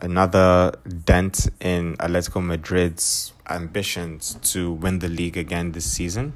Another 0.00 0.72
dent 1.04 1.48
in 1.60 1.96
Atletico 1.96 2.44
Madrid's 2.44 3.32
ambitions 3.48 4.36
to 4.42 4.72
win 4.72 5.00
the 5.00 5.08
league 5.08 5.36
again 5.36 5.72
this 5.72 5.90
season. 5.90 6.32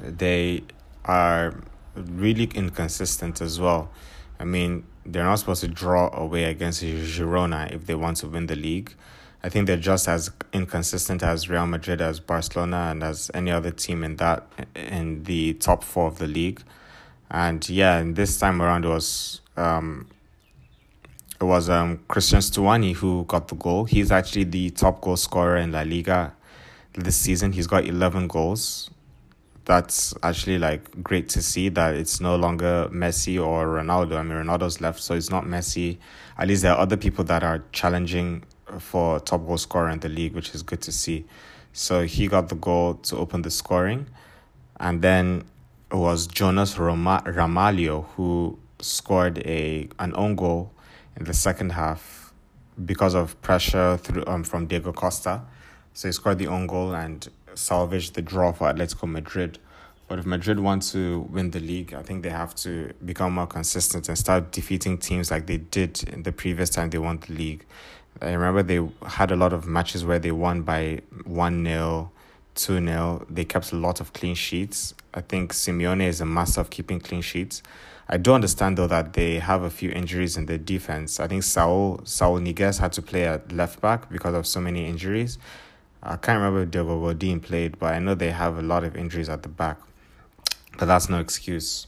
They 0.00 0.64
are 1.04 1.54
really 1.94 2.50
inconsistent 2.54 3.40
as 3.40 3.58
well. 3.60 3.90
I 4.38 4.44
mean, 4.44 4.84
they're 5.06 5.24
not 5.24 5.36
supposed 5.36 5.60
to 5.62 5.68
draw 5.68 6.10
away 6.12 6.44
against 6.44 6.82
Girona 6.82 7.72
if 7.72 7.86
they 7.86 7.94
want 7.94 8.18
to 8.18 8.28
win 8.28 8.46
the 8.46 8.56
league. 8.56 8.94
I 9.42 9.48
think 9.48 9.66
they're 9.66 9.76
just 9.76 10.08
as 10.08 10.30
inconsistent 10.52 11.22
as 11.22 11.48
Real 11.48 11.66
Madrid, 11.66 12.00
as 12.00 12.18
Barcelona, 12.18 12.88
and 12.90 13.02
as 13.02 13.30
any 13.32 13.50
other 13.50 13.70
team 13.70 14.02
in 14.02 14.16
that 14.16 14.46
in 14.74 15.22
the 15.24 15.54
top 15.54 15.84
four 15.84 16.08
of 16.08 16.18
the 16.18 16.26
league. 16.26 16.62
And 17.30 17.68
yeah, 17.68 17.98
and 17.98 18.16
this 18.16 18.38
time 18.38 18.60
around 18.60 18.84
it 18.84 18.88
was 18.88 19.40
um, 19.56 20.08
it 21.40 21.44
was 21.44 21.68
um 21.68 21.98
Cristhian 22.08 22.40
Stuani 22.40 22.94
who 22.94 23.24
got 23.28 23.48
the 23.48 23.54
goal. 23.54 23.84
He's 23.84 24.10
actually 24.10 24.44
the 24.44 24.70
top 24.70 25.00
goal 25.00 25.16
scorer 25.16 25.56
in 25.58 25.72
La 25.72 25.82
Liga 25.82 26.34
this 26.94 27.16
season. 27.16 27.52
He's 27.52 27.66
got 27.66 27.84
eleven 27.84 28.26
goals. 28.26 28.90
That's 29.66 30.14
actually 30.22 30.58
like 30.58 31.02
great 31.02 31.28
to 31.30 31.42
see 31.42 31.68
that 31.70 31.94
it's 31.94 32.20
no 32.20 32.36
longer 32.36 32.88
Messi 32.92 33.44
or 33.44 33.66
Ronaldo. 33.66 34.16
I 34.16 34.22
mean 34.22 34.38
Ronaldo's 34.38 34.80
left, 34.80 35.00
so 35.00 35.14
it's 35.14 35.28
not 35.28 35.44
Messi. 35.44 35.98
At 36.38 36.46
least 36.46 36.62
there 36.62 36.72
are 36.72 36.78
other 36.78 36.96
people 36.96 37.24
that 37.24 37.42
are 37.42 37.64
challenging 37.72 38.44
for 38.78 39.18
top 39.20 39.44
goal 39.44 39.58
scorer 39.58 39.90
in 39.90 39.98
the 39.98 40.08
league, 40.08 40.34
which 40.34 40.54
is 40.54 40.62
good 40.62 40.80
to 40.82 40.92
see. 40.92 41.24
So 41.72 42.04
he 42.04 42.28
got 42.28 42.48
the 42.48 42.54
goal 42.54 42.94
to 42.94 43.16
open 43.16 43.42
the 43.42 43.50
scoring. 43.50 44.06
And 44.78 45.02
then 45.02 45.44
it 45.90 45.96
was 45.96 46.28
Jonas 46.28 46.78
Roma- 46.78 47.22
Ramalho 47.26 48.06
who 48.14 48.58
scored 48.80 49.38
a 49.38 49.88
an 49.98 50.12
own 50.14 50.36
goal 50.36 50.72
in 51.16 51.24
the 51.24 51.34
second 51.34 51.70
half 51.70 52.32
because 52.84 53.14
of 53.14 53.40
pressure 53.42 53.96
through 53.96 54.24
um, 54.26 54.44
from 54.44 54.66
Diego 54.66 54.92
Costa. 54.92 55.42
So 55.92 56.08
he 56.08 56.12
scored 56.12 56.38
the 56.38 56.46
own 56.46 56.66
goal 56.66 56.94
and 56.94 57.26
salvaged 57.58 58.14
the 58.14 58.22
draw 58.22 58.52
for 58.52 58.72
Atletico 58.72 59.08
Madrid. 59.08 59.58
But 60.08 60.20
if 60.20 60.26
Madrid 60.26 60.60
want 60.60 60.82
to 60.90 61.26
win 61.30 61.50
the 61.50 61.58
league, 61.58 61.92
I 61.92 62.02
think 62.02 62.22
they 62.22 62.30
have 62.30 62.54
to 62.56 62.92
become 63.04 63.34
more 63.34 63.46
consistent 63.46 64.08
and 64.08 64.16
start 64.16 64.52
defeating 64.52 64.98
teams 64.98 65.30
like 65.30 65.46
they 65.46 65.58
did 65.58 66.04
in 66.08 66.22
the 66.22 66.32
previous 66.32 66.70
time 66.70 66.90
they 66.90 66.98
won 66.98 67.18
the 67.26 67.32
league. 67.32 67.64
I 68.22 68.32
remember 68.32 68.62
they 68.62 68.88
had 69.06 69.30
a 69.30 69.36
lot 69.36 69.52
of 69.52 69.66
matches 69.66 70.04
where 70.04 70.18
they 70.18 70.30
won 70.30 70.62
by 70.62 71.00
1 71.24 71.64
0, 71.64 72.10
2 72.54 72.86
0. 72.86 73.26
They 73.28 73.44
kept 73.44 73.72
a 73.72 73.76
lot 73.76 74.00
of 74.00 74.12
clean 74.12 74.34
sheets. 74.34 74.94
I 75.12 75.20
think 75.20 75.52
Simeone 75.52 76.06
is 76.06 76.20
a 76.20 76.26
master 76.26 76.60
of 76.60 76.70
keeping 76.70 77.00
clean 77.00 77.20
sheets. 77.20 77.62
I 78.08 78.16
do 78.18 78.32
understand 78.32 78.78
though 78.78 78.86
that 78.86 79.14
they 79.14 79.40
have 79.40 79.62
a 79.62 79.70
few 79.70 79.90
injuries 79.90 80.36
in 80.36 80.46
the 80.46 80.56
defense. 80.58 81.18
I 81.18 81.26
think 81.26 81.42
Saul 81.42 82.00
Saul 82.04 82.38
Niguez 82.38 82.78
had 82.78 82.92
to 82.92 83.02
play 83.02 83.24
at 83.24 83.50
left 83.50 83.80
back 83.80 84.08
because 84.08 84.34
of 84.34 84.46
so 84.46 84.60
many 84.60 84.86
injuries. 84.86 85.38
I 86.02 86.16
can't 86.16 86.38
remember 86.38 86.62
if 86.62 86.70
Diego 86.70 87.00
Godin 87.00 87.40
played, 87.40 87.78
but 87.78 87.94
I 87.94 87.98
know 87.98 88.14
they 88.14 88.30
have 88.30 88.58
a 88.58 88.62
lot 88.62 88.84
of 88.84 88.96
injuries 88.96 89.28
at 89.28 89.42
the 89.42 89.48
back. 89.48 89.78
But 90.78 90.86
that's 90.86 91.08
no 91.08 91.18
excuse. 91.18 91.86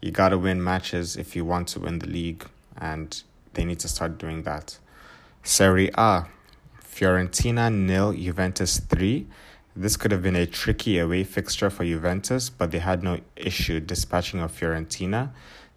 You 0.00 0.10
gotta 0.10 0.38
win 0.38 0.62
matches 0.64 1.16
if 1.16 1.36
you 1.36 1.44
want 1.44 1.68
to 1.68 1.80
win 1.80 1.98
the 1.98 2.06
league, 2.06 2.46
and 2.78 3.22
they 3.54 3.64
need 3.64 3.78
to 3.80 3.88
start 3.88 4.18
doing 4.18 4.42
that. 4.44 4.78
Serie 5.42 5.90
A, 5.94 6.26
Fiorentina 6.82 7.72
nil, 7.72 8.12
Juventus 8.12 8.78
three. 8.78 9.26
This 9.76 9.96
could 9.96 10.10
have 10.10 10.22
been 10.22 10.36
a 10.36 10.46
tricky 10.46 10.98
away 10.98 11.24
fixture 11.24 11.70
for 11.70 11.84
Juventus, 11.84 12.50
but 12.50 12.70
they 12.70 12.80
had 12.80 13.02
no 13.02 13.20
issue 13.36 13.78
dispatching 13.78 14.40
of 14.40 14.52
Fiorentina. 14.52 15.30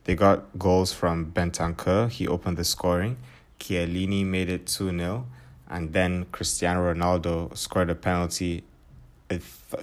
They 0.06 0.16
got 0.16 0.58
goals 0.58 0.92
from 0.92 1.32
Bentancur. 1.32 2.10
He 2.10 2.28
opened 2.28 2.58
the 2.58 2.64
scoring. 2.64 3.18
Chiellini 3.60 4.26
made 4.26 4.50
it 4.50 4.68
2 4.68 4.98
0. 4.98 5.28
And 5.74 5.91
then 5.91 6.26
Cristiano 6.32 6.93
Ronaldo 6.93 7.57
scored 7.57 7.89
a 7.89 7.95
penalty. 7.95 8.63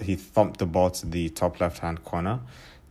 he 0.01 0.15
thumped 0.15 0.59
the 0.59 0.65
ball 0.65 0.89
to 0.89 1.05
the 1.05 1.27
top 1.27 1.59
left 1.59 1.79
hand 1.79 2.05
corner 2.05 2.39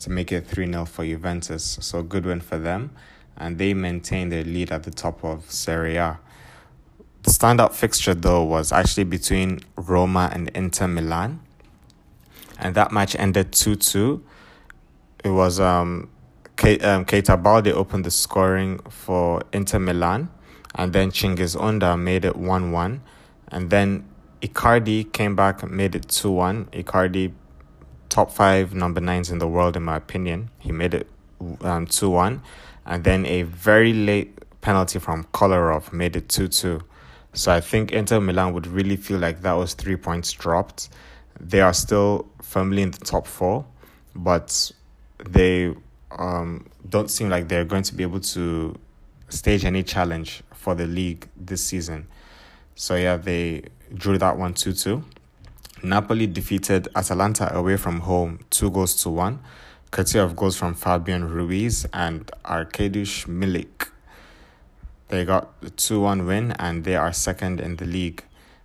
to 0.01 0.11
make 0.11 0.31
it 0.31 0.47
3 0.47 0.71
0 0.71 0.85
for 0.85 1.07
Juventus. 1.07 1.79
So, 1.81 2.03
good 2.03 2.27
win 2.27 2.43
for 2.43 2.59
them. 2.59 2.91
And 3.39 3.57
they 3.57 3.73
maintained 3.73 4.33
their 4.33 4.45
lead 4.45 4.71
at 4.71 4.83
the 4.83 4.91
top 4.91 5.25
of 5.25 5.51
Serie 5.51 5.97
A. 5.97 6.21
The 7.23 7.31
standout 7.31 7.73
fixture, 7.73 8.13
though, 8.13 8.45
was 8.45 8.71
actually 8.71 9.05
between 9.05 9.61
Roma 9.77 10.29
and 10.31 10.51
Inter 10.51 10.87
Milan. 10.87 11.41
And 12.59 12.75
that 12.75 12.93
match 12.93 13.17
ended 13.17 13.53
2 13.53 13.77
2. 13.77 14.23
It 15.25 15.31
was 15.31 15.59
um, 15.59 16.11
Kate, 16.61 16.85
um, 16.85 17.07
Keita 17.07 17.43
Balde 17.43 17.69
opened 17.69 18.05
the 18.05 18.11
scoring 18.11 18.81
for 18.91 19.41
Inter 19.55 19.79
Milan, 19.79 20.29
and 20.75 20.93
then 20.93 21.11
Cengiz 21.11 21.57
Ünder 21.57 22.01
made 22.01 22.25
it 22.25 22.37
1 22.37 22.73
1. 22.73 23.01
And 23.49 23.71
then 23.71 24.09
Icardi 24.43 25.13
came 25.13 25.35
back 25.35 25.63
and 25.63 25.73
made 25.73 25.95
it 25.95 26.09
2 26.09 26.31
1. 26.31 26.67
Icardi, 26.73 27.33
top 28.09 28.31
five 28.31 28.75
number 28.75 29.01
nines 29.01 29.31
in 29.31 29.39
the 29.39 29.49
world, 29.49 29.77
in 29.77 29.83
my 29.83 29.97
opinion. 29.97 30.51
He 30.59 30.73
made 30.73 30.95
it 30.95 31.09
um, 31.63 31.87
2 31.87 32.11
1. 32.11 32.43
And 32.87 33.05
then 33.05 33.27
a 33.27 33.43
very 33.43 33.93
late 33.93 34.39
penalty 34.61 34.99
from 34.99 35.25
Kolarov 35.33 35.93
made 35.93 36.17
it 36.17 36.29
2 36.29 36.49
2. 36.49 36.81
So 37.33 37.53
I 37.53 37.61
think 37.61 37.93
Inter 37.93 38.21
Milan 38.21 38.53
would 38.55 38.67
really 38.67 38.97
feel 38.97 39.19
like 39.19 39.43
that 39.43 39.53
was 39.53 39.75
three 39.75 39.97
points 39.97 40.33
dropped. 40.33 40.89
They 41.39 41.61
are 41.61 41.73
still 41.73 42.27
firmly 42.43 42.83
in 42.83 42.91
the 42.91 42.99
top 42.99 43.27
four, 43.27 43.65
but 44.15 44.73
they 45.29 45.75
um, 46.11 46.67
don't 46.89 47.09
seem 47.11 47.29
like 47.29 47.49
they're 47.49 47.65
going 47.65 47.85
to 47.85 47.95
be 47.95 48.03
able 48.03 48.21
to 48.21 48.77
stage 49.29 49.65
any 49.65 49.83
challenge 49.83 50.43
for 50.61 50.75
the 50.75 50.87
league 50.87 51.27
this 51.37 51.65
season. 51.65 52.07
So 52.75 52.95
yeah, 52.95 53.17
they 53.17 53.65
drew 53.95 54.19
that 54.19 54.37
one 54.37 54.55
2 54.55 54.73
2. 54.73 55.03
Napoli 55.83 56.27
defeated 56.27 56.89
Atalanta 56.95 57.55
away 57.57 57.79
from 57.79 58.01
home, 58.01 58.41
two 58.51 58.71
goals 58.71 58.95
to 59.03 59.09
one, 59.09 59.41
courtesy 59.91 60.19
of 60.19 60.37
goals 60.37 60.57
from 60.57 60.75
Fabian 60.75 61.29
Ruiz 61.29 61.87
and 61.95 62.31
Arkadiusz 62.45 63.27
Milik. 63.27 63.89
They 65.09 65.25
got 65.25 65.61
the 65.63 65.71
2 65.71 66.01
1 66.01 66.27
win 66.27 66.53
and 66.53 66.85
they 66.85 66.97
are 66.97 67.13
second 67.13 67.61
in 67.61 67.77
the 67.77 67.87
league. 67.87 68.23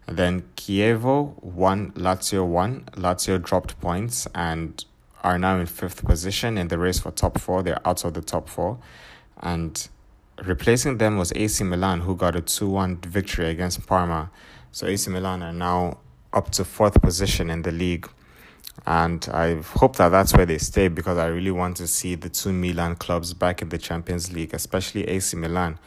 And 0.08 0.18
then 0.18 0.44
Chievo 0.58 1.42
won, 1.42 1.92
Lazio 1.94 2.46
won. 2.46 2.84
Lazio 2.92 3.42
dropped 3.42 3.80
points 3.80 4.28
and 4.36 4.84
are 5.24 5.40
now 5.40 5.58
in 5.58 5.66
fifth 5.66 6.06
position 6.06 6.58
in 6.58 6.68
the 6.68 6.78
race 6.78 7.00
for 7.00 7.12
top 7.12 7.40
four. 7.40 7.64
They're 7.64 7.86
out 7.88 8.04
of 8.04 8.14
the 8.14 8.22
top 8.22 8.48
four. 8.48 8.78
And 9.42 9.88
replacing 10.44 10.98
them 10.98 11.18
was 11.18 11.32
AC 11.36 11.64
Milan, 11.64 12.02
who 12.02 12.16
got 12.16 12.36
a 12.36 12.42
2 12.42 12.70
1 12.70 12.98
victory 12.98 13.50
against 13.50 13.86
Parma. 13.88 14.30
So 14.72 14.88
AC 14.88 15.10
Milan 15.10 15.42
are 15.44 15.54
now 15.54 16.00
up 16.34 16.52
to 16.52 16.66
fourth 16.66 17.02
position 17.02 17.50
in 17.50 17.62
the 17.62 17.72
league. 17.72 18.10
And 18.86 19.28
I 19.32 19.56
hope 19.56 19.96
that 19.96 20.10
that's 20.10 20.34
where 20.34 20.46
they 20.46 20.58
stay 20.58 20.90
because 20.90 21.18
I 21.18 21.28
really 21.28 21.52
want 21.52 21.78
to 21.78 21.88
see 21.88 22.16
the 22.16 22.30
two 22.30 22.52
Milan 22.52 22.96
clubs 22.96 23.34
back 23.34 23.62
in 23.62 23.70
the 23.70 23.78
Champions 23.78 24.34
League, 24.34 24.54
especially 24.54 25.08
AC 25.08 25.38
Milan, 25.38 25.80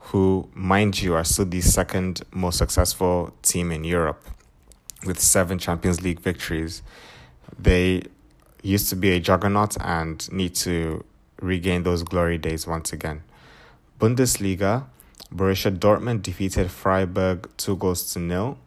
who, 0.00 0.48
mind 0.52 1.00
you, 1.00 1.14
are 1.14 1.24
still 1.24 1.44
the 1.44 1.60
second 1.60 2.22
most 2.32 2.58
successful 2.58 3.32
team 3.42 3.70
in 3.70 3.84
Europe 3.84 4.24
with 5.06 5.20
seven 5.20 5.58
Champions 5.58 6.02
League 6.02 6.20
victories. 6.20 6.82
They 7.56 8.02
used 8.62 8.88
to 8.90 8.96
be 8.96 9.12
a 9.12 9.20
juggernaut 9.20 9.76
and 9.80 10.30
need 10.32 10.54
to 10.56 11.04
regain 11.40 11.84
those 11.84 12.02
glory 12.02 12.38
days 12.38 12.66
once 12.66 12.92
again. 12.92 13.22
Bundesliga, 14.02 14.86
Borussia 15.32 15.70
Dortmund 15.70 16.22
defeated 16.22 16.72
Freiburg 16.72 17.48
two 17.56 17.76
goals 17.76 18.12
to 18.12 18.18
nil 18.18 18.58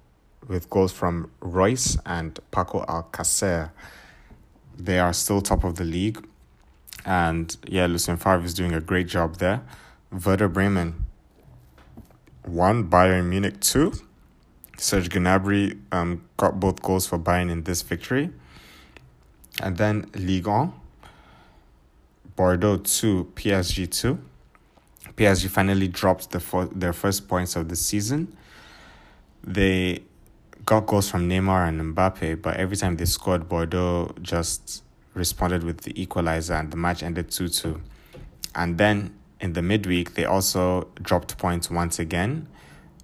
with 0.48 0.70
goals 0.70 0.94
from 0.94 1.30
Reus 1.42 1.98
and 2.06 2.40
Paco 2.52 2.86
Alcacer. 2.86 3.72
They 4.78 4.98
are 4.98 5.12
still 5.12 5.42
top 5.42 5.66
of 5.66 5.76
the 5.76 5.84
league. 5.84 6.26
And 7.06 7.54
yeah, 7.68 7.86
Lucien 7.86 8.16
Favre 8.16 8.46
is 8.46 8.54
doing 8.54 8.74
a 8.74 8.80
great 8.80 9.08
job 9.08 9.40
there. 9.40 9.62
Werder 10.10 10.48
Bremen 10.48 11.06
one, 12.46 12.90
Bayern 12.90 13.26
Munich 13.26 13.60
two. 13.60 13.92
Serge 14.78 15.10
Gnabry 15.10 15.78
um, 15.92 16.24
got 16.38 16.62
both 16.62 16.82
goals 16.82 17.08
for 17.08 17.20
Bayern 17.20 17.52
in 17.52 17.64
this 17.64 17.82
victory. 17.82 18.30
And 19.62 19.76
then 19.76 20.10
Ligue 20.16 20.48
1, 20.48 20.72
Bordeaux 22.38 22.78
2, 22.78 23.34
PSG 23.36 23.92
2. 23.92 24.18
PSG 25.18 25.50
finally 25.50 25.88
dropped 25.88 26.32
the 26.32 26.40
fo- 26.40 26.68
their 26.68 26.94
first 26.94 27.28
points 27.28 27.56
of 27.56 27.70
the 27.70 27.76
season. 27.76 28.36
They 29.44 30.04
got 30.66 30.88
goals 30.88 31.10
from 31.10 31.30
Neymar 31.30 31.68
and 31.68 31.96
Mbappe, 31.96 32.42
but 32.42 32.58
every 32.58 32.76
time 32.76 32.98
they 32.98 33.06
scored, 33.06 33.48
Bordeaux 33.48 34.14
just 34.22 34.84
responded 35.14 35.64
with 35.64 35.82
the 35.82 36.00
equalizer 36.02 36.56
and 36.56 36.72
the 36.72 36.78
match 36.78 37.04
ended 37.04 37.32
2 37.32 37.48
2. 37.48 37.82
And 38.56 38.78
then 38.78 39.14
in 39.40 39.54
the 39.54 39.62
midweek, 39.62 40.16
they 40.16 40.26
also 40.26 40.88
dropped 41.02 41.38
points 41.38 41.70
once 41.70 42.00
again 42.00 42.48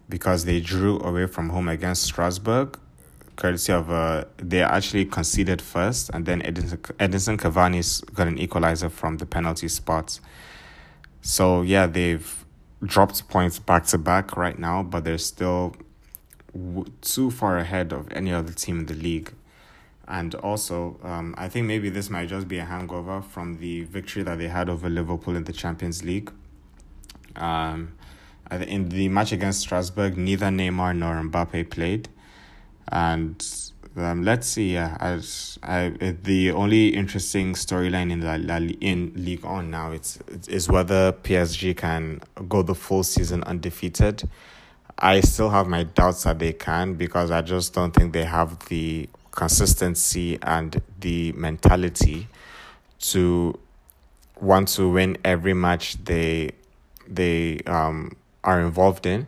because 0.10 0.46
they 0.46 0.60
drew 0.60 1.00
away 1.00 1.28
from 1.28 1.50
home 1.50 1.70
against 1.70 2.04
Strasbourg 2.04 2.78
courtesy 3.42 3.74
of 3.74 3.90
uh, 3.90 4.24
they 4.38 4.62
actually 4.62 5.06
conceded 5.06 5.62
first, 5.62 6.12
and 6.14 6.26
then 6.26 6.42
Edinson, 6.42 6.78
Edinson 7.00 7.38
Cavani 7.38 8.14
got 8.14 8.28
an 8.28 8.38
equalizer 8.38 8.90
from 8.90 9.18
the 9.18 9.26
penalty 9.26 9.68
spot. 9.68 10.20
So 11.22 11.62
yeah, 11.62 11.88
they've 11.88 12.46
dropped 12.84 13.28
points 13.28 13.60
back 13.60 13.86
to 13.88 13.98
back 13.98 14.36
right 14.38 14.58
now, 14.58 14.84
but 14.84 15.04
they're 15.04 15.18
still 15.18 15.76
w- 16.54 16.86
too 17.02 17.32
far 17.32 17.58
ahead 17.58 17.94
of 17.94 18.12
any 18.12 18.32
other 18.34 18.52
team 18.54 18.80
in 18.80 18.86
the 18.88 18.94
league. 18.96 19.32
And 20.08 20.36
also, 20.36 21.00
um, 21.04 21.34
I 21.38 21.48
think 21.48 21.68
maybe 21.68 21.90
this 21.90 22.10
might 22.10 22.28
just 22.28 22.48
be 22.48 22.58
a 22.58 22.66
hangover 22.66 23.22
from 23.22 23.60
the 23.60 23.84
victory 23.86 24.24
that 24.24 24.40
they 24.40 24.48
had 24.50 24.68
over 24.68 24.90
Liverpool 24.90 25.36
in 25.36 25.46
the 25.46 25.54
Champions 25.54 26.04
League. 26.04 26.32
Um, 27.36 27.94
In 28.52 28.90
the 28.90 29.08
match 29.08 29.32
against 29.32 29.62
Strasbourg, 29.62 30.18
neither 30.18 30.48
Neymar 30.48 30.98
nor 30.98 31.16
Mbappe 31.24 31.70
played, 31.70 32.10
and 32.90 33.71
um, 33.98 34.24
let's 34.24 34.48
see. 34.48 34.74
Yeah, 34.74 34.98
as 35.00 35.60
I, 35.64 35.90
the 36.24 36.52
only 36.52 36.90
interesting 36.90 37.54
storyline 37.54 38.12
in 38.12 38.22
the 38.22 38.38
La, 38.38 38.58
in 38.58 39.12
Ligue 39.16 39.44
1 39.44 39.70
now 39.70 39.92
it's 39.92 40.20
is 40.48 40.70
whether 40.70 41.12
PSG 41.12 41.76
can 41.76 42.22
go 42.48 42.62
the 42.62 42.76
full 42.76 43.04
season 43.04 43.44
undefeated. 43.44 44.28
I 44.98 45.22
still 45.22 45.50
have 45.50 45.68
my 45.68 45.84
doubts 45.84 46.24
that 46.24 46.40
they 46.40 46.54
can 46.54 46.94
because 46.94 47.32
I 47.32 47.42
just 47.42 47.74
don't 47.74 47.92
think 47.92 48.14
they 48.14 48.24
have 48.24 48.68
the 48.70 49.10
consistency 49.32 50.38
and 50.42 50.82
the 51.00 51.32
mentality 51.34 52.28
to 53.00 53.58
want 54.40 54.68
to 54.68 54.90
win 54.90 55.18
every 55.24 55.54
match 55.54 56.04
they 56.04 56.52
they 57.08 57.60
um 57.66 58.16
are 58.44 58.62
involved 58.62 59.06
in. 59.06 59.28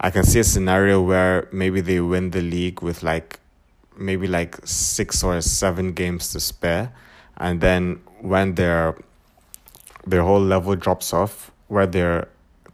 I 0.00 0.10
can 0.10 0.24
see 0.24 0.40
a 0.40 0.44
scenario 0.44 1.00
where 1.00 1.48
maybe 1.52 1.80
they 1.80 2.00
win 2.00 2.30
the 2.30 2.40
league 2.40 2.82
with 2.82 3.02
like 3.02 3.38
maybe 3.96 4.26
like 4.26 4.58
six 4.64 5.22
or 5.22 5.40
seven 5.40 5.92
games 5.92 6.32
to 6.32 6.40
spare, 6.40 6.92
and 7.36 7.60
then 7.60 8.00
when 8.20 8.54
their 8.54 8.96
their 10.06 10.22
whole 10.22 10.40
level 10.40 10.74
drops 10.74 11.12
off, 11.12 11.52
where 11.68 11.86
their 11.86 12.28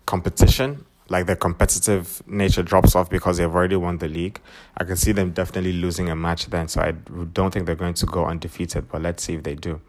competition 0.06 0.84
like 1.08 1.26
their 1.26 1.36
competitive 1.36 2.22
nature 2.26 2.62
drops 2.62 2.94
off 2.94 3.08
because 3.08 3.38
they've 3.38 3.54
already 3.54 3.76
won 3.76 3.98
the 3.98 4.08
league. 4.08 4.40
I 4.76 4.84
can 4.84 4.96
see 4.96 5.12
them 5.12 5.30
definitely 5.30 5.72
losing 5.72 6.10
a 6.10 6.16
match 6.16 6.46
then. 6.46 6.68
So 6.68 6.82
I 6.82 6.92
don't 6.92 7.52
think 7.52 7.66
they're 7.66 7.74
going 7.74 7.94
to 7.94 8.06
go 8.06 8.26
undefeated, 8.26 8.88
but 8.90 9.02
let's 9.02 9.24
see 9.24 9.34
if 9.34 9.42
they 9.42 9.54
do. 9.54 9.80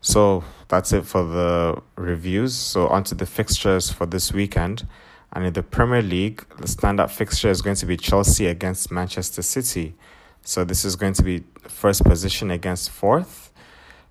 So 0.00 0.44
that's 0.68 0.92
it 0.92 1.04
for 1.04 1.24
the 1.24 1.82
reviews. 1.96 2.54
So 2.54 2.88
on 2.88 3.04
to 3.04 3.14
the 3.14 3.26
fixtures 3.26 3.90
for 3.90 4.06
this 4.06 4.32
weekend. 4.32 4.86
And 5.32 5.44
in 5.44 5.52
the 5.52 5.62
Premier 5.62 6.00
League, 6.00 6.46
the 6.56 6.66
standout 6.66 7.10
fixture 7.10 7.50
is 7.50 7.60
going 7.60 7.76
to 7.76 7.86
be 7.86 7.98
Chelsea 7.98 8.46
against 8.46 8.90
Manchester 8.90 9.42
City. 9.42 9.94
So 10.48 10.64
this 10.64 10.86
is 10.86 10.96
going 10.96 11.12
to 11.12 11.22
be 11.22 11.44
first 11.64 12.04
position 12.04 12.50
against 12.50 12.88
fourth. 12.88 13.52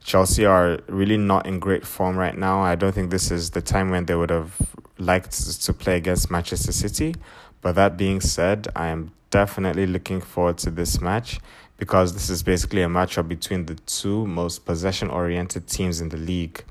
Chelsea 0.04 0.46
are 0.46 0.78
really 0.86 1.18
not 1.18 1.48
in 1.48 1.58
great 1.58 1.84
form 1.84 2.16
right 2.16 2.38
now. 2.38 2.62
I 2.62 2.76
don't 2.76 2.94
think 2.94 3.10
this 3.10 3.32
is 3.32 3.50
the 3.50 3.62
time 3.64 3.90
when 3.90 4.06
they 4.06 4.14
would 4.14 4.30
have 4.30 4.56
liked 5.00 5.32
to 5.64 5.74
play 5.74 5.98
against 5.98 6.30
Manchester 6.30 6.72
City. 6.72 7.16
But 7.62 7.74
that 7.74 7.98
being 7.98 8.22
said, 8.22 8.68
I 8.76 8.90
am 8.90 9.14
definitely 9.32 9.88
looking 9.88 10.22
forward 10.22 10.60
to 10.60 10.70
this 10.70 11.02
match 11.02 11.40
because 11.78 12.14
this 12.14 12.30
is 12.30 12.44
basically 12.44 12.84
a 12.84 12.88
matchup 12.88 13.28
between 13.28 13.66
the 13.66 13.74
two 13.74 14.28
most 14.28 14.64
possession 14.64 15.10
oriented 15.10 15.66
teams 15.68 16.02
in 16.02 16.10
the 16.10 16.18
league. 16.18 16.64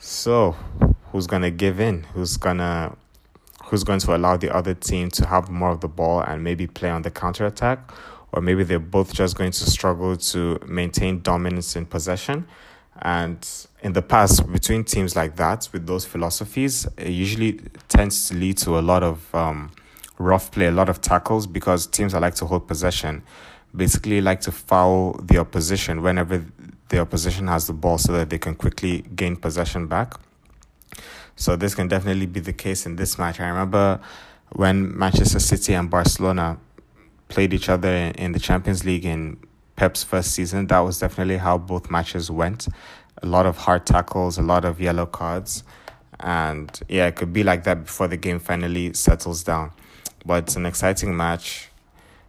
So, 0.00 0.56
who's 1.12 1.28
going 1.28 1.42
to 1.42 1.52
give 1.52 1.78
in? 1.78 2.02
Who's 2.14 2.38
going 2.38 2.58
to 2.58 2.96
who's 3.66 3.84
going 3.84 4.00
to 4.00 4.16
allow 4.16 4.36
the 4.36 4.52
other 4.52 4.74
team 4.74 5.10
to 5.10 5.26
have 5.26 5.48
more 5.48 5.70
of 5.70 5.80
the 5.80 5.88
ball 5.88 6.20
and 6.20 6.42
maybe 6.42 6.66
play 6.66 6.90
on 6.90 7.02
the 7.02 7.10
counter 7.10 7.46
attack 7.46 7.90
or 8.32 8.40
maybe 8.40 8.64
they're 8.64 8.78
both 8.78 9.12
just 9.12 9.36
going 9.36 9.50
to 9.52 9.70
struggle 9.70 10.16
to 10.16 10.58
maintain 10.66 11.20
dominance 11.22 11.76
in 11.76 11.86
possession 11.86 12.46
and 13.02 13.66
in 13.82 13.92
the 13.92 14.02
past 14.02 14.50
between 14.52 14.84
teams 14.84 15.16
like 15.16 15.36
that 15.36 15.68
with 15.72 15.86
those 15.86 16.04
philosophies 16.04 16.86
it 16.96 17.08
usually 17.08 17.60
tends 17.88 18.28
to 18.28 18.34
lead 18.34 18.56
to 18.56 18.78
a 18.78 18.80
lot 18.80 19.02
of 19.02 19.34
um, 19.34 19.70
rough 20.18 20.50
play 20.50 20.66
a 20.66 20.70
lot 20.70 20.88
of 20.88 21.00
tackles 21.00 21.46
because 21.46 21.86
teams 21.86 22.12
that 22.12 22.20
like 22.20 22.34
to 22.34 22.46
hold 22.46 22.66
possession 22.68 23.22
basically 23.74 24.20
like 24.20 24.40
to 24.40 24.52
foul 24.52 25.14
the 25.22 25.38
opposition 25.38 26.02
whenever 26.02 26.44
the 26.88 26.98
opposition 26.98 27.46
has 27.46 27.66
the 27.66 27.72
ball 27.72 27.98
so 27.98 28.12
that 28.12 28.30
they 28.30 28.38
can 28.38 28.54
quickly 28.54 29.02
gain 29.16 29.34
possession 29.36 29.86
back. 29.86 30.14
So 31.36 31.56
this 31.56 31.74
can 31.74 31.88
definitely 31.88 32.26
be 32.26 32.40
the 32.40 32.52
case 32.52 32.84
in 32.84 32.96
this 32.96 33.18
match. 33.18 33.40
I 33.40 33.48
remember 33.48 34.00
when 34.50 34.96
Manchester 34.96 35.40
City 35.40 35.72
and 35.72 35.88
Barcelona 35.88 36.58
played 37.32 37.54
each 37.54 37.70
other 37.70 37.88
in, 37.88 38.32
the 38.32 38.38
Champions 38.38 38.84
League 38.84 39.06
in 39.06 39.38
Pep's 39.74 40.04
first 40.04 40.32
season. 40.32 40.66
That 40.66 40.80
was 40.80 40.98
definitely 40.98 41.38
how 41.38 41.56
both 41.56 41.90
matches 41.90 42.30
went. 42.30 42.68
A 43.22 43.26
lot 43.26 43.46
of 43.46 43.56
hard 43.56 43.86
tackles, 43.86 44.36
a 44.36 44.42
lot 44.42 44.66
of 44.66 44.80
yellow 44.80 45.06
cards. 45.06 45.64
And 46.20 46.78
yeah, 46.88 47.06
it 47.06 47.16
could 47.16 47.32
be 47.32 47.42
like 47.42 47.64
that 47.64 47.84
before 47.84 48.06
the 48.06 48.18
game 48.18 48.38
finally 48.38 48.92
settles 48.92 49.42
down. 49.42 49.72
But 50.26 50.44
it's 50.44 50.56
an 50.56 50.66
exciting 50.66 51.16
match. 51.16 51.70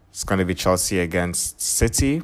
It's 0.10 0.24
going 0.24 0.40
to 0.40 0.46
be 0.46 0.56
Chelsea 0.56 1.00
against 1.00 1.60
City. 1.60 2.24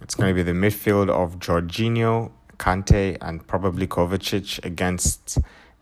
It's 0.00 0.14
going 0.14 0.34
to 0.34 0.34
be 0.34 0.42
the 0.42 0.56
midfield 0.56 1.10
of 1.10 1.38
Jorginho, 1.38 2.32
Kante, 2.56 3.18
and 3.20 3.46
probably 3.46 3.86
Kovacic 3.86 4.64
against 4.64 5.38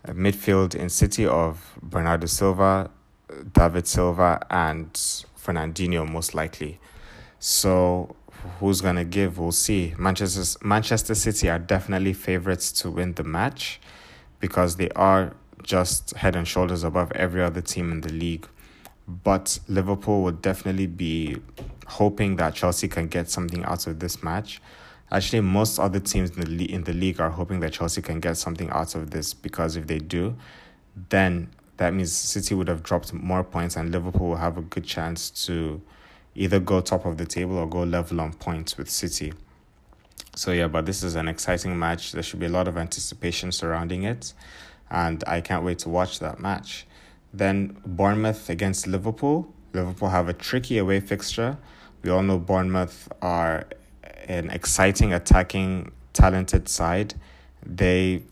midfield 0.06 0.74
in 0.74 0.88
City 0.88 1.26
of 1.26 1.78
Bernardo 1.80 2.26
Silva, 2.26 2.90
David 3.52 3.86
Silva, 3.86 4.44
and 4.50 5.24
Fernandinho, 5.48 6.08
most 6.08 6.34
likely. 6.34 6.78
So, 7.38 8.16
who's 8.58 8.80
to 8.80 9.04
give? 9.04 9.38
We'll 9.38 9.52
see. 9.52 9.94
Manchester, 9.98 10.58
Manchester 10.66 11.14
City 11.14 11.48
are 11.48 11.58
definitely 11.58 12.12
favorites 12.12 12.72
to 12.72 12.90
win 12.90 13.14
the 13.14 13.24
match 13.24 13.80
because 14.40 14.76
they 14.76 14.90
are 14.90 15.34
just 15.62 16.14
head 16.16 16.36
and 16.36 16.46
shoulders 16.46 16.84
above 16.84 17.10
every 17.12 17.42
other 17.42 17.60
team 17.60 17.90
in 17.90 18.00
the 18.02 18.12
league 18.12 18.46
but 19.08 19.58
Liverpool 19.68 20.22
would 20.22 20.42
definitely 20.42 20.86
be 20.86 21.38
hoping 21.86 22.36
that 22.36 22.54
Chelsea 22.54 22.88
can 22.88 23.08
get 23.08 23.30
something 23.30 23.64
out 23.64 23.86
of 23.86 24.00
this 24.00 24.22
match. 24.22 24.60
Actually, 25.10 25.40
most 25.40 25.78
other 25.78 25.98
teams 25.98 26.36
in 26.36 26.56
the 26.56 26.72
in 26.72 26.84
the 26.84 26.92
league 26.92 27.18
are 27.18 27.30
hoping 27.30 27.60
that 27.60 27.72
Chelsea 27.72 28.02
can 28.02 28.20
get 28.20 28.36
something 28.36 28.68
out 28.68 28.94
of 28.94 29.10
this 29.10 29.32
because 29.32 29.76
if 29.76 29.86
they 29.86 29.98
do, 29.98 30.36
then 31.08 31.48
that 31.78 31.94
means 31.94 32.12
City 32.12 32.54
would 32.54 32.68
have 32.68 32.82
dropped 32.82 33.12
more 33.12 33.42
points 33.42 33.76
and 33.76 33.90
Liverpool 33.90 34.28
will 34.28 34.36
have 34.36 34.58
a 34.58 34.62
good 34.62 34.84
chance 34.84 35.30
to 35.46 35.80
either 36.34 36.60
go 36.60 36.80
top 36.80 37.06
of 37.06 37.16
the 37.16 37.24
table 37.24 37.56
or 37.56 37.68
go 37.68 37.82
level 37.82 38.20
on 38.20 38.32
points 38.34 38.76
with 38.76 38.90
City. 38.90 39.32
So 40.34 40.52
yeah, 40.52 40.68
but 40.68 40.86
this 40.86 41.02
is 41.02 41.14
an 41.14 41.28
exciting 41.28 41.78
match. 41.78 42.12
There 42.12 42.22
should 42.22 42.40
be 42.40 42.46
a 42.46 42.50
lot 42.50 42.68
of 42.68 42.76
anticipation 42.76 43.50
surrounding 43.52 44.04
it, 44.04 44.34
and 44.90 45.22
I 45.26 45.40
can't 45.40 45.64
wait 45.64 45.78
to 45.80 45.88
watch 45.88 46.18
that 46.20 46.38
match. 46.40 46.86
Then 47.32 47.76
Bournemouth 47.84 48.48
against 48.48 48.86
Liverpool. 48.86 49.52
Liverpool 49.72 50.08
have 50.08 50.28
a 50.28 50.32
tricky 50.32 50.78
away 50.78 51.00
fixture. 51.00 51.58
We 52.02 52.10
all 52.10 52.22
know 52.22 52.38
Bournemouth 52.38 53.08
are 53.22 53.66
an 54.26 54.50
exciting, 54.50 55.12
attacking, 55.12 55.92
talented 56.12 56.68
side. 56.68 57.14
They 57.64 58.22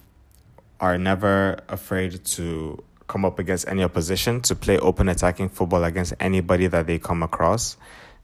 are 0.81 0.99
never 0.99 1.59
afraid 1.69 2.25
to 2.25 2.83
come 3.07 3.25
up 3.25 3.39
against 3.39 3.69
any 3.69 3.83
opposition, 3.83 4.41
to 4.43 4.55
play 4.55 4.79
open 4.79 5.09
attacking 5.09 5.49
football 5.49 5.85
against 5.85 6.15
anybody 6.21 6.67
that 6.67 6.87
they 6.87 6.99
come 6.99 7.23
across. 7.23 7.77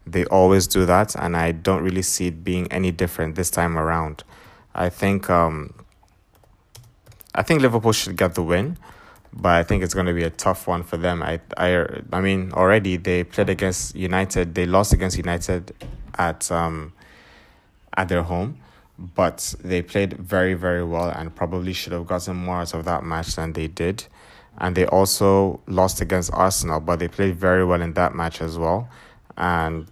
They 0.06 0.24
always 0.26 0.66
do 0.66 0.84
that, 0.86 1.14
and 1.14 1.36
I 1.36 1.52
don't 1.52 1.82
really 1.82 2.02
see 2.02 2.28
it 2.28 2.42
being 2.44 2.70
any 2.72 2.90
different 2.90 3.36
this 3.36 3.50
time 3.50 3.78
around. 3.78 4.24
I 4.74 4.88
think 4.88 5.30
um, 5.30 5.74
I 7.34 7.42
think 7.42 7.60
Liverpool 7.60 7.92
should 7.92 8.16
get 8.16 8.34
the 8.34 8.42
win 8.42 8.78
but 9.32 9.52
I 9.52 9.62
think 9.62 9.82
it's 9.82 9.94
going 9.94 10.06
to 10.06 10.12
be 10.12 10.24
a 10.24 10.30
tough 10.30 10.66
one 10.66 10.82
for 10.82 10.96
them. 10.96 11.22
I, 11.22 11.40
I, 11.56 11.86
I 12.12 12.20
mean, 12.20 12.52
already 12.52 12.96
they 12.96 13.24
played 13.24 13.48
against 13.48 13.96
United. 13.96 14.54
They 14.54 14.66
lost 14.66 14.92
against 14.92 15.16
United 15.16 15.74
at 16.18 16.50
um 16.52 16.92
at 17.96 18.08
their 18.08 18.22
home, 18.22 18.58
but 18.98 19.54
they 19.64 19.80
played 19.80 20.14
very 20.14 20.54
very 20.54 20.84
well 20.84 21.08
and 21.08 21.34
probably 21.34 21.72
should 21.72 21.92
have 21.92 22.06
gotten 22.06 22.36
more 22.36 22.56
out 22.56 22.74
of 22.74 22.84
that 22.84 23.04
match 23.04 23.34
than 23.36 23.54
they 23.54 23.68
did. 23.68 24.04
And 24.58 24.76
they 24.76 24.86
also 24.86 25.60
lost 25.66 26.00
against 26.00 26.32
Arsenal, 26.32 26.80
but 26.80 26.98
they 26.98 27.08
played 27.08 27.36
very 27.36 27.64
well 27.64 27.82
in 27.82 27.94
that 27.94 28.14
match 28.14 28.40
as 28.40 28.58
well. 28.58 28.88
And 29.36 29.88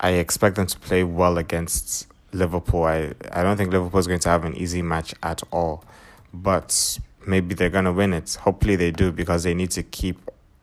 I 0.00 0.10
expect 0.12 0.56
them 0.56 0.66
to 0.66 0.78
play 0.78 1.04
well 1.04 1.38
against 1.38 2.08
Liverpool. 2.32 2.84
I, 2.84 3.12
I 3.32 3.42
don't 3.42 3.56
think 3.56 3.72
Liverpool 3.72 4.00
is 4.00 4.06
going 4.06 4.20
to 4.20 4.28
have 4.28 4.44
an 4.44 4.56
easy 4.56 4.82
match 4.82 5.14
at 5.22 5.42
all. 5.52 5.84
But 6.32 6.98
maybe 7.26 7.54
they're 7.54 7.70
going 7.70 7.84
to 7.84 7.92
win 7.92 8.12
it. 8.12 8.34
Hopefully 8.34 8.76
they 8.76 8.90
do 8.90 9.12
because 9.12 9.44
they 9.44 9.54
need 9.54 9.70
to 9.72 9.82
keep 9.82 10.18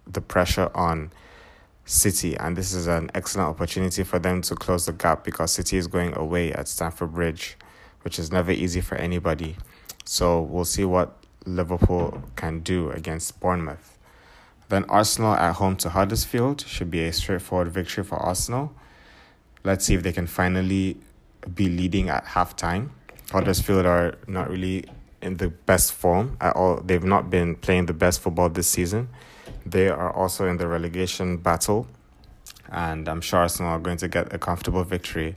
the 0.06 0.22
pressure 0.22 0.70
on 0.76 1.12
City. 1.86 2.36
And 2.38 2.56
this 2.56 2.74
is 2.74 2.88
an 2.88 3.10
excellent 3.14 3.50
opportunity 3.50 4.04
for 4.04 4.20
them 4.20 4.42
to 4.44 4.56
close 4.56 4.86
the 4.86 4.94
gap 4.94 5.24
because 5.24 5.52
City 5.52 5.78
is 5.78 5.88
going 5.88 6.16
away 6.18 6.52
at 6.54 6.68
Stamford 6.68 7.14
Bridge, 7.14 7.58
which 8.02 8.20
is 8.20 8.32
never 8.32 8.52
easy 8.52 8.82
for 8.82 8.96
anybody. 8.96 9.58
So 10.06 10.42
we'll 10.42 10.66
see 10.66 10.86
what 10.86 11.21
Liverpool 11.46 12.24
can 12.36 12.60
do 12.60 12.92
against 12.92 13.40
Bournemouth. 13.40 13.98
Then 14.70 14.86
Arsenal 14.86 15.34
at 15.34 15.56
home 15.56 15.76
to 15.78 15.90
Huddersfield 15.90 16.62
should 16.62 16.90
be 16.90 17.04
a 17.04 17.12
straightforward 17.12 17.70
victory 17.70 18.04
for 18.04 18.16
Arsenal. 18.16 18.74
Let's 19.64 19.86
see 19.86 19.96
if 19.96 20.04
they 20.04 20.14
can 20.14 20.28
finally 20.28 20.98
be 21.54 21.68
leading 21.68 22.10
at 22.10 22.26
halftime. 22.26 22.90
Huddersfield 23.32 23.86
are 23.86 24.16
not 24.28 24.50
really 24.50 24.86
in 25.22 25.38
the 25.38 25.50
best 25.50 25.94
form 25.94 26.38
at 26.42 26.56
all. 26.56 26.82
They've 26.82 27.04
not 27.04 27.30
been 27.30 27.56
playing 27.56 27.86
the 27.86 27.94
best 27.94 28.22
football 28.22 28.50
this 28.50 28.68
season. 28.68 29.10
They 29.66 29.90
are 29.90 30.12
also 30.12 30.48
in 30.48 30.58
the 30.58 30.68
relegation 30.68 31.38
battle, 31.38 31.88
and 32.72 33.08
I'm 33.08 33.22
sure 33.22 33.40
Arsenal 33.40 33.72
are 33.74 33.80
going 33.80 33.98
to 33.98 34.08
get 34.08 34.34
a 34.34 34.40
comfortable 34.40 34.84
victory. 34.84 35.36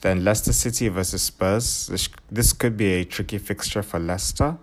Then 0.00 0.24
Leicester 0.24 0.52
City 0.52 0.88
versus 0.88 1.22
Spurs. 1.22 1.86
This, 1.86 2.08
this 2.30 2.52
could 2.52 2.76
be 2.76 2.94
a 2.94 3.04
tricky 3.04 3.38
fixture 3.38 3.82
for 3.82 4.00
Leicester, 4.00 4.58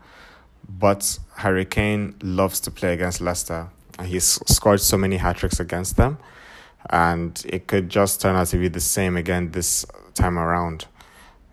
But 0.67 1.19
Harry 1.37 1.65
Kane 1.65 2.15
loves 2.21 2.59
to 2.61 2.71
play 2.71 2.93
against 2.93 3.21
Leicester, 3.21 3.69
and 3.97 4.07
he's 4.07 4.25
scored 4.47 4.81
so 4.81 4.97
many 4.97 5.17
hat 5.17 5.37
tricks 5.37 5.59
against 5.59 5.97
them, 5.97 6.17
and 6.89 7.41
it 7.47 7.67
could 7.67 7.89
just 7.89 8.21
turn 8.21 8.35
out 8.35 8.47
to 8.47 8.57
be 8.57 8.67
the 8.67 8.79
same 8.79 9.17
again 9.17 9.51
this 9.51 9.85
time 10.13 10.37
around. 10.37 10.85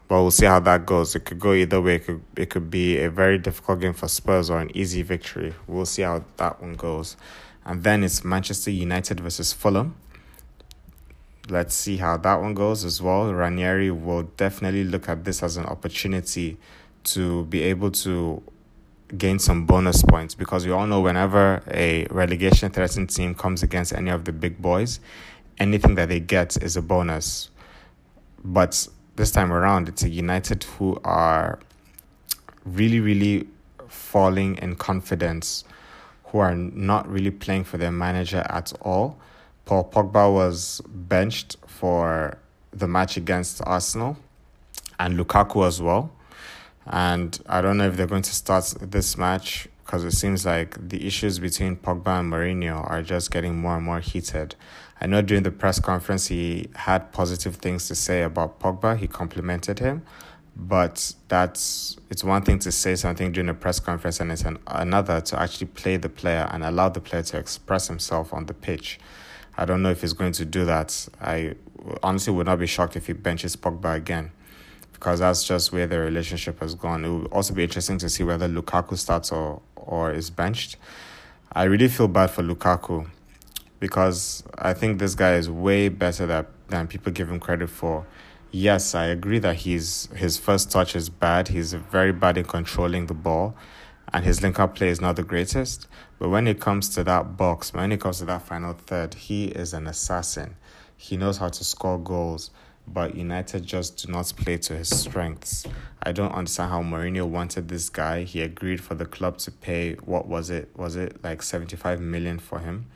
But 0.09 0.23
we'll 0.23 0.31
see 0.31 0.47
how 0.47 0.61
that 0.61 0.87
goes. 0.87 1.17
It 1.17 1.25
could 1.25 1.41
go 1.41 1.53
either 1.53 1.81
way. 1.81 1.97
It 1.97 2.07
could, 2.07 2.23
it 2.37 2.51
could 2.51 2.71
be 2.71 2.99
a 2.99 3.11
very 3.11 3.39
difficult 3.39 3.81
game 3.81 3.93
for 3.93 4.07
Spurs 4.07 4.49
or 4.51 4.61
an 4.61 4.71
easy 4.77 5.03
victory. 5.03 5.55
We'll 5.67 5.87
see 5.87 6.03
how 6.03 6.25
that 6.37 6.61
one 6.61 6.75
goes. 6.75 7.17
And 7.65 7.83
then 7.83 8.05
it's 8.05 8.25
Manchester 8.25 8.71
United 8.71 9.19
versus 9.19 9.53
Fulham. 9.53 9.97
Let's 11.49 11.75
see 11.75 11.97
how 11.97 12.17
that 12.19 12.41
one 12.41 12.55
goes 12.55 12.85
as 12.85 13.03
well. 13.03 13.33
Ranieri 13.33 13.91
will 13.91 14.25
definitely 14.37 14.85
look 14.85 15.09
at 15.09 15.25
this 15.25 15.43
as 15.43 15.57
an 15.57 15.67
opportunity 15.67 16.57
to 17.05 17.45
be 17.47 17.63
able 17.63 17.91
to 17.91 18.43
gain 19.17 19.39
some 19.39 19.67
bonus 19.67 20.03
points 20.03 20.35
because 20.35 20.67
we 20.67 20.73
all 20.73 20.87
know 20.87 21.01
whenever 21.01 21.63
a 21.69 22.07
relegation 22.11 22.71
threatened 22.71 23.11
team 23.11 23.35
comes 23.35 23.63
against 23.63 23.93
any 23.93 24.11
of 24.11 24.25
the 24.25 24.33
big 24.33 24.61
boys, 24.61 25.01
anything 25.59 25.95
that 25.95 26.09
they 26.09 26.21
get 26.21 26.61
is 26.63 26.77
a 26.77 26.83
bonus. 26.83 27.51
But 28.45 28.89
this 29.17 29.31
time 29.31 29.53
around, 29.53 29.89
it's 29.89 30.03
a 30.03 30.09
United 30.09 30.65
who 30.65 31.01
are 31.05 31.59
really, 32.65 33.01
really 33.01 33.47
falling 33.89 34.57
in 34.59 34.77
confidence, 34.77 35.65
who 36.25 36.39
are 36.39 36.55
not 36.55 37.09
really 37.09 37.31
playing 37.31 37.65
for 37.65 37.79
their 37.79 37.93
manager 37.93 38.45
at 38.51 38.73
all. 38.83 39.19
Paul 39.65 39.91
Pogba 39.91 40.33
was 40.33 40.81
benched 40.87 41.57
for 41.67 42.39
the 42.73 42.87
match 42.87 43.17
against 43.17 43.63
Arsenal 43.65 44.17
and 44.99 45.19
Lukaku 45.19 45.67
as 45.67 45.81
well. 45.81 46.11
And 46.87 47.39
I 47.47 47.61
don't 47.61 47.77
know 47.79 47.89
if 47.89 47.97
they're 47.97 48.07
going 48.07 48.23
to 48.23 48.35
start 48.35 48.75
this 48.81 49.19
match 49.19 49.69
because 49.85 50.05
it 50.05 50.13
seems 50.13 50.47
like 50.47 50.89
the 50.89 51.07
issues 51.07 51.39
between 51.39 51.77
Pogba 51.77 52.21
and 52.21 52.33
Mourinho 52.33 52.89
are 52.89 53.03
just 53.03 53.31
getting 53.31 53.57
more 53.57 53.77
and 53.77 53.85
more 53.85 54.01
heated. 54.01 54.55
I 55.01 55.07
know 55.07 55.21
during 55.23 55.43
the 55.43 55.51
press 55.51 55.79
conference 55.81 56.29
he 56.29 56.69
had 56.75 57.13
positive 57.13 57.57
things 57.57 57.87
to 57.89 57.95
say 57.95 58.23
about 58.23 58.61
Pogba. 58.61 58.97
He 58.97 59.07
complimented 59.07 59.81
him, 59.81 60.03
but 60.57 61.13
that's 61.29 61.97
it's 62.09 62.25
one 62.25 62.43
thing 62.43 62.59
to 62.61 62.73
say 62.73 62.95
something 62.95 63.33
during 63.33 63.49
a 63.49 63.55
press 63.55 63.79
conference 63.79 64.21
and 64.21 64.33
it's 64.33 64.43
an, 64.43 64.59
another 64.67 65.21
to 65.21 65.41
actually 65.41 65.69
play 65.69 65.97
the 65.97 66.09
player 66.09 66.49
and 66.51 66.65
allow 66.65 66.89
the 66.89 67.01
player 67.01 67.23
to 67.23 67.39
express 67.39 67.89
himself 67.89 68.33
on 68.33 68.47
the 68.47 68.55
pitch. 68.55 68.99
I 69.57 69.65
don't 69.65 69.83
know 69.83 69.91
if 69.91 70.03
he's 70.03 70.13
going 70.13 70.33
to 70.33 70.45
do 70.45 70.65
that. 70.65 71.09
I 71.21 71.55
honestly 72.03 72.33
would 72.33 72.47
not 72.47 72.59
be 72.59 72.67
shocked 72.67 72.97
if 72.97 73.07
he 73.07 73.13
benches 73.13 73.57
Pogba 73.57 73.97
again 73.97 74.31
because 74.97 75.21
that's 75.21 75.45
just 75.45 75.73
where 75.73 75.87
the 75.87 75.99
relationship 75.99 76.59
has 76.61 76.75
gone. 76.75 77.05
It 77.05 77.09
will 77.09 77.27
also 77.27 77.53
be 77.53 77.63
interesting 77.63 77.99
to 77.99 78.09
see 78.09 78.25
whether 78.25 78.49
Lukaku 78.49 78.97
starts 78.97 79.31
or, 79.31 79.61
or 79.77 80.11
is 80.11 80.31
benched. 80.31 80.77
I 81.53 81.65
really 81.65 81.89
feel 81.89 82.09
bad 82.09 82.31
for 82.31 82.43
Lukaku 82.43 83.07
because 83.79 84.43
I 84.57 84.73
think 84.73 84.99
this 84.99 85.15
guy 85.15 85.35
is 85.35 85.51
way 85.51 85.91
better 85.91 86.25
that, 86.27 86.47
than 86.69 86.87
people 86.87 87.13
give 87.13 87.31
him 87.31 87.41
credit 87.41 87.69
for. 87.69 88.07
Yes, 88.51 88.95
I 88.95 89.07
agree 89.07 89.39
that 89.41 89.57
he's 89.57 90.09
his 90.17 90.39
first 90.39 90.71
touch 90.71 90.97
is 90.97 91.11
bad. 91.11 91.49
He's 91.49 91.75
very 91.75 92.13
bad 92.13 92.39
in 92.39 92.47
controlling 92.47 93.07
the 93.07 93.15
ball, 93.15 93.55
and 94.15 94.25
his 94.25 94.43
link 94.43 94.59
up 94.59 94.77
play 94.77 94.89
is 94.89 94.99
not 94.99 95.17
the 95.17 95.23
greatest. 95.23 95.89
But 96.19 96.31
when 96.31 96.47
it 96.47 96.59
comes 96.59 96.89
to 96.91 97.05
that 97.05 97.37
box, 97.37 97.75
when 97.75 97.93
it 97.93 98.01
comes 98.01 98.21
to 98.21 98.25
that 98.25 98.43
final 98.43 98.73
third, 98.73 99.13
he 99.13 99.49
is 99.49 99.75
an 99.75 99.87
assassin. 99.87 100.57
He 100.97 101.19
knows 101.19 101.37
how 101.37 101.51
to 101.51 101.65
score 101.65 101.99
goals 101.99 102.51
but 102.87 103.15
United 103.15 103.67
just 103.67 104.07
do 104.07 104.13
not 104.13 104.33
play 104.37 104.59
to 104.59 104.77
his 104.77 104.89
strengths. 104.89 105.67
I 106.03 106.13
don't 106.13 106.33
understand 106.33 106.71
how 106.71 106.83
Mourinho 106.83 107.27
wanted 107.27 107.69
this 107.69 107.89
guy. 107.89 108.23
He 108.23 108.43
agreed 108.43 108.81
for 108.81 108.95
the 108.95 109.07
club 109.07 109.39
to 109.39 109.51
pay 109.51 109.95
what 109.95 110.29
was 110.29 110.51
it? 110.51 110.71
Was 110.77 110.97
it 110.97 111.23
like 111.25 111.43
75 111.43 112.01
million 112.01 112.39
for 112.39 112.61
him? 112.61 112.87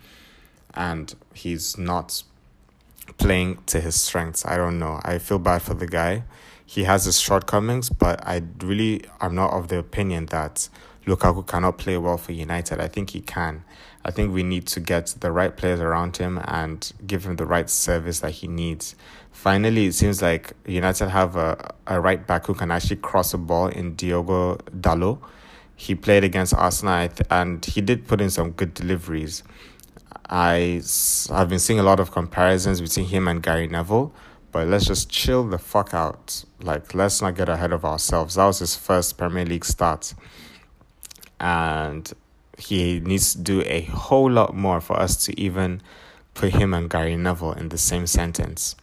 And 0.74 1.14
he's 1.34 1.76
not 1.76 2.22
playing 3.18 3.58
to 3.66 3.80
his 3.80 4.00
strengths. 4.00 4.46
I 4.46 4.56
don't 4.56 4.78
know. 4.78 5.00
I 5.02 5.18
feel 5.18 5.38
bad 5.38 5.62
for 5.62 5.74
the 5.74 5.86
guy. 5.86 6.24
He 6.64 6.84
has 6.84 7.04
his 7.04 7.18
shortcomings, 7.20 7.90
but 7.90 8.24
I 8.24 8.42
really 8.62 9.04
am 9.20 9.34
not 9.34 9.52
of 9.52 9.68
the 9.68 9.78
opinion 9.78 10.26
that 10.26 10.68
Lukaku 11.04 11.44
cannot 11.44 11.78
play 11.78 11.96
well 11.96 12.16
for 12.16 12.30
United. 12.30 12.80
I 12.80 12.86
think 12.86 13.10
he 13.10 13.20
can. 13.20 13.64
I 14.04 14.10
think 14.10 14.32
we 14.32 14.42
need 14.42 14.66
to 14.68 14.80
get 14.80 15.14
the 15.20 15.30
right 15.30 15.54
players 15.54 15.80
around 15.80 16.16
him 16.16 16.40
and 16.44 16.90
give 17.06 17.26
him 17.26 17.36
the 17.36 17.44
right 17.44 17.68
service 17.68 18.20
that 18.20 18.30
he 18.30 18.48
needs. 18.48 18.94
Finally, 19.30 19.86
it 19.86 19.92
seems 19.92 20.22
like 20.22 20.54
United 20.64 21.08
have 21.10 21.36
a, 21.36 21.74
a 21.86 22.00
right 22.00 22.26
back 22.26 22.46
who 22.46 22.54
can 22.54 22.70
actually 22.70 22.96
cross 22.96 23.34
a 23.34 23.38
ball 23.38 23.66
in 23.66 23.94
Diogo 23.94 24.56
Dalot. 24.80 25.18
He 25.76 25.94
played 25.94 26.24
against 26.24 26.54
Arsenal 26.54 27.08
and 27.30 27.64
he 27.64 27.80
did 27.80 28.06
put 28.06 28.20
in 28.20 28.30
some 28.30 28.50
good 28.50 28.74
deliveries. 28.74 29.42
I 30.28 30.82
have 31.28 31.48
been 31.48 31.58
seeing 31.58 31.80
a 31.80 31.82
lot 31.82 32.00
of 32.00 32.10
comparisons 32.12 32.80
between 32.80 33.06
him 33.06 33.28
and 33.28 33.42
Gary 33.42 33.66
Neville, 33.66 34.12
but 34.52 34.68
let's 34.68 34.86
just 34.86 35.10
chill 35.10 35.44
the 35.44 35.58
fuck 35.58 35.92
out. 35.92 36.44
Like, 36.62 36.94
let's 36.94 37.20
not 37.20 37.34
get 37.34 37.48
ahead 37.48 37.72
of 37.72 37.84
ourselves. 37.84 38.36
That 38.36 38.44
was 38.46 38.60
his 38.60 38.76
first 38.76 39.18
Premier 39.18 39.44
League 39.44 39.64
start. 39.64 40.14
And 41.38 42.12
he 42.60 43.00
needs 43.00 43.32
to 43.32 43.40
do 43.40 43.62
a 43.66 43.82
whole 43.82 44.30
lot 44.30 44.54
more 44.54 44.80
for 44.80 44.98
us 44.98 45.24
to 45.26 45.40
even 45.40 45.82
put 46.34 46.54
him 46.54 46.74
and 46.74 46.88
Gary 46.88 47.16
Neville 47.16 47.52
in 47.52 47.68
the 47.68 47.78
same 47.78 48.06
sentence. 48.06 48.76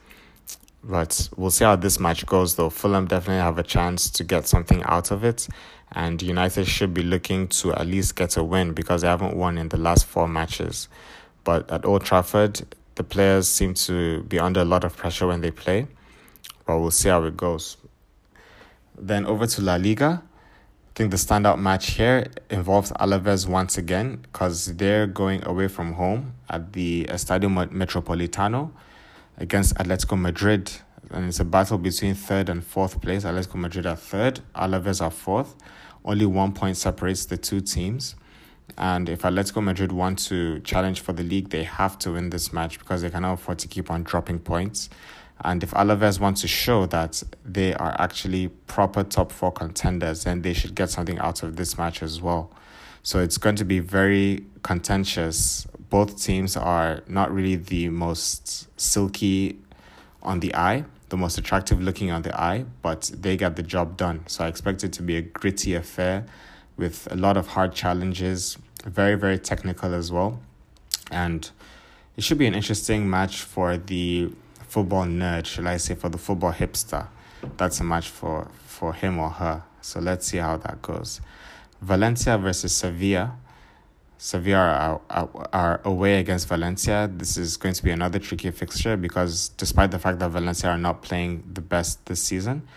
But 0.84 1.30
we'll 1.36 1.52
see 1.52 1.66
how 1.66 1.76
this 1.76 2.00
match 2.00 2.26
goes, 2.26 2.56
though. 2.56 2.70
Fulham 2.70 3.08
definitely 3.08 3.42
have 3.42 3.58
a 3.58 3.64
chance 3.64 4.10
to 4.12 4.24
get 4.24 4.48
something 4.48 4.84
out 4.84 5.12
of 5.12 5.24
it, 5.24 5.48
and 5.92 6.22
United 6.22 6.68
should 6.68 6.94
be 6.94 7.04
looking 7.04 7.48
to 7.50 7.74
at 7.74 7.88
least 7.88 8.16
get 8.16 8.38
a 8.38 8.44
win 8.44 8.74
because 8.74 9.02
they 9.02 9.08
haven't 9.08 9.36
won 9.36 9.58
in 9.58 9.70
the 9.70 9.78
last 9.78 10.06
four 10.06 10.28
matches. 10.28 10.88
But 11.44 11.70
at 11.72 11.86
Old 11.86 12.06
Trafford, 12.06 12.62
the 12.96 13.04
players 13.04 13.48
seem 13.48 13.74
to 13.76 14.24
be 14.24 14.40
under 14.40 14.62
a 14.62 14.66
lot 14.66 14.84
of 14.84 14.96
pressure 14.96 15.28
when 15.28 15.42
they 15.42 15.52
play, 15.52 15.88
but 16.66 16.80
we'll 16.80 16.92
see 16.92 17.10
how 17.10 17.24
it 17.24 17.38
goes. 17.38 17.78
Then 18.98 19.26
over 19.26 19.46
to 19.46 19.62
La 19.62 19.76
Liga 19.76 20.24
think 20.98 21.12
the 21.12 21.18
standout 21.18 21.60
match 21.60 21.92
here 21.92 22.26
involves 22.50 22.92
Alaves 22.94 23.48
once 23.48 23.78
again 23.78 24.18
because 24.24 24.78
they're 24.78 25.06
going 25.06 25.46
away 25.46 25.68
from 25.68 25.94
home 25.94 26.34
at 26.50 26.74
the 26.74 27.06
Estadio 27.08 27.70
Metropolitano 27.70 28.72
against 29.38 29.76
Atletico 29.76 30.20
Madrid. 30.20 30.72
And 31.12 31.28
it's 31.28 31.40
a 31.40 31.46
battle 31.46 31.78
between 31.78 32.16
third 32.16 32.50
and 32.50 32.66
fourth 32.66 33.00
place. 33.00 33.26
Atletico 33.26 33.58
Madrid 33.58 33.86
are 33.86 33.96
third, 33.96 34.42
Alaves 34.56 35.00
are 35.00 35.12
fourth. 35.12 35.54
Only 36.04 36.26
one 36.26 36.52
point 36.54 36.78
separates 36.78 37.26
the 37.26 37.38
two 37.38 37.62
teams. 37.62 38.16
And 38.76 39.08
if 39.08 39.22
Atletico 39.22 39.64
Madrid 39.64 39.92
want 39.92 40.18
to 40.30 40.62
challenge 40.62 41.02
for 41.02 41.14
the 41.14 41.22
league, 41.22 41.50
they 41.50 41.64
have 41.64 42.00
to 42.00 42.14
win 42.14 42.32
this 42.32 42.52
match 42.52 42.80
because 42.80 43.04
they 43.04 43.12
cannot 43.12 43.34
afford 43.34 43.60
to 43.60 43.68
keep 43.68 43.92
on 43.92 44.02
dropping 44.02 44.40
points. 44.40 44.90
And 45.42 45.64
if 45.64 45.72
Alaves 45.72 46.20
want 46.20 46.38
to 46.38 46.48
show 46.48 46.86
that 46.88 47.22
they 47.46 47.74
are 47.76 47.96
actually 48.00 48.48
proper 48.48 49.04
top 49.04 49.32
four 49.32 49.52
contenders, 49.52 50.24
then 50.24 50.42
they 50.42 50.54
should 50.54 50.76
get 50.76 50.90
something 50.90 51.20
out 51.20 51.44
of 51.44 51.56
this 51.56 51.78
match 51.78 52.02
as 52.02 52.22
well. 52.22 52.52
So 53.04 53.20
it's 53.20 53.38
going 53.38 53.56
to 53.58 53.66
be 53.66 53.80
very 53.80 54.46
contentious. 54.64 55.68
Both 55.90 56.22
teams 56.22 56.58
are 56.58 57.04
not 57.08 57.32
really 57.32 57.56
the 57.56 57.90
most 57.90 58.68
silky 58.80 59.60
on 60.24 60.40
the 60.42 60.54
eye, 60.56 60.86
the 61.10 61.18
most 61.18 61.38
attractive 61.38 61.82
looking 61.82 62.12
on 62.12 62.24
the 62.24 62.38
eye, 62.38 62.66
but 62.82 63.12
they 63.14 63.38
get 63.38 63.56
the 63.56 63.64
job 63.64 63.96
done. 63.96 64.24
So 64.28 64.44
I 64.44 64.48
expect 64.48 64.84
it 64.84 64.92
to 64.94 65.04
be 65.04 65.16
a 65.16 65.22
gritty 65.22 65.76
affair 65.76 66.26
with 66.76 67.08
a 67.12 67.16
lot 67.16 67.38
of 67.38 67.48
hard 67.48 67.74
challenges, 67.74 68.58
very, 68.84 69.16
very 69.16 69.40
technical 69.40 69.94
as 69.94 70.12
well. 70.12 70.40
And 71.12 71.50
it 72.18 72.24
should 72.24 72.38
be 72.38 72.48
an 72.48 72.56
interesting 72.56 73.10
match 73.10 73.42
for 73.42 73.78
the 73.78 74.34
football 74.68 75.06
nerd, 75.06 75.46
shall 75.46 75.68
I 75.68 75.78
say, 75.78 75.96
for 75.96 76.10
the 76.10 76.18
football 76.18 76.54
hipster. 76.54 77.08
That's 77.58 77.80
a 77.80 77.84
match 77.84 78.10
for, 78.10 78.48
for 78.66 78.94
him 78.94 79.20
or 79.20 79.30
her. 79.30 79.64
So 79.82 80.00
let's 80.00 80.28
see 80.28 80.38
how 80.38 80.58
that 80.58 80.82
goes. 80.82 81.22
Valencia 81.82 82.38
versus 82.38 82.76
Sevilla. 82.76 83.38
Sevilla 84.18 84.58
are, 84.58 85.02
are, 85.10 85.50
are 85.54 85.82
away 85.86 86.20
against 86.20 86.48
Valencia. 86.48 87.10
This 87.12 87.38
is 87.38 87.56
going 87.56 87.76
to 87.76 87.84
be 87.84 87.92
another 87.92 88.20
tricky 88.20 88.50
fixture 88.52 88.98
because 88.98 89.50
despite 89.50 89.92
the 89.92 90.00
fact 90.00 90.20
that 90.20 90.30
Valencia 90.30 90.72
are 90.72 90.78
not 90.78 91.04
playing 91.04 91.44
the 91.54 91.62
best 91.62 92.06
this 92.08 92.22
season, 92.22 92.68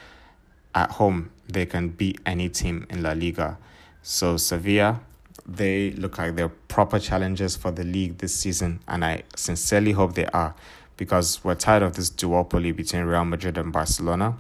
at 0.74 0.93
home 0.93 1.30
they 1.49 1.66
can 1.66 1.88
beat 1.88 2.20
any 2.26 2.49
team 2.49 2.86
in 2.91 3.03
La 3.03 3.12
Liga. 3.12 3.59
So 4.03 4.36
Sevilla, 4.36 5.01
they 5.47 5.91
look 5.93 6.18
like 6.18 6.36
they're 6.36 6.49
proper 6.49 6.99
challengers 6.99 7.57
for 7.57 7.70
the 7.70 7.84
league 7.84 8.18
this 8.18 8.34
season, 8.34 8.80
and 8.86 9.05
I 9.05 9.22
sincerely 9.34 9.93
hope 9.93 10.14
they 10.14 10.26
are 10.26 10.55
because 11.01 11.43
we're 11.43 11.55
tired 11.55 11.83
of 11.83 11.95
this 11.95 12.11
duopoly 12.11 12.77
between 12.77 13.05
Real 13.05 13.25
Madrid 13.25 13.57
and 13.57 13.73
Barcelona. 13.73 14.37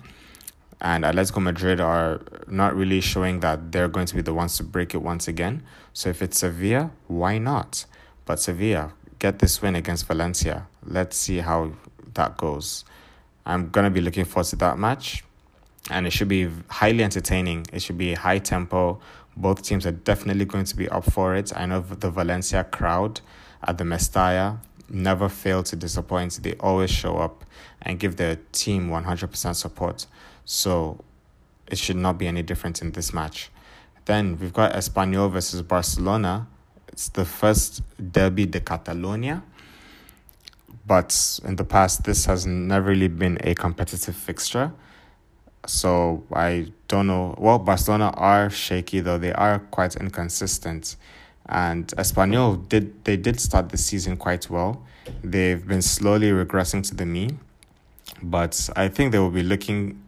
And 0.78 1.04
Atletico 1.04 1.40
Madrid 1.40 1.80
are 1.80 2.20
not 2.46 2.76
really 2.76 3.00
showing 3.00 3.40
that 3.40 3.72
they're 3.72 3.88
going 3.88 4.04
to 4.04 4.14
be 4.14 4.20
the 4.20 4.34
ones 4.34 4.58
to 4.58 4.62
break 4.62 4.92
it 4.92 4.98
once 4.98 5.26
again. 5.26 5.62
So 5.94 6.10
if 6.10 6.20
it's 6.20 6.40
Sevilla, 6.40 6.90
why 7.08 7.38
not? 7.38 7.86
But 8.26 8.40
Sevilla, 8.40 8.92
get 9.18 9.38
this 9.38 9.62
win 9.62 9.74
against 9.74 10.06
Valencia. 10.06 10.66
Let's 10.84 11.16
see 11.16 11.38
how 11.38 11.72
that 12.12 12.36
goes. 12.36 12.84
I'm 13.46 13.70
going 13.70 13.84
to 13.84 13.90
be 13.90 14.02
looking 14.02 14.26
forward 14.26 14.48
to 14.48 14.56
that 14.56 14.78
match. 14.78 15.24
And 15.90 16.06
it 16.06 16.10
should 16.10 16.28
be 16.28 16.50
highly 16.68 17.02
entertaining. 17.02 17.68
It 17.72 17.80
should 17.80 17.96
be 17.96 18.12
high 18.12 18.38
tempo, 18.38 19.00
Both 19.34 19.62
teams 19.62 19.86
are 19.86 19.92
definitely 19.92 20.44
going 20.44 20.66
to 20.66 20.76
be 20.76 20.90
up 20.90 21.10
for 21.10 21.34
it. 21.34 21.56
I 21.56 21.64
know 21.64 21.80
the 21.80 22.10
Valencia 22.10 22.64
crowd 22.64 23.22
at 23.66 23.78
the 23.78 23.84
Mestalla 23.84 24.58
never 24.90 25.28
fail 25.28 25.62
to 25.62 25.76
disappoint. 25.76 26.40
They 26.42 26.54
always 26.54 26.90
show 26.90 27.16
up 27.18 27.44
and 27.82 27.98
give 27.98 28.16
their 28.16 28.36
team 28.52 28.90
100% 28.90 29.54
support. 29.56 30.06
So 30.44 31.02
it 31.66 31.78
should 31.78 31.96
not 31.96 32.18
be 32.18 32.26
any 32.26 32.42
different 32.42 32.82
in 32.82 32.92
this 32.92 33.12
match. 33.12 33.50
Then 34.04 34.38
we've 34.38 34.52
got 34.52 34.72
Espanyol 34.72 35.30
versus 35.30 35.62
Barcelona. 35.62 36.48
It's 36.88 37.08
the 37.08 37.24
first 37.24 37.82
derby 38.12 38.46
de 38.46 38.60
Catalonia. 38.60 39.42
But 40.86 41.38
in 41.44 41.56
the 41.56 41.64
past, 41.64 42.04
this 42.04 42.24
has 42.24 42.46
never 42.46 42.90
really 42.90 43.08
been 43.08 43.38
a 43.42 43.54
competitive 43.54 44.16
fixture. 44.16 44.72
So 45.66 46.24
I 46.32 46.72
don't 46.88 47.06
know. 47.06 47.34
Well, 47.38 47.58
Barcelona 47.58 48.10
are 48.16 48.50
shaky 48.50 49.00
though. 49.00 49.18
They 49.18 49.32
are 49.32 49.58
quite 49.58 49.94
inconsistent. 49.96 50.96
And 51.50 51.88
Espanyol 51.98 52.68
did 52.68 53.04
they 53.04 53.16
did 53.16 53.40
start 53.40 53.70
the 53.70 53.76
season 53.76 54.16
quite 54.16 54.48
well. 54.48 54.82
They've 55.24 55.66
been 55.66 55.82
slowly 55.82 56.30
regressing 56.30 56.86
to 56.88 56.94
the 56.94 57.04
mean. 57.04 57.40
But 58.22 58.70
I 58.76 58.88
think 58.88 59.12
they 59.12 59.18
will 59.18 59.30
be 59.30 59.42
looking 59.42 60.02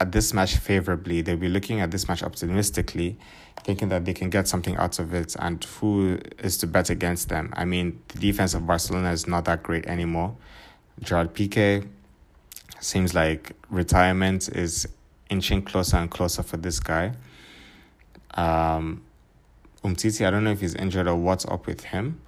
at 0.00 0.12
this 0.12 0.34
match 0.34 0.56
favorably. 0.56 1.22
They'll 1.22 1.36
be 1.36 1.48
looking 1.48 1.80
at 1.80 1.90
this 1.90 2.08
match 2.08 2.22
optimistically, 2.22 3.16
thinking 3.62 3.88
that 3.88 4.04
they 4.04 4.12
can 4.12 4.30
get 4.30 4.48
something 4.48 4.76
out 4.76 4.98
of 4.98 5.14
it 5.14 5.34
and 5.38 5.62
who 5.64 6.18
is 6.38 6.58
to 6.58 6.66
bet 6.66 6.90
against 6.90 7.28
them. 7.28 7.52
I 7.56 7.64
mean, 7.64 8.02
the 8.08 8.18
defense 8.18 8.54
of 8.54 8.66
Barcelona 8.66 9.12
is 9.12 9.26
not 9.26 9.46
that 9.46 9.62
great 9.62 9.86
anymore. 9.86 10.36
Gerard 11.00 11.34
Piqué 11.34 11.88
seems 12.80 13.14
like 13.14 13.52
retirement 13.70 14.48
is 14.48 14.86
inching 15.30 15.62
closer 15.62 15.96
and 15.96 16.10
closer 16.10 16.42
for 16.42 16.56
this 16.56 16.80
guy. 16.80 17.12
Um, 18.34 19.02
Umtiti, 19.86 20.26
I 20.26 20.30
don't 20.30 20.42
know 20.42 20.50
if 20.50 20.60
he's 20.60 20.74
injured 20.74 21.06
or 21.06 21.14
what's 21.14 21.44
up 21.46 21.66
with 21.66 21.84
him, 21.84 22.20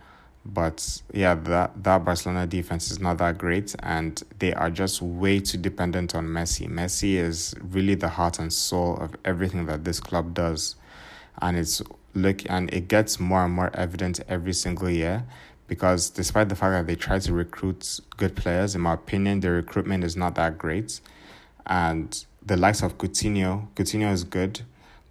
but 0.44 1.02
yeah, 1.12 1.34
that 1.34 1.82
that 1.82 2.04
Barcelona 2.04 2.46
defense 2.46 2.90
is 2.90 3.00
not 3.00 3.18
that 3.18 3.36
great, 3.36 3.74
and 3.80 4.22
they 4.38 4.54
are 4.54 4.70
just 4.70 5.02
way 5.02 5.40
too 5.40 5.58
dependent 5.58 6.14
on 6.14 6.26
Messi. 6.26 6.68
Messi 6.68 7.14
is 7.16 7.54
really 7.60 7.96
the 7.96 8.08
heart 8.08 8.38
and 8.38 8.52
soul 8.52 8.96
of 8.98 9.16
everything 9.24 9.66
that 9.66 9.82
this 9.84 9.98
club 9.98 10.34
does, 10.34 10.76
and 11.42 11.56
it's 11.56 11.82
look 12.14 12.48
and 12.48 12.72
it 12.72 12.88
gets 12.88 13.18
more 13.18 13.44
and 13.44 13.54
more 13.54 13.70
evident 13.74 14.20
every 14.28 14.52
single 14.52 14.88
year 14.88 15.24
because 15.66 16.10
despite 16.10 16.48
the 16.48 16.56
fact 16.56 16.72
that 16.72 16.86
they 16.86 16.96
try 16.96 17.18
to 17.18 17.32
recruit 17.32 18.00
good 18.16 18.34
players, 18.36 18.74
in 18.74 18.80
my 18.80 18.94
opinion, 18.94 19.40
the 19.40 19.50
recruitment 19.50 20.02
is 20.02 20.16
not 20.16 20.34
that 20.36 20.56
great. 20.58 21.00
And 21.66 22.24
the 22.44 22.56
likes 22.56 22.82
of 22.82 22.96
Coutinho, 22.96 23.68
Coutinho 23.74 24.10
is 24.10 24.24
good, 24.24 24.62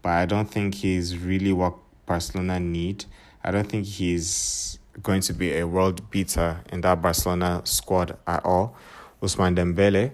but 0.02 0.10
I 0.10 0.26
don't 0.26 0.50
think 0.50 0.76
he's 0.76 1.18
really 1.18 1.54
what 1.54 1.76
Barcelona 2.08 2.60
need. 2.60 3.06
I 3.44 3.52
don't 3.52 3.70
think 3.70 3.86
he's 3.86 4.80
going 5.04 5.22
to 5.22 5.34
be 5.34 5.58
a 5.58 5.68
world 5.68 6.10
beater 6.10 6.62
in 6.72 6.82
that 6.82 7.02
Barcelona 7.02 7.62
squad 7.66 8.18
at 8.26 8.44
all. 8.44 8.76
Ousmane 9.22 9.56
Dembele, 9.56 10.14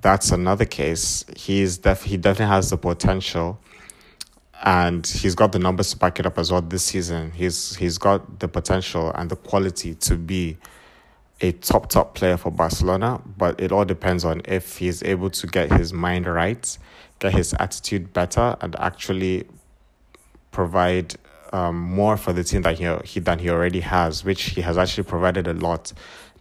that's 0.00 0.32
another 0.32 0.64
case. 0.64 1.24
He's 1.36 1.78
def- 1.78 2.02
he 2.02 2.16
definitely 2.16 2.52
has 2.52 2.70
the 2.70 2.76
potential 2.76 3.60
and 4.62 5.06
he's 5.06 5.34
got 5.34 5.52
the 5.52 5.58
numbers 5.58 5.90
to 5.90 5.98
back 5.98 6.18
it 6.18 6.26
up 6.26 6.38
as 6.38 6.50
well 6.50 6.62
this 6.62 6.84
season. 6.84 7.30
He's 7.32 7.76
he's 7.76 7.98
got 7.98 8.40
the 8.40 8.48
potential 8.48 9.12
and 9.14 9.30
the 9.30 9.36
quality 9.36 9.94
to 9.96 10.16
be 10.16 10.56
a 11.40 11.52
top 11.52 11.90
top 11.90 12.14
player 12.14 12.36
for 12.36 12.50
Barcelona, 12.50 13.20
but 13.36 13.60
it 13.60 13.72
all 13.72 13.84
depends 13.84 14.24
on 14.24 14.40
if 14.46 14.78
he's 14.78 15.02
able 15.02 15.30
to 15.30 15.46
get 15.46 15.70
his 15.72 15.92
mind 15.92 16.26
right, 16.26 16.78
get 17.18 17.34
his 17.34 17.54
attitude 17.58 18.12
better, 18.12 18.56
and 18.60 18.74
actually 18.76 19.46
provide 20.50 21.16
um, 21.54 21.76
more 21.76 22.16
for 22.16 22.32
the 22.32 22.44
team 22.44 22.62
that 22.62 22.78
he, 22.78 22.94
he 23.04 23.20
than 23.20 23.38
he 23.38 23.48
already 23.48 23.80
has, 23.80 24.24
which 24.24 24.42
he 24.50 24.60
has 24.60 24.76
actually 24.76 25.04
provided 25.04 25.46
a 25.46 25.54
lot, 25.54 25.92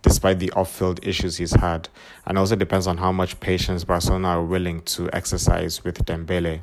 despite 0.01 0.39
the 0.39 0.51
off-field 0.51 0.99
issues 1.05 1.37
he's 1.37 1.53
had, 1.53 1.87
and 2.25 2.37
also 2.37 2.55
depends 2.55 2.87
on 2.87 2.97
how 2.97 3.11
much 3.11 3.39
patience 3.39 3.83
Barcelona 3.83 4.29
are 4.29 4.43
willing 4.43 4.81
to 4.81 5.09
exercise 5.13 5.83
with 5.83 6.03
Dembele 6.05 6.61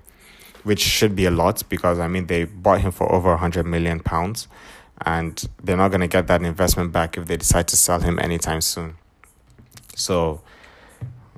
which 0.62 0.80
should 0.80 1.16
be 1.16 1.26
a 1.26 1.30
lot 1.30 1.62
because 1.68 1.98
I 1.98 2.08
mean 2.08 2.26
they 2.26 2.44
bought 2.44 2.80
him 2.80 2.92
for 2.92 3.10
over 3.12 3.30
100 3.30 3.66
million 3.66 4.00
pounds 4.00 4.48
and 5.02 5.42
they're 5.62 5.76
not 5.76 5.88
going 5.88 6.02
to 6.02 6.06
get 6.06 6.26
that 6.26 6.42
investment 6.42 6.92
back 6.92 7.16
if 7.16 7.26
they 7.26 7.36
decide 7.36 7.68
to 7.68 7.76
sell 7.76 8.00
him 8.00 8.18
anytime 8.18 8.60
soon. 8.60 8.96
So 9.96 10.42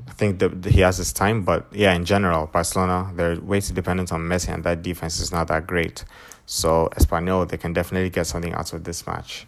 I 0.09 0.13
think 0.13 0.41
that 0.41 0.65
he 0.65 0.81
has 0.81 0.97
his 0.97 1.13
time, 1.13 1.45
but 1.45 1.67
yeah, 1.73 1.95
in 1.95 2.05
general, 2.05 2.47
Barcelona 2.47 3.13
they're 3.15 3.41
way 3.41 3.61
too 3.61 3.75
dependent 3.75 4.13
on 4.13 4.23
Messi, 4.23 4.53
and 4.53 4.65
that 4.65 4.83
defense 4.83 5.21
is 5.21 5.31
not 5.31 5.49
that 5.49 5.67
great. 5.67 6.05
So 6.53 6.91
Espanyol 6.97 7.49
they 7.49 7.57
can 7.57 7.73
definitely 7.73 8.11
get 8.11 8.27
something 8.27 8.53
out 8.53 8.75
of 8.75 8.85
this 8.85 9.07
match. 9.07 9.47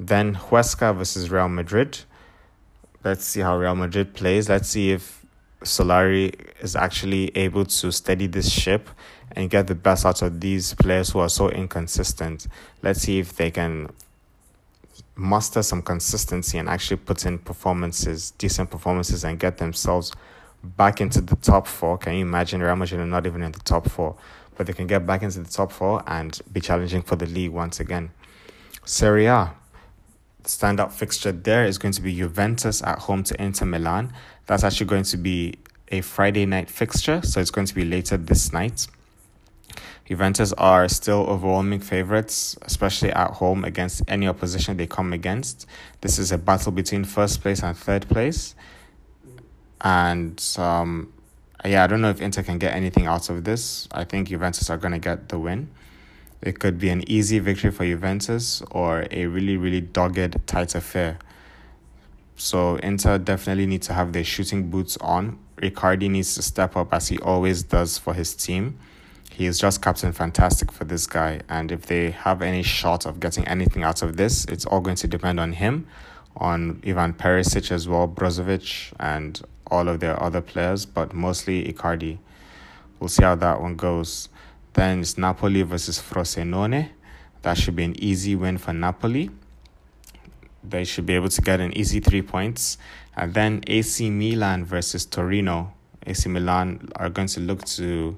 Then 0.00 0.34
Huesca 0.34 0.92
versus 0.92 1.30
Real 1.30 1.48
Madrid. 1.48 2.00
Let's 3.04 3.24
see 3.24 3.42
how 3.42 3.56
Real 3.56 3.76
Madrid 3.76 4.12
plays. 4.12 4.48
Let's 4.48 4.68
see 4.68 4.90
if 4.90 5.24
Solari 5.60 6.34
is 6.60 6.74
actually 6.74 7.30
able 7.36 7.64
to 7.64 7.92
steady 7.92 8.26
this 8.26 8.50
ship 8.50 8.90
and 9.30 9.50
get 9.50 9.68
the 9.68 9.76
best 9.76 10.04
out 10.04 10.20
of 10.20 10.40
these 10.40 10.74
players 10.74 11.10
who 11.10 11.20
are 11.20 11.28
so 11.28 11.48
inconsistent. 11.48 12.48
Let's 12.82 13.02
see 13.02 13.20
if 13.20 13.36
they 13.36 13.52
can 13.52 13.90
muster 15.14 15.62
some 15.62 15.80
consistency 15.80 16.58
and 16.58 16.68
actually 16.68 16.96
put 16.96 17.24
in 17.24 17.38
performances, 17.38 18.32
decent 18.32 18.68
performances, 18.68 19.22
and 19.22 19.38
get 19.38 19.58
themselves 19.58 20.10
back 20.62 21.00
into 21.00 21.20
the 21.20 21.36
top 21.36 21.66
four. 21.66 21.98
Can 21.98 22.14
you 22.14 22.22
imagine 22.22 22.62
Real 22.62 22.76
Madrid 22.76 23.00
are 23.00 23.06
not 23.06 23.26
even 23.26 23.42
in 23.42 23.52
the 23.52 23.60
top 23.60 23.88
four, 23.88 24.16
but 24.56 24.66
they 24.66 24.72
can 24.72 24.86
get 24.86 25.06
back 25.06 25.22
into 25.22 25.40
the 25.40 25.50
top 25.50 25.72
four 25.72 26.02
and 26.06 26.40
be 26.52 26.60
challenging 26.60 27.02
for 27.02 27.16
the 27.16 27.26
league 27.26 27.50
once 27.50 27.80
again. 27.80 28.10
Serie 28.84 29.26
A, 29.26 29.54
standout 30.44 30.92
fixture 30.92 31.32
there 31.32 31.64
is 31.64 31.78
going 31.78 31.92
to 31.92 32.02
be 32.02 32.14
Juventus 32.14 32.82
at 32.82 33.00
home 33.00 33.22
to 33.24 33.42
Inter 33.42 33.66
Milan. 33.66 34.12
That's 34.46 34.64
actually 34.64 34.86
going 34.86 35.04
to 35.04 35.16
be 35.16 35.54
a 35.88 36.00
Friday 36.00 36.46
night 36.46 36.70
fixture, 36.70 37.20
so 37.22 37.40
it's 37.40 37.50
going 37.50 37.66
to 37.66 37.74
be 37.74 37.84
later 37.84 38.16
this 38.16 38.52
night. 38.52 38.86
Juventus 40.06 40.52
are 40.54 40.88
still 40.88 41.26
overwhelming 41.28 41.80
favorites, 41.80 42.56
especially 42.62 43.10
at 43.12 43.30
home 43.30 43.64
against 43.64 44.02
any 44.08 44.26
opposition 44.26 44.76
they 44.76 44.86
come 44.86 45.12
against. 45.12 45.66
This 46.00 46.18
is 46.18 46.32
a 46.32 46.38
battle 46.38 46.72
between 46.72 47.04
first 47.04 47.40
place 47.40 47.62
and 47.62 47.76
third 47.76 48.08
place. 48.08 48.54
And 49.82 50.42
um, 50.58 51.12
yeah, 51.64 51.84
I 51.84 51.86
don't 51.86 52.00
know 52.00 52.10
if 52.10 52.20
Inter 52.20 52.42
can 52.42 52.58
get 52.58 52.74
anything 52.74 53.06
out 53.06 53.28
of 53.30 53.44
this. 53.44 53.88
I 53.92 54.04
think 54.04 54.28
Juventus 54.28 54.70
are 54.70 54.78
going 54.78 54.92
to 54.92 54.98
get 54.98 55.28
the 55.28 55.38
win. 55.38 55.70
It 56.40 56.58
could 56.58 56.78
be 56.78 56.88
an 56.88 57.08
easy 57.08 57.38
victory 57.38 57.70
for 57.70 57.84
Juventus 57.84 58.62
or 58.70 59.06
a 59.10 59.26
really, 59.26 59.56
really 59.56 59.80
dogged, 59.80 60.46
tight 60.46 60.74
affair. 60.74 61.18
So 62.36 62.76
Inter 62.76 63.18
definitely 63.18 63.66
need 63.66 63.82
to 63.82 63.92
have 63.92 64.12
their 64.12 64.24
shooting 64.24 64.68
boots 64.70 64.96
on. 64.96 65.38
Icardi 65.58 66.10
needs 66.10 66.34
to 66.34 66.42
step 66.42 66.76
up 66.76 66.92
as 66.92 67.08
he 67.08 67.18
always 67.18 67.62
does 67.62 67.98
for 67.98 68.14
his 68.14 68.34
team. 68.34 68.78
He 69.30 69.46
is 69.46 69.58
just 69.58 69.80
captain 69.80 70.12
fantastic 70.12 70.72
for 70.72 70.84
this 70.84 71.06
guy. 71.06 71.40
And 71.48 71.70
if 71.70 71.86
they 71.86 72.10
have 72.10 72.42
any 72.42 72.62
shot 72.64 73.06
of 73.06 73.20
getting 73.20 73.46
anything 73.46 73.84
out 73.84 74.02
of 74.02 74.16
this, 74.16 74.44
it's 74.46 74.66
all 74.66 74.80
going 74.80 74.96
to 74.96 75.06
depend 75.06 75.38
on 75.38 75.52
him, 75.52 75.86
on 76.36 76.82
Ivan 76.84 77.14
Perisic 77.14 77.70
as 77.70 77.86
well, 77.86 78.08
Brozovic, 78.08 78.92
and 78.98 79.40
all 79.72 79.88
of 79.88 80.00
their 80.00 80.22
other 80.22 80.42
players, 80.42 80.84
but 80.84 81.14
mostly 81.14 81.64
Icardi. 81.64 82.18
We'll 83.00 83.08
see 83.08 83.24
how 83.24 83.34
that 83.36 83.60
one 83.60 83.74
goes. 83.74 84.28
Then 84.74 85.00
it's 85.00 85.16
Napoli 85.16 85.62
versus 85.62 85.98
Frosinone. 85.98 86.90
That 87.40 87.56
should 87.56 87.74
be 87.74 87.84
an 87.84 88.00
easy 88.00 88.36
win 88.36 88.58
for 88.58 88.72
Napoli. 88.74 89.30
They 90.62 90.84
should 90.84 91.06
be 91.06 91.14
able 91.14 91.30
to 91.30 91.40
get 91.42 91.58
an 91.58 91.76
easy 91.76 92.00
three 92.00 92.22
points. 92.22 92.78
And 93.16 93.34
then 93.34 93.62
AC 93.66 94.10
Milan 94.10 94.64
versus 94.64 95.06
Torino. 95.06 95.72
AC 96.06 96.28
Milan 96.28 96.90
are 96.96 97.08
going 97.08 97.28
to 97.28 97.40
look 97.40 97.64
to 97.64 98.16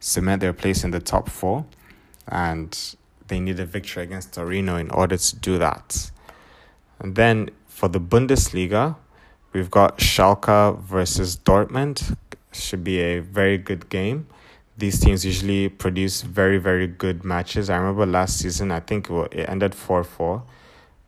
cement 0.00 0.40
their 0.40 0.52
place 0.52 0.84
in 0.84 0.90
the 0.90 1.00
top 1.00 1.30
four. 1.30 1.64
And 2.28 2.76
they 3.28 3.40
need 3.40 3.60
a 3.60 3.64
victory 3.64 4.02
against 4.02 4.34
Torino 4.34 4.76
in 4.76 4.90
order 4.90 5.16
to 5.16 5.36
do 5.36 5.56
that. 5.58 6.10
And 6.98 7.14
then 7.14 7.50
for 7.66 7.88
the 7.88 8.00
Bundesliga, 8.00 8.96
we've 9.56 9.70
got 9.70 9.98
Schalke 9.98 10.78
versus 10.80 11.36
Dortmund. 11.36 12.16
Should 12.52 12.84
be 12.84 13.00
a 13.00 13.20
very 13.20 13.58
good 13.58 13.88
game 13.88 14.26
these 14.78 15.00
teams 15.00 15.24
usually 15.24 15.68
produce 15.68 16.22
very 16.22 16.58
very 16.58 16.86
good 16.86 17.24
matches. 17.24 17.70
I 17.70 17.76
remember 17.76 18.06
last 18.06 18.38
season 18.38 18.70
I 18.70 18.80
think 18.80 19.08
it 19.10 19.48
ended 19.48 19.74
four 19.74 20.04
four. 20.04 20.42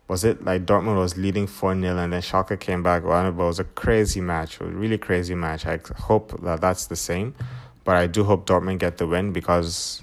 Was 0.08 0.24
it 0.24 0.42
like 0.42 0.64
Dortmund 0.64 0.96
was 0.96 1.18
leading 1.18 1.46
four 1.46 1.78
0 1.78 1.98
and 1.98 2.12
then 2.12 2.22
Schalke 2.22 2.58
came 2.58 2.82
back? 2.82 3.04
Well, 3.04 3.28
it 3.28 3.34
was 3.34 3.58
a 3.58 3.64
crazy 3.64 4.22
match, 4.22 4.58
a 4.58 4.64
really 4.64 4.96
crazy 4.96 5.34
match. 5.34 5.66
I 5.66 5.78
hope 5.98 6.40
that 6.42 6.62
that's 6.62 6.86
the 6.86 6.96
same, 6.96 7.34
but 7.84 7.96
I 7.96 8.06
do 8.06 8.24
hope 8.24 8.46
Dortmund 8.46 8.78
get 8.78 8.96
the 8.96 9.06
win 9.06 9.32
because 9.32 10.02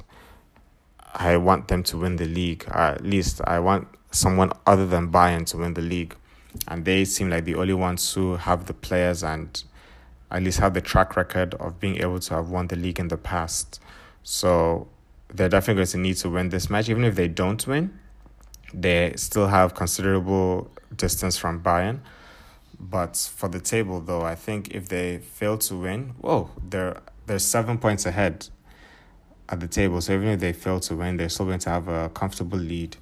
I 1.15 1.37
want 1.37 1.69
them 1.69 1.81
to 1.83 1.97
win 1.97 2.17
the 2.17 2.25
league. 2.25 2.65
At 2.67 3.03
least 3.03 3.41
I 3.45 3.57
want 3.59 3.87
someone 4.11 4.51
other 4.67 4.85
than 4.85 5.11
Bayern 5.11 5.47
to 5.47 5.57
win 5.57 5.73
the 5.73 5.81
league, 5.81 6.15
and 6.68 6.86
they 6.86 7.06
seem 7.06 7.30
like 7.30 7.45
the 7.45 7.56
only 7.56 7.74
ones 7.74 8.14
who 8.14 8.36
have 8.36 8.66
the 8.66 8.74
players 8.74 9.24
and 9.24 9.64
at 10.32 10.43
least 10.43 10.60
have 10.60 10.74
the 10.74 10.82
track 10.82 11.16
record 11.16 11.53
of 11.56 11.80
being 11.80 11.97
able 11.97 12.20
to 12.20 12.34
have 12.34 12.49
won 12.49 12.68
the 12.68 12.76
league 12.76 12.99
in 12.99 13.08
the 13.08 13.18
past. 13.18 13.80
So 14.24 14.88
they're 15.34 15.49
definitely 15.49 15.80
going 15.82 15.88
to 15.88 15.97
need 15.97 16.18
to 16.18 16.30
win 16.30 16.49
this 16.49 16.70
match. 16.70 16.89
Even 16.89 17.03
if 17.03 17.16
they 17.16 17.28
don't 17.28 17.66
win, 17.68 17.97
they 18.74 19.14
still 19.16 19.47
have 19.47 19.76
considerable 19.76 20.72
distance 20.95 21.38
from 21.38 21.62
Bayern. 21.62 21.99
But 22.80 23.16
for 23.16 23.47
the 23.47 23.60
table, 23.60 24.01
though, 24.01 24.24
I 24.24 24.36
think 24.36 24.74
if 24.76 24.89
they 24.89 25.20
fail 25.20 25.58
to 25.60 25.78
win, 25.78 26.16
whoa, 26.20 26.49
they're 26.70 27.01
they're 27.26 27.39
seven 27.39 27.78
points 27.78 28.06
ahead 28.06 28.49
at 29.49 29.60
the 29.60 29.68
table. 29.68 30.01
So 30.01 30.14
even 30.14 30.28
if 30.28 30.39
they 30.39 30.53
fail 30.53 30.80
to 30.82 30.95
win, 30.95 31.18
they're 31.18 31.30
still 31.30 31.45
going 31.45 31.60
to 31.60 31.70
have 31.70 31.88
a 31.88 32.10
comfortable 32.10 32.58
lead. 32.58 32.97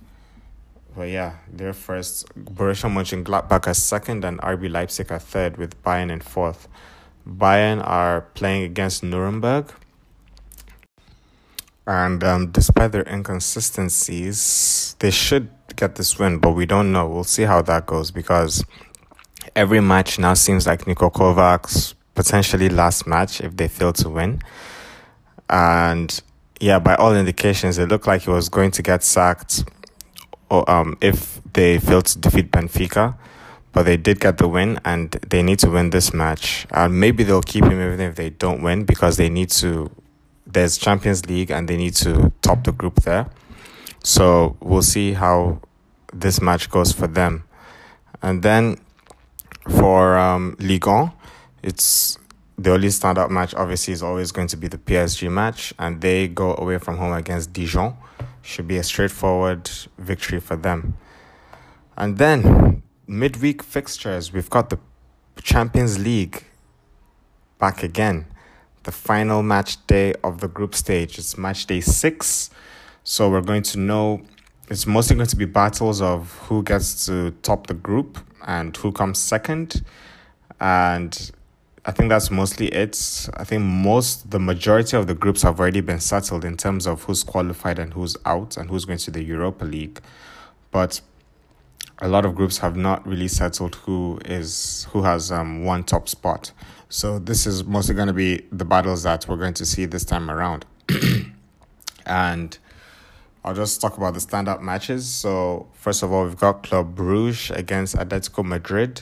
But 0.95 1.09
yeah, 1.09 1.37
they're 1.51 1.73
first. 1.73 2.27
Borussia 2.35 2.89
Mönchengladbach 2.89 3.67
as 3.67 3.81
second, 3.81 4.23
and 4.23 4.39
RB 4.41 4.71
Leipzig 4.71 5.11
are 5.11 5.19
third, 5.19 5.57
with 5.57 5.81
Bayern 5.83 6.11
in 6.11 6.21
fourth. 6.21 6.67
Bayern 7.27 7.85
are 7.85 8.21
playing 8.33 8.63
against 8.63 9.03
Nuremberg. 9.03 9.71
And 11.85 12.23
um, 12.23 12.51
despite 12.51 12.91
their 12.91 13.03
inconsistencies, 13.03 14.95
they 14.99 15.11
should 15.11 15.49
get 15.75 15.95
this 15.95 16.17
win, 16.17 16.37
but 16.39 16.51
we 16.51 16.65
don't 16.65 16.91
know. 16.91 17.07
We'll 17.07 17.23
see 17.23 17.43
how 17.43 17.61
that 17.63 17.85
goes 17.85 18.11
because 18.11 18.63
every 19.55 19.81
match 19.81 20.17
now 20.19 20.33
seems 20.33 20.65
like 20.65 20.85
Niko 20.85 21.11
Kovac's 21.11 21.95
potentially 22.15 22.69
last 22.69 23.05
match 23.07 23.41
if 23.41 23.57
they 23.57 23.67
fail 23.67 23.91
to 23.93 24.09
win. 24.09 24.41
And 25.49 26.21
yeah, 26.59 26.79
by 26.79 26.95
all 26.95 27.13
indications, 27.15 27.77
it 27.77 27.89
looked 27.89 28.07
like 28.07 28.21
he 28.21 28.29
was 28.29 28.47
going 28.47 28.71
to 28.71 28.81
get 28.81 29.03
sacked 29.03 29.65
or, 30.53 30.69
um, 30.69 30.95
if 31.01 31.41
they 31.53 31.79
failed 31.79 32.05
to 32.05 32.19
defeat 32.19 32.51
Benfica. 32.51 33.17
But 33.71 33.83
they 33.83 33.97
did 33.97 34.19
get 34.19 34.37
the 34.37 34.47
win 34.47 34.79
and 34.85 35.09
they 35.27 35.41
need 35.41 35.57
to 35.59 35.69
win 35.71 35.89
this 35.89 36.13
match. 36.13 36.67
And 36.69 36.99
maybe 36.99 37.23
they'll 37.23 37.41
keep 37.41 37.65
him 37.65 37.81
even 37.81 37.99
if 37.99 38.15
they 38.15 38.29
don't 38.29 38.61
win 38.61 38.85
because 38.85 39.17
they 39.17 39.29
need 39.29 39.49
to. 39.61 39.89
There's 40.45 40.77
Champions 40.77 41.25
League 41.25 41.49
and 41.49 41.67
they 41.67 41.75
need 41.75 41.95
to 41.95 42.31
top 42.43 42.63
the 42.63 42.71
group 42.71 43.01
there. 43.01 43.25
So 44.03 44.55
we'll 44.59 44.83
see 44.83 45.13
how 45.13 45.59
this 46.13 46.39
match 46.39 46.69
goes 46.69 46.91
for 46.91 47.07
them. 47.07 47.45
And 48.21 48.43
then 48.43 48.77
for 49.67 50.15
um, 50.17 50.55
Ligue 50.59 50.85
1, 50.85 51.11
it's 51.63 52.19
the 52.59 52.73
only 52.73 52.89
standout 52.89 53.31
match, 53.31 53.55
obviously, 53.55 53.93
is 53.93 54.03
always 54.03 54.31
going 54.31 54.47
to 54.49 54.57
be 54.57 54.67
the 54.67 54.77
PSG 54.77 55.31
match, 55.31 55.73
and 55.79 55.99
they 56.01 56.27
go 56.27 56.55
away 56.55 56.77
from 56.77 56.97
home 56.97 57.13
against 57.13 57.53
Dijon. 57.53 57.97
Should 58.43 58.67
be 58.67 58.77
a 58.77 58.83
straightforward 58.83 59.69
victory 59.97 60.39
for 60.39 60.55
them. 60.55 60.97
And 61.97 62.17
then 62.17 62.83
midweek 63.07 63.63
fixtures, 63.63 64.33
we've 64.33 64.49
got 64.49 64.69
the 64.69 64.77
Champions 65.41 65.97
League 65.97 66.43
back 67.57 67.83
again. 67.83 68.25
The 68.83 68.91
final 68.91 69.41
match 69.41 69.85
day 69.87 70.13
of 70.23 70.41
the 70.41 70.49
group 70.49 70.75
stage. 70.75 71.17
It's 71.17 71.37
match 71.37 71.65
day 71.65 71.79
six. 71.79 72.49
So 73.05 73.29
we're 73.29 73.41
going 73.41 73.63
to 73.63 73.79
know 73.79 74.21
it's 74.69 74.85
mostly 74.85 75.15
going 75.15 75.27
to 75.27 75.35
be 75.37 75.45
battles 75.45 76.01
of 76.01 76.33
who 76.49 76.63
gets 76.63 77.05
to 77.05 77.31
top 77.43 77.67
the 77.67 77.73
group 77.73 78.19
and 78.45 78.75
who 78.75 78.91
comes 78.91 79.19
second. 79.19 79.85
And 80.59 81.31
I 81.85 81.91
think 81.91 82.09
that's 82.09 82.31
mostly 82.31 82.67
it. 82.67 83.27
I 83.33 83.43
think 83.43 83.61
most, 83.63 84.31
the 84.31 84.39
majority 84.39 84.95
of 84.95 85.07
the 85.07 85.13
groups 85.13 85.41
have 85.41 85.59
already 85.59 85.81
been 85.81 85.99
settled 85.99 86.45
in 86.45 86.55
terms 86.55 86.87
of 86.87 87.03
who's 87.03 87.23
qualified 87.23 87.77
and 87.77 87.93
who's 87.93 88.15
out 88.25 88.55
and 88.55 88.69
who's 88.69 88.85
going 88.85 88.99
to 88.99 89.11
the 89.11 89.21
Europa 89.21 89.65
League. 89.65 89.99
But 90.71 91.01
a 91.99 92.07
lot 92.07 92.25
of 92.25 92.35
groups 92.35 92.57
have 92.59 92.77
not 92.77 93.05
really 93.05 93.27
settled 93.27 93.75
who 93.75 94.19
is 94.25 94.87
who 94.91 95.03
has 95.03 95.31
um 95.31 95.63
one 95.63 95.83
top 95.83 96.07
spot. 96.07 96.51
So 96.89 97.19
this 97.19 97.45
is 97.45 97.63
mostly 97.63 97.95
going 97.95 98.07
to 98.07 98.13
be 98.13 98.45
the 98.51 98.65
battles 98.65 99.03
that 99.03 99.27
we're 99.27 99.37
going 99.37 99.55
to 99.55 99.65
see 99.65 99.85
this 99.85 100.05
time 100.05 100.29
around. 100.29 100.65
and 102.05 102.57
I'll 103.43 103.55
just 103.55 103.81
talk 103.81 103.97
about 103.97 104.13
the 104.13 104.19
stand-up 104.19 104.61
matches. 104.61 105.09
So 105.09 105.67
first 105.73 106.03
of 106.03 106.13
all, 106.13 106.23
we've 106.23 106.37
got 106.37 106.63
Club 106.63 106.95
Bruges 106.95 107.51
against 107.51 107.95
Atletico 107.95 108.45
Madrid. 108.45 109.01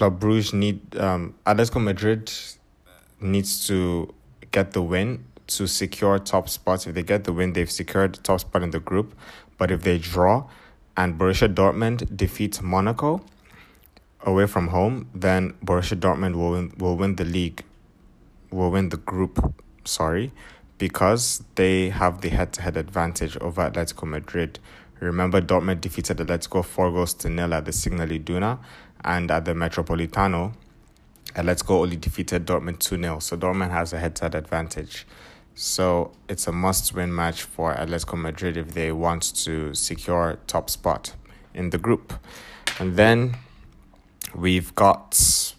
Club 0.00 0.18
Bruges 0.18 0.54
need 0.54 0.96
um, 0.96 1.34
Atletico 1.44 1.78
Madrid 1.78 2.32
needs 3.20 3.66
to 3.66 4.10
get 4.50 4.72
the 4.72 4.80
win 4.80 5.26
to 5.48 5.66
secure 5.66 6.18
top 6.18 6.48
spots. 6.48 6.86
If 6.86 6.94
they 6.94 7.02
get 7.02 7.24
the 7.24 7.34
win, 7.34 7.52
they've 7.52 7.70
secured 7.70 8.14
the 8.14 8.22
top 8.22 8.40
spot 8.40 8.62
in 8.62 8.70
the 8.70 8.80
group. 8.80 9.14
But 9.58 9.70
if 9.70 9.82
they 9.82 9.98
draw 9.98 10.48
and 10.96 11.18
Borussia 11.18 11.54
Dortmund 11.54 12.16
defeats 12.16 12.62
Monaco 12.62 13.22
away 14.22 14.46
from 14.46 14.68
home, 14.68 15.10
then 15.14 15.52
Borussia 15.62 16.00
Dortmund 16.00 16.34
will 16.34 16.52
win, 16.52 16.72
will 16.78 16.96
win 16.96 17.16
the 17.16 17.26
league, 17.26 17.62
will 18.50 18.70
win 18.70 18.88
the 18.88 18.96
group. 18.96 19.54
Sorry, 19.84 20.32
because 20.78 21.44
they 21.56 21.90
have 21.90 22.22
the 22.22 22.30
head-to-head 22.30 22.78
advantage 22.78 23.36
over 23.42 23.70
Atletico 23.70 24.08
Madrid. 24.08 24.60
Remember, 24.98 25.42
Dortmund 25.42 25.82
defeated 25.82 26.16
Atletico 26.18 26.64
four 26.64 26.90
goals 26.90 27.12
to 27.14 27.28
nil 27.28 27.52
at 27.52 27.66
the 27.66 27.72
Signal 27.72 28.08
Iduna, 28.08 28.58
and 29.04 29.30
at 29.30 29.44
the 29.44 29.52
Metropolitano, 29.52 30.54
Atletico 31.34 31.82
only 31.82 31.96
defeated 31.96 32.46
Dortmund 32.46 32.80
2 32.80 33.00
0. 33.00 33.18
So 33.20 33.36
Dortmund 33.36 33.70
has 33.70 33.92
a 33.92 33.98
head 33.98 34.16
to 34.16 34.24
head 34.24 34.34
advantage. 34.34 35.06
So 35.54 36.12
it's 36.28 36.46
a 36.46 36.52
must 36.52 36.94
win 36.94 37.14
match 37.14 37.42
for 37.42 37.74
Atletico 37.74 38.18
Madrid 38.18 38.56
if 38.56 38.72
they 38.74 38.92
want 38.92 39.22
to 39.44 39.74
secure 39.74 40.38
top 40.46 40.70
spot 40.70 41.14
in 41.54 41.70
the 41.70 41.78
group. 41.78 42.14
And 42.78 42.96
then 42.96 43.36
we've 44.34 44.74
got 44.74 45.54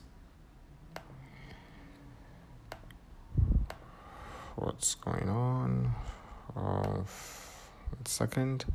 what's 4.55 4.95
going 4.95 5.29
on? 5.29 5.93
Uh, 6.55 7.01
second. 8.05 8.65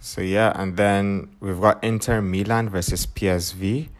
So 0.00 0.22
yeah, 0.22 0.52
and 0.54 0.78
then 0.78 1.36
we've 1.40 1.60
got 1.60 1.84
Inter 1.84 2.22
Milan 2.22 2.70
versus 2.70 3.06
PSV. 3.06 3.90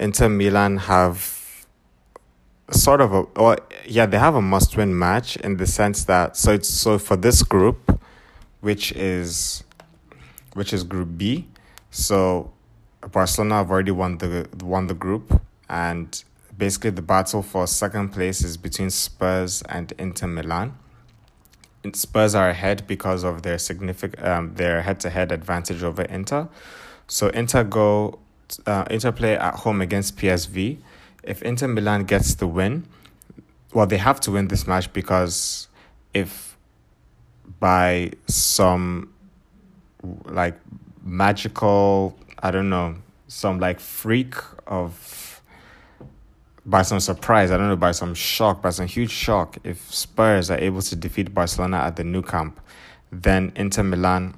Inter 0.00 0.28
Milan 0.30 0.78
have 0.78 1.66
sort 2.70 3.02
of 3.02 3.12
a 3.12 3.22
well, 3.36 3.58
yeah, 3.86 4.06
they 4.06 4.18
have 4.18 4.34
a 4.34 4.40
must-win 4.40 4.98
match 4.98 5.36
in 5.36 5.58
the 5.58 5.66
sense 5.66 6.04
that 6.04 6.38
so 6.38 6.52
it's 6.52 6.68
so 6.68 6.98
for 6.98 7.16
this 7.16 7.42
group, 7.42 8.00
which 8.60 8.92
is 8.92 9.64
which 10.54 10.72
is 10.72 10.82
Group 10.82 11.18
B. 11.18 11.46
So 11.90 12.50
Barcelona 13.12 13.56
have 13.56 13.70
already 13.70 13.90
won 13.90 14.16
the 14.18 14.48
won 14.62 14.86
the 14.86 14.94
group, 14.94 15.42
and 15.68 16.24
basically 16.56 16.90
the 16.90 17.02
battle 17.02 17.42
for 17.42 17.66
second 17.66 18.10
place 18.10 18.42
is 18.42 18.56
between 18.56 18.88
Spurs 18.88 19.60
and 19.68 19.92
Inter 19.98 20.26
Milan. 20.26 20.78
Spurs 21.92 22.34
are 22.34 22.48
ahead 22.48 22.86
because 22.86 23.24
of 23.24 23.42
their 23.42 23.58
significant 23.58 24.24
um, 24.26 24.54
their 24.54 24.82
head 24.82 25.00
to 25.00 25.10
head 25.10 25.32
advantage 25.32 25.82
over 25.82 26.02
Inter. 26.02 26.48
So 27.06 27.28
Inter 27.28 27.64
go 27.64 28.18
uh, 28.66 28.84
Inter 28.90 29.12
play 29.12 29.36
at 29.36 29.54
home 29.54 29.80
against 29.80 30.16
PSV. 30.16 30.78
If 31.22 31.42
Inter 31.42 31.68
Milan 31.68 32.04
gets 32.04 32.34
the 32.34 32.46
win, 32.46 32.86
well 33.72 33.86
they 33.86 33.98
have 33.98 34.20
to 34.20 34.30
win 34.30 34.48
this 34.48 34.66
match 34.66 34.92
because 34.92 35.68
if 36.14 36.56
by 37.60 38.12
some 38.26 39.12
like 40.26 40.58
magical 41.02 42.16
I 42.42 42.50
don't 42.50 42.70
know 42.70 42.96
some 43.28 43.58
like 43.58 43.80
freak 43.80 44.34
of 44.66 45.23
by 46.66 46.82
some 46.82 47.00
surprise, 47.00 47.50
I 47.50 47.56
don't 47.56 47.68
know, 47.68 47.76
by 47.76 47.92
some 47.92 48.14
shock, 48.14 48.62
by 48.62 48.70
some 48.70 48.86
huge 48.86 49.10
shock, 49.10 49.58
if 49.64 49.92
Spurs 49.92 50.50
are 50.50 50.58
able 50.58 50.82
to 50.82 50.96
defeat 50.96 51.34
Barcelona 51.34 51.78
at 51.78 51.96
the 51.96 52.04
Nou 52.04 52.22
Camp, 52.22 52.60
then 53.12 53.52
Inter 53.54 53.82
Milan 53.82 54.34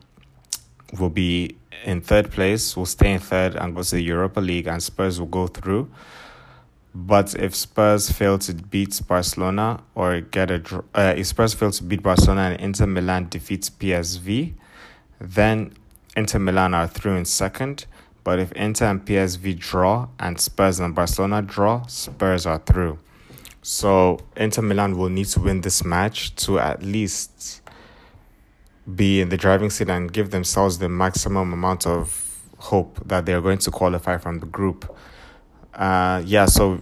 will 0.98 1.10
be 1.10 1.56
in 1.84 2.00
third 2.00 2.30
place, 2.30 2.76
will 2.76 2.86
stay 2.86 3.12
in 3.12 3.20
third 3.20 3.54
and 3.54 3.74
go 3.74 3.82
to 3.82 3.94
the 3.96 4.02
Europa 4.02 4.40
League, 4.40 4.66
and 4.66 4.82
Spurs 4.82 5.20
will 5.20 5.26
go 5.28 5.46
through. 5.46 5.88
But 6.94 7.34
if 7.34 7.54
Spurs 7.54 8.10
fail 8.10 8.38
to 8.38 8.54
beat 8.54 9.00
Barcelona 9.06 9.82
or 9.94 10.22
get 10.22 10.50
a 10.50 10.82
uh, 10.94 11.12
if 11.14 11.26
Spurs 11.26 11.52
fail 11.52 11.70
to 11.70 11.82
beat 11.82 12.02
Barcelona 12.02 12.52
and 12.52 12.60
Inter 12.60 12.86
Milan 12.86 13.28
defeats 13.28 13.68
PSV, 13.68 14.54
then 15.20 15.74
Inter 16.16 16.38
Milan 16.38 16.72
are 16.72 16.88
through 16.88 17.16
in 17.16 17.26
second. 17.26 17.84
But 18.26 18.40
if 18.40 18.50
Inter 18.54 18.86
and 18.86 19.06
PSV 19.06 19.56
draw 19.56 20.08
and 20.18 20.40
Spurs 20.40 20.80
and 20.80 20.96
Barcelona 20.96 21.42
draw, 21.42 21.86
Spurs 21.86 22.44
are 22.44 22.58
through. 22.58 22.98
So 23.62 24.18
Inter 24.36 24.62
Milan 24.62 24.98
will 24.98 25.10
need 25.10 25.26
to 25.26 25.38
win 25.38 25.60
this 25.60 25.84
match 25.84 26.34
to 26.44 26.58
at 26.58 26.82
least 26.82 27.60
be 28.92 29.20
in 29.20 29.28
the 29.28 29.36
driving 29.36 29.70
seat 29.70 29.88
and 29.88 30.12
give 30.12 30.32
themselves 30.32 30.78
the 30.78 30.88
maximum 30.88 31.52
amount 31.52 31.86
of 31.86 32.40
hope 32.58 32.98
that 33.06 33.26
they're 33.26 33.40
going 33.40 33.58
to 33.58 33.70
qualify 33.70 34.18
from 34.18 34.40
the 34.40 34.46
group. 34.46 34.92
Uh, 35.72 36.20
yeah, 36.26 36.46
so 36.46 36.80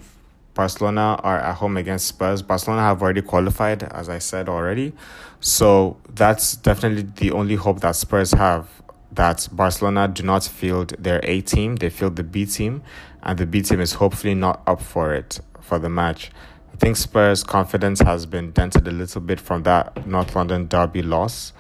Barcelona 0.55 1.21
are 1.23 1.41
at 1.41 1.57
home 1.57 1.77
against 1.77 2.07
Spurs. 2.07 2.41
Barcelona 2.41 2.81
have 2.81 3.03
already 3.03 3.21
qualified, 3.21 3.83
as 3.83 4.09
I 4.09 4.19
said 4.19 4.49
already. 4.49 4.95
So 5.41 5.99
that's 6.09 6.57
definitely 6.57 7.03
the 7.03 7.33
only 7.33 7.57
hope 7.57 7.81
that 7.81 7.97
Spurs 7.97 8.33
have 8.33 8.67
that 9.15 9.49
Barcelona 9.53 10.09
do 10.09 10.23
not 10.23 10.45
field 10.45 10.95
their 10.99 11.21
A 11.23 11.41
team, 11.41 11.77
they 11.77 11.91
field 11.91 12.17
the 12.17 12.25
B 12.25 12.47
team, 12.47 12.83
and 13.23 13.39
the 13.39 13.47
B 13.47 13.63
team 13.63 13.81
is 13.81 13.95
hopefully 13.95 14.35
not 14.35 14.63
up 14.67 14.81
for 14.81 15.15
it 15.15 15.41
for 15.61 15.79
the 15.79 15.89
match. 15.89 16.31
I 16.73 16.77
think 16.77 16.97
Spurs' 16.97 17.45
confidence 17.45 18.01
has 18.01 18.27
been 18.27 18.51
dented 18.51 18.89
a 18.89 18.91
little 18.91 19.21
bit 19.21 19.41
from 19.41 19.63
that 19.63 20.07
North 20.07 20.35
London 20.35 20.67
derby 20.67 21.03
loss, 21.03 21.53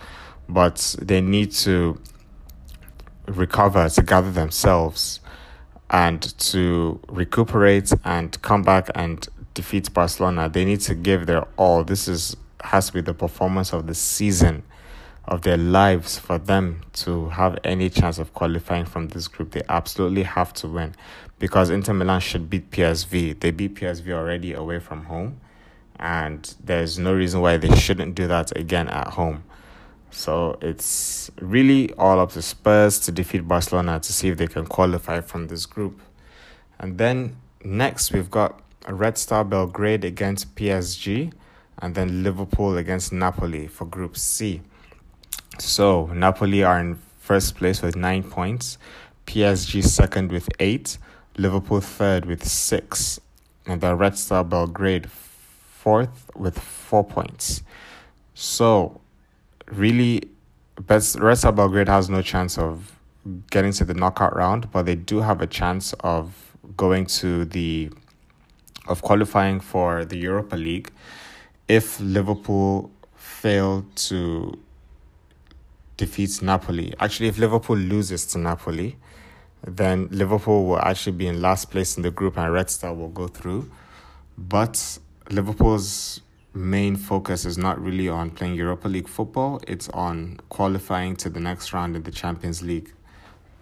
but 0.48 0.96
they 1.00 1.20
need 1.20 1.52
to 1.52 2.00
recover 3.26 3.88
to 3.88 4.02
gather 4.02 4.30
themselves 4.30 5.20
and 5.90 6.36
to 6.38 7.00
recuperate 7.08 7.92
and 8.04 8.40
come 8.42 8.62
back 8.62 8.90
and 8.94 9.28
defeat 9.54 9.94
Barcelona. 9.94 10.48
They 10.48 10.64
need 10.64 10.80
to 10.80 10.94
give 10.94 11.26
their 11.26 11.46
all. 11.56 11.84
This 11.84 12.08
is 12.08 12.36
has 12.64 12.86
to 12.86 12.94
be 12.94 13.00
the 13.00 13.14
performance 13.14 13.72
of 13.72 13.86
the 13.86 13.94
season 13.94 14.64
of 15.26 15.42
their 15.42 15.56
lives 15.56 16.18
for 16.18 16.38
them 16.38 16.82
to 16.92 17.28
have 17.30 17.58
any 17.64 17.88
chance 17.88 18.18
of 18.18 18.34
qualifying 18.34 18.84
from 18.84 19.08
this 19.08 19.26
group. 19.28 19.52
They 19.52 19.62
absolutely 19.68 20.22
have 20.24 20.52
to 20.54 20.68
win 20.68 20.94
because 21.38 21.70
Inter 21.70 21.94
Milan 21.94 22.20
should 22.20 22.50
beat 22.50 22.70
PSV. 22.70 23.40
They 23.40 23.50
beat 23.50 23.74
PSV 23.74 24.12
already 24.12 24.52
away 24.52 24.80
from 24.80 25.04
home, 25.06 25.40
and 25.98 26.54
there's 26.62 26.98
no 26.98 27.14
reason 27.14 27.40
why 27.40 27.56
they 27.56 27.74
shouldn't 27.76 28.14
do 28.14 28.26
that 28.26 28.56
again 28.56 28.88
at 28.88 29.08
home. 29.08 29.44
So 30.10 30.58
it's 30.62 31.30
really 31.40 31.92
all 31.94 32.20
up 32.20 32.30
to 32.32 32.42
Spurs 32.42 33.00
to 33.00 33.12
defeat 33.12 33.48
Barcelona 33.48 33.98
to 33.98 34.12
see 34.12 34.28
if 34.28 34.38
they 34.38 34.46
can 34.46 34.64
qualify 34.64 35.20
from 35.20 35.48
this 35.48 35.66
group. 35.66 36.00
And 36.78 36.98
then 36.98 37.36
next 37.64 38.12
we've 38.12 38.30
got 38.30 38.60
Red 38.88 39.18
Star 39.18 39.44
Belgrade 39.44 40.04
against 40.04 40.54
PSG 40.54 41.32
and 41.78 41.94
then 41.94 42.22
Liverpool 42.22 42.76
against 42.76 43.12
Napoli 43.12 43.66
for 43.66 43.86
Group 43.86 44.16
C. 44.16 44.60
So 45.58 46.06
Napoli 46.06 46.62
are 46.62 46.78
in 46.80 46.98
first 47.18 47.56
place 47.56 47.80
with 47.80 47.96
9 47.96 48.22
points, 48.24 48.78
PSG 49.26 49.82
second 49.82 50.30
with 50.30 50.48
8, 50.60 50.98
Liverpool 51.36 51.80
third 51.80 52.26
with 52.26 52.46
6, 52.46 53.20
and 53.66 53.80
the 53.80 53.94
Red 53.94 54.18
Star 54.18 54.44
Belgrade 54.44 55.10
fourth 55.10 56.30
with 56.34 56.58
4 56.58 57.04
points. 57.04 57.62
So 58.34 59.00
really, 59.66 60.28
Red 60.86 61.02
Star 61.02 61.52
Belgrade 61.52 61.88
has 61.88 62.10
no 62.10 62.20
chance 62.20 62.58
of 62.58 62.98
getting 63.50 63.72
to 63.72 63.84
the 63.84 63.94
knockout 63.94 64.36
round, 64.36 64.70
but 64.70 64.84
they 64.84 64.96
do 64.96 65.20
have 65.20 65.40
a 65.40 65.46
chance 65.46 65.94
of 66.00 66.56
going 66.76 67.06
to 67.06 67.44
the 67.44 67.90
of 68.86 69.00
qualifying 69.00 69.60
for 69.60 70.04
the 70.04 70.18
Europa 70.18 70.56
League. 70.56 70.90
If 71.68 71.98
Liverpool 72.00 72.90
fail 73.16 73.86
to 73.94 74.58
defeat 75.96 76.42
Napoli. 76.42 76.94
Actually, 77.00 77.28
if 77.28 77.38
Liverpool 77.38 77.76
loses 77.76 78.26
to 78.26 78.38
Napoli, 78.38 78.96
then 79.66 80.08
Liverpool 80.10 80.66
will 80.66 80.80
actually 80.80 81.16
be 81.16 81.26
in 81.26 81.40
last 81.40 81.70
place 81.70 81.96
in 81.96 82.02
the 82.02 82.10
group 82.10 82.36
and 82.36 82.52
Red 82.52 82.70
Star 82.70 82.92
will 82.92 83.08
go 83.08 83.28
through. 83.28 83.70
But 84.36 84.98
Liverpool's 85.30 86.20
main 86.52 86.96
focus 86.96 87.44
is 87.44 87.58
not 87.58 87.80
really 87.80 88.08
on 88.08 88.30
playing 88.30 88.54
Europa 88.54 88.88
League 88.88 89.08
football, 89.08 89.60
it's 89.66 89.88
on 89.90 90.38
qualifying 90.50 91.16
to 91.16 91.28
the 91.28 91.40
next 91.40 91.72
round 91.72 91.96
in 91.96 92.02
the 92.02 92.10
Champions 92.10 92.62
League 92.62 92.92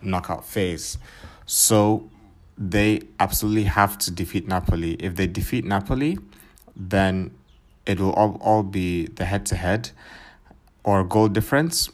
knockout 0.03 0.45
phase. 0.45 0.99
So 1.47 2.11
they 2.59 3.03
absolutely 3.19 3.65
have 3.65 3.97
to 3.99 4.11
defeat 4.11 4.47
Napoli. 4.47 4.95
If 4.95 5.17
they 5.17 5.27
defeat 5.27 5.65
Napoli, 5.65 6.19
then 6.77 7.33
it 7.87 7.99
will 7.99 8.13
all, 8.13 8.39
all 8.41 8.63
be 8.63 9.07
the 9.07 9.25
head 9.25 9.47
to 9.47 9.57
head 9.57 9.91
or 10.85 11.05
goal 11.05 11.29
difference. 11.29 11.89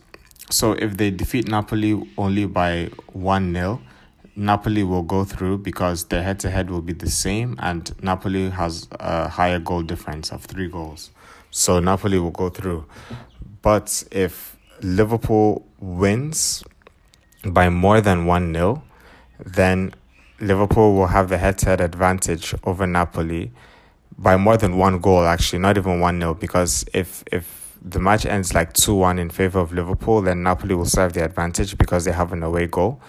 So 0.51 0.73
if 0.73 0.97
they 0.97 1.11
defeat 1.11 1.47
Napoli 1.47 2.03
only 2.17 2.47
by 2.47 2.91
1 3.13 3.53
0, 3.53 3.81
Napoli 4.35 4.83
will 4.83 5.03
go 5.03 5.25
through 5.25 5.59
because 5.59 6.05
their 6.05 6.23
head 6.23 6.39
to 6.41 6.51
head 6.51 6.71
will 6.71 6.81
be 6.81 6.93
the 6.93 7.11
same, 7.11 7.57
and 7.59 7.93
Napoli 8.03 8.51
has 8.51 8.89
a 8.93 9.29
higher 9.29 9.59
goal 9.59 9.83
difference 9.83 10.31
of 10.31 10.45
three 10.45 10.69
goals. 10.69 11.11
So 11.51 11.81
Napoli 11.81 12.19
will 12.19 12.31
go 12.31 12.49
through. 12.49 12.87
But 13.63 14.05
if 14.13 14.57
Liverpool 14.81 15.67
wins 15.81 16.63
by 17.45 17.69
more 17.69 18.01
than 18.01 18.27
1 18.27 18.55
0, 18.55 18.83
then 19.45 19.93
Liverpool 20.41 20.95
will 20.95 21.09
have 21.09 21.29
the 21.29 21.39
head 21.39 21.59
to 21.59 21.67
head 21.67 21.81
advantage 21.81 22.55
over 22.65 22.87
Napoli 22.87 23.51
by 24.17 24.37
more 24.37 24.57
than 24.57 24.77
one 24.79 25.01
goal, 25.01 25.25
actually, 25.25 25.59
not 25.59 25.77
even 25.77 26.01
1 26.01 26.21
0, 26.21 26.35
because 26.35 26.85
if, 26.95 27.25
if 27.33 27.58
the 27.83 27.99
match 27.99 28.27
ends 28.27 28.55
like 28.55 28.73
2 28.73 28.95
1 28.95 29.19
in 29.19 29.31
favour 29.31 29.61
of 29.61 29.73
Liverpool, 29.73 30.23
then 30.23 30.43
Napoli 30.43 30.75
will 30.75 30.85
serve 30.85 31.13
the 31.13 31.25
advantage 31.25 31.79
because 31.79 32.05
they 32.05 32.13
have 32.13 32.33
an 32.33 32.43
away 32.43 32.67
goal 32.67 33.01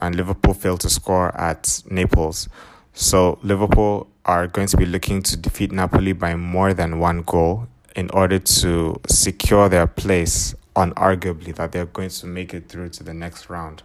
and 0.00 0.14
Liverpool 0.14 0.54
failed 0.54 0.80
to 0.80 0.90
score 0.90 1.34
at 1.36 1.82
Naples. 1.90 2.48
So 2.92 3.38
Liverpool 3.42 4.08
are 4.24 4.46
going 4.46 4.66
to 4.68 4.76
be 4.76 4.86
looking 4.86 5.22
to 5.22 5.36
defeat 5.36 5.72
Napoli 5.72 6.12
by 6.12 6.34
more 6.34 6.74
than 6.74 6.98
one 6.98 7.22
goal 7.22 7.68
in 7.96 8.10
order 8.10 8.38
to 8.38 9.00
secure 9.08 9.68
their 9.68 9.86
place 9.86 10.54
unarguably 10.76 11.54
that 11.56 11.72
they're 11.72 11.86
going 11.86 12.10
to 12.10 12.26
make 12.26 12.54
it 12.54 12.68
through 12.68 12.90
to 12.90 13.02
the 13.02 13.14
next 13.14 13.50
round. 13.50 13.82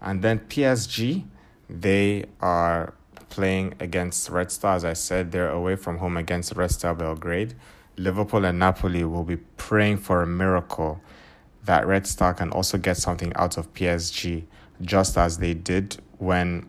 And 0.00 0.22
then 0.22 0.40
PSG, 0.40 1.24
they 1.70 2.24
are 2.40 2.94
playing 3.28 3.74
against 3.78 4.28
Red 4.28 4.50
Star. 4.50 4.74
As 4.76 4.84
I 4.84 4.94
said, 4.94 5.32
they're 5.32 5.50
away 5.50 5.76
from 5.76 5.98
home 5.98 6.16
against 6.16 6.54
Red 6.56 6.70
Star 6.70 6.94
Belgrade. 6.94 7.54
Liverpool 7.96 8.44
and 8.44 8.58
Napoli 8.58 9.04
will 9.04 9.24
be 9.24 9.36
praying 9.36 9.98
for 9.98 10.22
a 10.22 10.26
miracle 10.26 11.00
that 11.64 11.86
Red 11.86 12.06
Star 12.06 12.34
can 12.34 12.50
also 12.50 12.78
get 12.78 12.96
something 12.96 13.32
out 13.36 13.56
of 13.56 13.72
PSG 13.74 14.44
just 14.80 15.16
as 15.16 15.38
they 15.38 15.54
did 15.54 16.00
when 16.18 16.68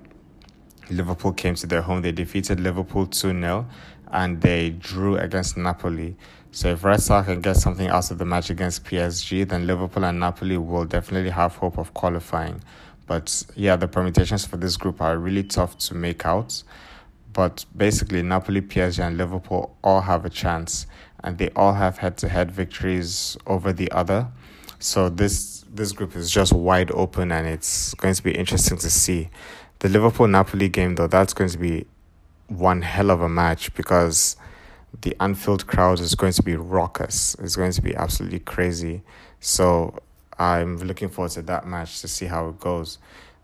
Liverpool 0.90 1.32
came 1.34 1.56
to 1.56 1.68
their 1.68 1.82
home. 1.82 2.02
They 2.02 2.12
defeated 2.12 2.60
Liverpool 2.60 3.08
2 3.08 3.40
0 3.40 3.68
and 4.12 4.42
they 4.42 4.70
drew 4.70 5.18
against 5.18 5.58
Napoli. 5.58 6.16
So 6.52 6.70
if 6.70 6.84
Red 6.84 7.02
Star 7.02 7.24
can 7.24 7.42
get 7.42 7.58
something 7.58 7.88
out 7.88 8.12
of 8.12 8.20
the 8.20 8.26
match 8.26 8.52
against 8.52 8.84
PSG, 8.84 9.48
then 9.48 9.66
Liverpool 9.66 10.06
and 10.06 10.20
Napoli 10.20 10.58
will 10.58 10.86
definitely 10.86 11.32
have 11.32 11.56
hope 11.56 11.80
of 11.80 11.94
qualifying. 11.96 12.62
But 13.08 13.44
yeah, 13.56 13.76
the 13.76 13.88
permutations 13.88 14.46
for 14.46 14.58
this 14.58 14.78
group 14.78 15.02
are 15.02 15.18
really 15.18 15.44
tough 15.44 15.78
to 15.80 15.96
make 15.96 16.26
out. 16.26 16.64
But 17.34 17.66
basically, 17.76 18.22
Napoli, 18.22 18.62
PSG, 18.62 19.06
and 19.06 19.18
Liverpool 19.18 19.76
all 19.84 20.02
have 20.02 20.24
a 20.24 20.30
chance, 20.30 20.86
and 21.24 21.38
they 21.38 21.50
all 21.56 21.74
have 21.74 21.98
head 22.00 22.18
to 22.18 22.30
head 22.30 22.52
victories 22.52 23.38
over 23.48 23.72
the 23.74 23.92
other. 23.92 24.28
So 24.80 25.10
this 25.10 25.64
this 25.74 25.92
group 25.92 26.16
is 26.16 26.30
just 26.30 26.54
wide 26.54 26.92
open 26.92 27.32
and 27.32 27.48
it's 27.48 27.94
going 27.96 28.14
to 28.14 28.24
be 28.24 28.32
interesting 28.32 28.78
to 28.78 28.90
see. 28.90 29.30
The 29.80 29.90
Liverpool 29.90 30.28
Napoli 30.28 30.70
game, 30.70 30.96
though, 30.96 31.08
that's 31.08 31.34
going 31.34 31.50
to 31.50 31.58
be 31.58 31.88
one 32.48 32.84
hell 32.84 33.10
of 33.10 33.22
a 33.22 33.30
match 33.30 33.74
because 33.74 34.36
the 35.02 35.16
Anfield 35.20 35.66
crowd 35.66 36.00
is 36.00 36.14
going 36.16 36.34
to 36.34 36.44
be 36.44 36.56
raucous. 36.56 37.36
It's 37.40 37.56
going 37.56 37.72
to 37.72 37.82
be 37.82 37.96
absolutely 37.96 38.40
crazy. 38.40 39.02
So 39.40 39.98
I'm 40.38 40.78
looking 40.78 41.10
forward 41.10 41.32
to 41.32 41.42
that 41.44 41.68
match 41.68 42.02
to 42.02 42.08
see 42.08 42.28
how 42.28 42.50
it 42.50 42.60
goes. 42.60 43.00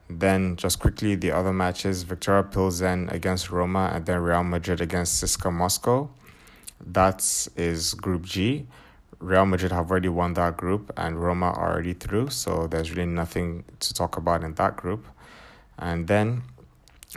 Then, 0.09 0.55
just 0.55 0.79
quickly, 0.79 1.15
the 1.15 1.31
other 1.31 1.53
matches 1.53 2.03
Viktoria 2.03 2.51
Pilsen 2.51 3.09
against 3.09 3.51
Roma 3.51 3.91
and 3.93 4.05
then 4.05 4.19
Real 4.19 4.43
Madrid 4.43 4.81
against 4.81 5.23
CSKA 5.23 5.53
Moscow. 5.53 6.09
That 6.85 7.47
is 7.55 7.93
Group 7.93 8.23
G. 8.23 8.67
Real 9.19 9.45
Madrid 9.45 9.73
have 9.73 9.91
already 9.91 10.07
won 10.07 10.33
that 10.35 10.55
group 10.55 10.93
and 10.95 11.21
Roma 11.21 11.47
are 11.47 11.73
already 11.73 11.93
through, 11.93 12.29
so 12.29 12.67
there's 12.67 12.91
really 12.91 13.05
nothing 13.05 13.65
to 13.81 13.93
talk 13.93 14.15
about 14.15 14.43
in 14.43 14.53
that 14.55 14.77
group. 14.77 15.05
And 15.77 16.07
then 16.07 16.43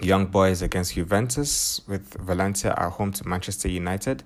Young 0.00 0.26
Boys 0.26 0.62
against 0.62 0.94
Juventus 0.94 1.80
with 1.86 2.14
Valencia 2.14 2.74
at 2.76 2.92
home 2.92 3.12
to 3.12 3.28
Manchester 3.28 3.68
United. 3.68 4.24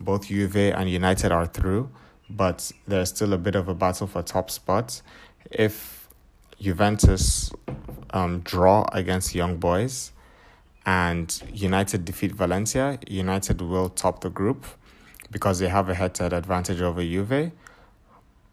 Both 0.00 0.28
Juve 0.28 0.56
and 0.56 0.88
United 0.88 1.32
are 1.32 1.46
through, 1.46 1.90
but 2.30 2.72
there's 2.86 3.10
still 3.10 3.32
a 3.34 3.38
bit 3.38 3.56
of 3.56 3.68
a 3.68 3.74
battle 3.74 4.06
for 4.06 4.22
top 4.22 4.50
spot. 4.50 5.02
If 5.50 6.08
Juventus 6.60 7.50
um, 8.10 8.40
draw 8.40 8.86
against 8.92 9.34
Young 9.34 9.58
Boys 9.58 10.12
and 10.86 11.42
United 11.52 12.06
defeat 12.06 12.32
Valencia, 12.32 12.98
United 13.06 13.60
will 13.60 13.90
top 13.90 14.22
the 14.22 14.30
group 14.30 14.64
because 15.30 15.58
they 15.58 15.68
have 15.68 15.88
a 15.88 15.94
head 15.94 16.14
to 16.14 16.24
head 16.24 16.32
advantage 16.32 16.80
over 16.80 17.02
Juve. 17.02 17.52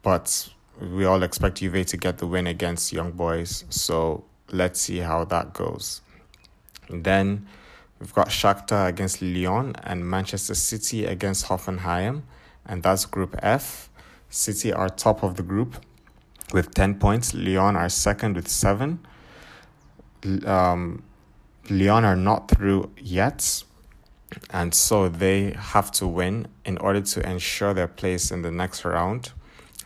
But 0.01 0.49
we 0.79 1.05
all 1.05 1.23
expect 1.23 1.57
Juve 1.57 1.85
to 1.85 1.97
get 1.97 2.17
the 2.17 2.27
win 2.27 2.47
against 2.47 2.91
Young 2.91 3.11
Boys. 3.11 3.65
So 3.69 4.23
let's 4.51 4.81
see 4.81 4.99
how 4.99 5.25
that 5.25 5.53
goes. 5.53 6.01
Then 6.89 7.47
we've 7.99 8.13
got 8.13 8.29
Shakhtar 8.29 8.87
against 8.87 9.21
Lyon 9.21 9.75
and 9.83 10.07
Manchester 10.07 10.55
City 10.55 11.05
against 11.05 11.47
Hoffenheim. 11.47 12.23
And 12.65 12.83
that's 12.83 13.05
Group 13.05 13.35
F. 13.41 13.89
City 14.29 14.73
are 14.73 14.89
top 14.89 15.23
of 15.23 15.35
the 15.35 15.43
group 15.43 15.83
with 16.51 16.73
10 16.73 16.99
points. 16.99 17.33
Lyon 17.33 17.75
are 17.75 17.89
second 17.89 18.35
with 18.35 18.47
7. 18.47 18.99
Um, 20.45 21.03
Lyon 21.69 22.05
are 22.05 22.15
not 22.15 22.49
through 22.49 22.91
yet 22.97 23.63
and 24.49 24.73
so 24.73 25.09
they 25.09 25.55
have 25.57 25.91
to 25.91 26.07
win 26.07 26.47
in 26.65 26.77
order 26.77 27.01
to 27.01 27.29
ensure 27.29 27.73
their 27.73 27.87
place 27.87 28.31
in 28.31 28.41
the 28.41 28.51
next 28.51 28.85
round. 28.85 29.31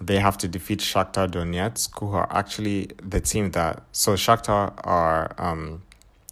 They 0.01 0.19
have 0.19 0.37
to 0.39 0.47
defeat 0.47 0.79
Shakhtar 0.79 1.29
Donetsk, 1.29 1.99
who 1.99 2.13
are 2.13 2.27
actually 2.31 2.91
the 3.03 3.19
team 3.19 3.51
that. 3.51 3.83
So 3.91 4.13
Shakhtar 4.13 4.73
are 4.85 5.35
um, 5.37 5.83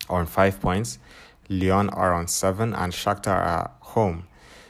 on 0.10 0.26
five 0.26 0.62
points, 0.62 1.00
Lyon 1.50 1.90
are 1.90 2.14
on 2.14 2.28
seven, 2.28 2.74
and 2.74 2.94
Shakhtar 2.94 3.36
are 3.36 3.72
home. 3.82 4.28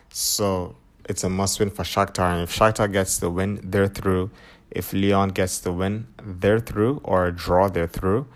So 0.10 0.76
it's 1.08 1.24
a 1.24 1.30
must 1.30 1.60
win 1.60 1.70
for 1.70 1.84
Shakhtar. 1.84 2.34
And 2.34 2.44
if 2.44 2.56
Shakhtar 2.56 2.92
gets 2.92 3.20
the 3.20 3.30
win, 3.30 3.60
they're 3.64 3.88
through. 3.88 4.32
If 4.72 4.94
Lyon 4.94 5.30
gets 5.30 5.60
the 5.60 5.72
win, 5.72 6.08
they're 6.24 6.60
through, 6.60 7.02
or 7.04 7.28
a 7.28 7.32
draw, 7.32 7.70
they're 7.70 7.88
through. 7.88 8.28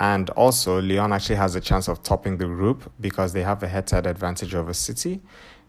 And 0.00 0.28
also, 0.30 0.80
Lyon 0.80 1.12
actually 1.12 1.36
has 1.36 1.54
a 1.54 1.60
chance 1.60 1.88
of 1.88 2.02
topping 2.02 2.38
the 2.38 2.46
group 2.46 2.90
because 3.00 3.32
they 3.32 3.42
have 3.42 3.62
a 3.62 3.68
head 3.68 3.86
to 3.88 3.96
head 3.96 4.06
advantage 4.06 4.54
over 4.54 4.72
City. 4.72 5.20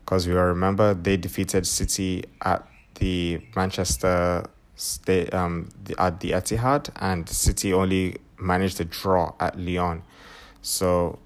Because 0.03 0.27
we 0.27 0.34
remember 0.34 0.93
they 0.93 1.18
defeated 1.18 1.65
City 1.68 2.23
at 2.41 2.68
the 2.95 3.41
Manchester 3.56 4.45
State 4.77 5.34
um 5.34 5.69
the, 5.85 5.95
at 6.02 6.19
the 6.19 6.31
Etihad, 6.31 6.89
and 6.97 7.30
City 7.30 7.73
only 7.73 8.18
managed 8.38 8.77
to 8.77 8.85
draw 8.85 9.34
at 9.39 9.57
Lyon. 9.57 10.03
So, 10.61 11.19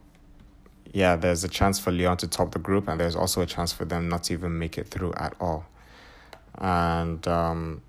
yeah, 0.93 1.15
there's 1.15 1.43
a 1.43 1.47
chance 1.47 1.80
for 1.80 1.91
Lyon 1.91 2.17
to 2.17 2.27
top 2.27 2.51
the 2.51 2.59
group, 2.59 2.88
and 2.88 2.99
there's 2.99 3.15
also 3.15 3.41
a 3.41 3.45
chance 3.45 3.73
for 3.73 3.85
them 3.85 4.07
not 4.07 4.26
to 4.26 4.34
even 4.34 4.59
make 4.59 4.77
it 4.77 4.88
through 4.88 5.13
at 5.13 5.34
all. 5.39 5.65
And 6.59 7.27
um, 7.27 7.81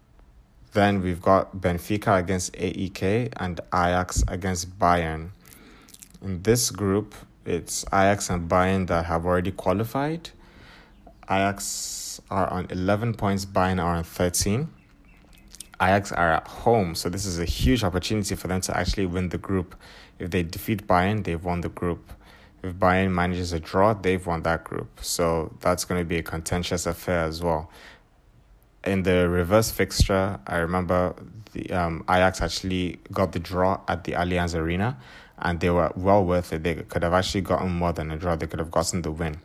then 0.73 1.03
we've 1.03 1.21
got 1.21 1.57
Benfica 1.57 2.19
against 2.19 2.53
AEK 2.55 3.33
and 3.37 3.61
Ajax 3.73 4.23
against 4.29 4.79
Bayern. 4.79 5.31
In 6.23 6.43
this 6.43 6.71
group, 6.71 7.15
it's 7.45 7.85
Ajax 7.89 8.31
and 8.31 8.49
Bayern 8.49 8.87
that 8.89 9.07
have 9.07 9.27
already 9.27 9.51
qualified. 9.51 10.31
Ajax 11.29 12.21
are 12.31 12.49
on 12.49 12.67
11 12.71 13.15
points, 13.15 13.45
Bayern 13.45 13.83
are 13.83 13.97
on 13.97 14.05
13. 14.05 14.69
Ajax 15.83 16.13
are 16.13 16.33
at 16.33 16.47
home, 16.47 16.95
so 16.95 17.09
this 17.09 17.25
is 17.25 17.39
a 17.39 17.45
huge 17.45 17.83
opportunity 17.83 18.35
for 18.35 18.49
them 18.49 18.61
to 18.61 18.77
actually 18.77 19.07
win 19.07 19.31
the 19.31 19.39
group. 19.39 19.75
If 20.19 20.31
they 20.31 20.43
defeat 20.43 20.87
Bayern, 20.87 21.25
they've 21.25 21.43
won 21.43 21.63
the 21.63 21.71
group. 21.71 22.13
If 22.63 22.75
Bayern 22.75 23.13
manages 23.13 23.55
a 23.55 23.61
draw, 23.61 23.95
they've 23.95 24.25
won 24.25 24.43
that 24.43 24.65
group. 24.65 25.01
So 25.01 25.55
that's 25.61 25.85
going 25.87 26.01
to 26.01 26.05
be 26.05 26.19
a 26.19 26.23
contentious 26.23 26.85
affair 26.85 27.25
as 27.25 27.43
well. 27.43 27.71
In 28.85 29.03
the 29.03 29.29
reverse 29.29 29.71
fixture, 29.71 30.39
I 30.47 30.57
remember 30.57 31.15
the 31.53 31.71
um, 31.73 32.05
Ajax 32.09 32.41
actually 32.41 32.99
got 33.13 33.33
the 33.33 33.39
draw 33.39 33.81
at 33.89 34.05
the 34.05 34.13
Allianz 34.13 34.55
Arena, 34.55 34.99
and 35.39 35.61
they 35.61 35.71
were 35.71 35.93
well 35.97 36.25
worth 36.25 36.53
it. 36.53 36.63
They 36.63 36.75
could 36.77 37.03
have 37.03 37.13
actually 37.13 37.43
gotten 37.43 37.71
more 37.71 37.93
than 37.93 38.11
a 38.11 38.17
draw. 38.17 38.37
They 38.37 38.47
could 38.47 38.59
have 38.59 38.71
gotten 38.71 39.03
the 39.03 39.11
win, 39.11 39.39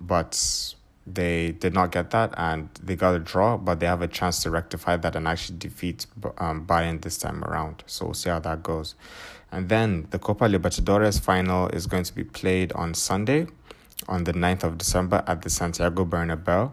but 0.00 0.74
they 1.06 1.52
did 1.52 1.74
not 1.74 1.92
get 1.92 2.10
that 2.10 2.32
and 2.36 2.68
they 2.82 2.96
got 2.96 3.14
a 3.14 3.18
draw, 3.18 3.56
but 3.56 3.80
they 3.80 3.86
have 3.86 4.02
a 4.02 4.08
chance 4.08 4.42
to 4.42 4.50
rectify 4.50 4.96
that 4.96 5.14
and 5.14 5.28
actually 5.28 5.58
defeat 5.58 6.06
um, 6.38 6.66
Bayern 6.66 7.02
this 7.02 7.18
time 7.18 7.44
around. 7.44 7.84
So 7.86 8.06
we'll 8.06 8.14
see 8.14 8.30
how 8.30 8.38
that 8.40 8.62
goes. 8.62 8.94
And 9.52 9.68
then 9.68 10.08
the 10.10 10.18
Copa 10.18 10.44
Libertadores 10.44 11.20
final 11.20 11.68
is 11.68 11.86
going 11.86 12.04
to 12.04 12.14
be 12.14 12.24
played 12.24 12.72
on 12.72 12.94
Sunday, 12.94 13.46
on 14.08 14.24
the 14.24 14.32
9th 14.32 14.64
of 14.64 14.78
December 14.78 15.22
at 15.26 15.42
the 15.42 15.50
Santiago 15.50 16.04
Bernabeu. 16.04 16.72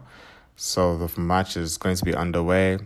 So 0.64 0.96
the 0.96 1.20
match 1.20 1.56
is 1.56 1.76
going 1.76 1.96
to 1.96 2.04
be 2.04 2.14
underway. 2.14 2.78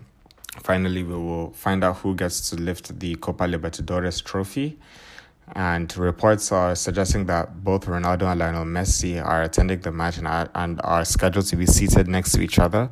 Finally, 0.63 1.03
we 1.03 1.15
will 1.15 1.51
find 1.51 1.85
out 1.85 1.99
who 1.99 2.15
gets 2.15 2.49
to 2.49 2.57
lift 2.57 2.99
the 2.99 3.17
Copa 3.17 3.45
Libertadores 3.45 4.25
trophy. 4.25 4.79
And 5.55 5.95
reports 5.99 6.51
are 6.53 6.75
suggesting 6.75 7.27
that 7.27 7.63
both 7.63 7.85
Ronaldo 7.85 8.31
and 8.33 8.41
Lionel 8.41 8.65
Messi 8.65 9.23
are 9.23 9.43
attending 9.43 9.81
the 9.81 9.93
match 9.93 10.17
and 10.17 10.27
are, 10.27 10.49
and 10.55 10.81
are 10.85 11.05
scheduled 11.05 11.45
to 11.49 11.57
be 11.57 11.67
seated 11.67 12.09
next 12.09 12.33
to 12.33 12.41
each 12.41 12.59
other. 12.59 12.89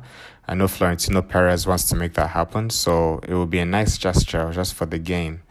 I 0.47 0.53
know 0.53 0.67
Florentino 0.67 1.23
Perez 1.23 1.65
wants 1.65 1.89
to 1.89 1.95
make 1.95 2.13
that 2.13 2.29
happen, 2.29 2.69
so 2.69 3.21
it 3.27 3.33
will 3.33 3.47
be 3.47 3.57
a 3.57 3.65
nice 3.65 3.97
gesture 3.97 4.51
just 4.53 4.75
for 4.75 4.85
the 4.85 4.99
game 4.99 5.41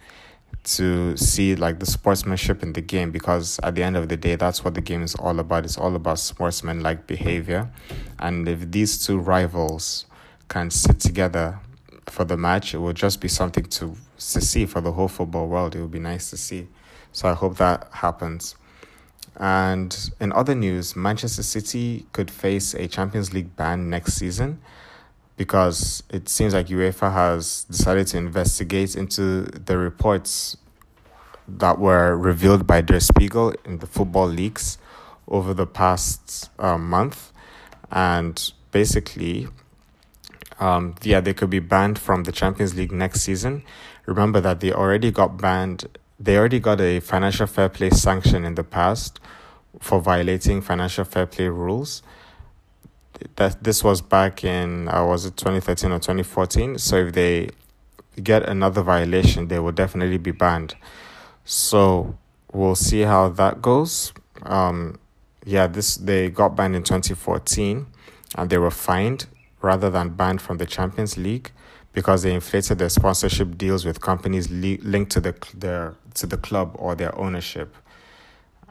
to 0.64 1.16
see 1.16 1.54
like 1.54 1.78
the 1.78 1.86
sportsmanship 1.86 2.62
in 2.62 2.72
the 2.72 2.80
game 2.80 3.10
because 3.10 3.60
at 3.62 3.74
the 3.74 3.82
end 3.82 3.96
of 3.96 4.08
the 4.08 4.16
day 4.16 4.34
that's 4.34 4.64
what 4.64 4.74
the 4.74 4.80
game 4.80 5.02
is 5.02 5.14
all 5.16 5.38
about. 5.38 5.64
It's 5.64 5.76
all 5.76 5.94
about 5.94 6.18
sportsman 6.18 6.80
like 6.80 7.06
behavior. 7.06 7.70
And 8.18 8.48
if 8.48 8.70
these 8.70 9.04
two 9.04 9.18
rivals 9.18 10.06
can 10.48 10.70
sit 10.70 11.00
together 11.00 11.58
for 12.06 12.24
the 12.24 12.36
match 12.36 12.74
it 12.74 12.78
will 12.78 12.92
just 12.92 13.20
be 13.20 13.28
something 13.28 13.64
to 13.64 13.96
to 14.16 14.40
see 14.40 14.66
for 14.66 14.80
the 14.80 14.92
whole 14.92 15.08
football 15.08 15.48
world. 15.48 15.74
It 15.74 15.80
would 15.80 15.90
be 15.90 15.98
nice 15.98 16.30
to 16.30 16.36
see. 16.36 16.68
So 17.12 17.28
I 17.28 17.34
hope 17.34 17.58
that 17.58 17.88
happens. 17.92 18.56
And 19.36 20.10
in 20.20 20.32
other 20.32 20.54
news, 20.54 20.94
Manchester 20.94 21.42
City 21.42 22.06
could 22.12 22.30
face 22.30 22.74
a 22.74 22.86
Champions 22.86 23.32
League 23.32 23.56
ban 23.56 23.90
next 23.90 24.14
season 24.14 24.60
because 25.36 26.02
it 26.10 26.28
seems 26.28 26.54
like 26.54 26.68
UEFA 26.68 27.12
has 27.12 27.64
decided 27.64 28.06
to 28.08 28.18
investigate 28.18 28.94
into 28.94 29.42
the 29.42 29.76
reports 29.76 30.56
that 31.46 31.78
were 31.78 32.16
revealed 32.16 32.66
by 32.66 32.80
Der 32.80 33.00
Spiegel 33.00 33.54
in 33.64 33.78
the 33.78 33.86
football 33.86 34.26
leaks 34.26 34.78
over 35.28 35.52
the 35.52 35.66
past 35.66 36.50
uh, 36.58 36.78
month. 36.78 37.32
And 37.90 38.52
basically, 38.70 39.48
um, 40.60 40.94
yeah, 41.02 41.20
they 41.20 41.34
could 41.34 41.50
be 41.50 41.58
banned 41.58 41.98
from 41.98 42.24
the 42.24 42.32
Champions 42.32 42.74
League 42.74 42.92
next 42.92 43.22
season. 43.22 43.62
Remember 44.06 44.40
that 44.40 44.60
they 44.60 44.72
already 44.72 45.10
got 45.10 45.36
banned 45.36 45.86
they 46.18 46.36
already 46.36 46.60
got 46.60 46.80
a 46.80 47.00
financial 47.00 47.46
fair 47.46 47.68
play 47.68 47.90
sanction 47.90 48.44
in 48.44 48.54
the 48.54 48.64
past 48.64 49.20
for 49.80 50.00
violating 50.00 50.60
financial 50.60 51.04
fair 51.04 51.26
play 51.26 51.48
rules. 51.48 52.02
That 53.36 53.62
this 53.62 53.84
was 53.84 54.00
back 54.00 54.44
in 54.44 54.88
uh, 54.88 55.04
was 55.04 55.24
it 55.26 55.36
2013 55.36 55.92
or 55.92 55.98
2014. 55.98 56.78
So 56.78 56.96
if 56.96 57.12
they 57.12 57.50
get 58.22 58.48
another 58.48 58.82
violation, 58.82 59.48
they 59.48 59.58
will 59.58 59.72
definitely 59.72 60.18
be 60.18 60.30
banned. 60.30 60.74
So 61.44 62.16
we'll 62.52 62.74
see 62.74 63.02
how 63.02 63.28
that 63.30 63.62
goes. 63.62 64.12
Um, 64.42 64.98
yeah, 65.44 65.66
this 65.66 65.96
they 65.96 66.30
got 66.30 66.56
banned 66.56 66.74
in 66.74 66.82
2014, 66.82 67.86
and 68.36 68.50
they 68.50 68.58
were 68.58 68.70
fined 68.70 69.26
rather 69.60 69.90
than 69.90 70.10
banned 70.10 70.40
from 70.42 70.58
the 70.58 70.66
Champions 70.66 71.16
League 71.16 71.50
because 71.92 72.22
they 72.22 72.34
inflated 72.34 72.78
their 72.78 72.88
sponsorship 72.88 73.56
deals 73.56 73.84
with 73.84 74.00
companies 74.00 74.50
li- 74.50 74.78
linked 74.82 75.12
to 75.12 75.20
the 75.20 75.34
their 75.54 75.94
to 76.14 76.26
the 76.26 76.36
club 76.36 76.74
or 76.78 76.94
their 76.94 77.16
ownership. 77.18 77.74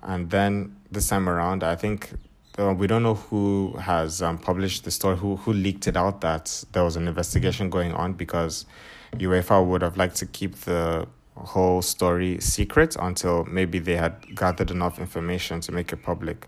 And 0.02 0.30
then 0.30 0.76
this 0.91 1.07
time 1.07 1.30
around, 1.30 1.64
I 1.64 1.76
think 1.76 2.11
uh, 2.60 2.74
we 2.74 2.88
don't 2.88 3.04
know 3.04 3.16
who 3.16 3.74
has 3.80 4.22
um, 4.22 4.38
published 4.38 4.84
the 4.84 4.92
story, 4.92 5.18
who 5.18 5.36
who 5.38 5.54
leaked 5.54 5.88
it 5.88 5.98
out 5.98 6.22
that 6.22 6.64
there 6.72 6.84
was 6.84 6.96
an 6.96 7.08
investigation 7.08 7.70
going 7.70 7.94
on 7.94 8.14
because 8.14 8.66
UEFA 9.14 9.66
would 9.66 9.82
have 9.82 9.98
liked 9.98 10.16
to 10.18 10.26
keep 10.26 10.56
the 10.62 11.08
whole 11.36 11.82
story 11.82 12.40
secret 12.40 12.96
until 13.00 13.44
maybe 13.46 13.80
they 13.80 13.96
had 13.96 14.36
gathered 14.36 14.70
enough 14.70 15.00
information 15.00 15.62
to 15.62 15.72
make 15.72 15.92
it 15.92 16.04
public. 16.04 16.48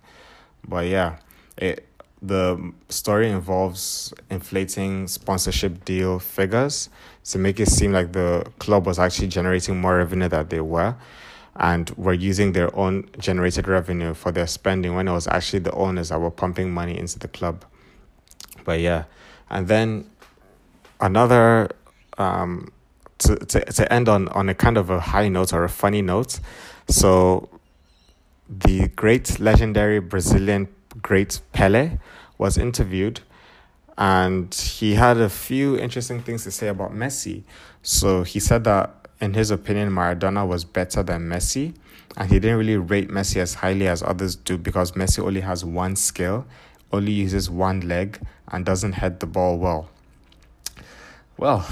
But 0.67 0.87
yeah, 0.87 1.17
it 1.57 1.87
the 2.21 2.73
story 2.89 3.29
involves 3.29 4.13
inflating 4.29 5.07
sponsorship 5.07 5.85
deal 5.85 6.19
figures 6.19 6.89
to 7.25 7.37
make 7.37 7.59
it 7.59 7.67
seem 7.67 7.91
like 7.91 8.13
the 8.13 8.45
club 8.59 8.85
was 8.85 8.97
actually 8.99 9.27
generating 9.27 9.79
more 9.79 9.97
revenue 9.97 10.27
than 10.27 10.47
they 10.47 10.61
were 10.61 10.95
and 11.57 11.89
were 11.91 12.13
using 12.13 12.51
their 12.51 12.75
own 12.75 13.09
generated 13.17 13.67
revenue 13.67 14.13
for 14.13 14.31
their 14.31 14.47
spending 14.47 14.95
when 14.95 15.07
it 15.07 15.11
was 15.11 15.27
actually 15.27 15.59
the 15.59 15.71
owners 15.71 16.09
that 16.09 16.19
were 16.19 16.31
pumping 16.31 16.73
money 16.73 16.97
into 16.97 17.17
the 17.19 17.27
club. 17.27 17.63
But 18.63 18.79
yeah, 18.79 19.05
and 19.49 19.67
then 19.67 20.09
another 20.99 21.69
um 22.17 22.71
to, 23.17 23.35
to, 23.37 23.59
to 23.63 23.93
end 23.93 24.09
on, 24.09 24.27
on 24.29 24.49
a 24.49 24.53
kind 24.53 24.77
of 24.77 24.89
a 24.89 24.99
high 24.99 25.29
note 25.29 25.53
or 25.53 25.63
a 25.63 25.69
funny 25.69 26.01
note. 26.01 26.39
So 26.89 27.49
the 28.49 28.89
great 28.89 29.39
legendary 29.39 29.99
Brazilian 29.99 30.67
great 31.01 31.39
Pele 31.53 31.97
was 32.37 32.57
interviewed 32.57 33.21
and 33.97 34.53
he 34.53 34.95
had 34.95 35.17
a 35.17 35.29
few 35.29 35.77
interesting 35.77 36.21
things 36.21 36.43
to 36.43 36.51
say 36.51 36.67
about 36.67 36.91
Messi. 36.91 37.43
So 37.81 38.23
he 38.23 38.39
said 38.39 38.65
that 38.65 39.04
in 39.21 39.33
his 39.33 39.51
opinion, 39.51 39.89
Maradona 39.91 40.47
was 40.47 40.65
better 40.65 41.03
than 41.03 41.29
Messi, 41.29 41.73
and 42.17 42.29
he 42.29 42.39
didn't 42.39 42.57
really 42.57 42.77
rate 42.77 43.09
Messi 43.09 43.37
as 43.37 43.55
highly 43.55 43.87
as 43.87 44.03
others 44.03 44.35
do 44.35 44.57
because 44.57 44.93
Messi 44.93 45.19
only 45.19 45.41
has 45.41 45.63
one 45.63 45.95
skill, 45.95 46.45
only 46.91 47.11
uses 47.11 47.49
one 47.49 47.81
leg, 47.87 48.19
and 48.49 48.65
doesn't 48.65 48.93
head 48.93 49.19
the 49.19 49.25
ball 49.25 49.57
well. 49.57 49.89
Well, 51.37 51.67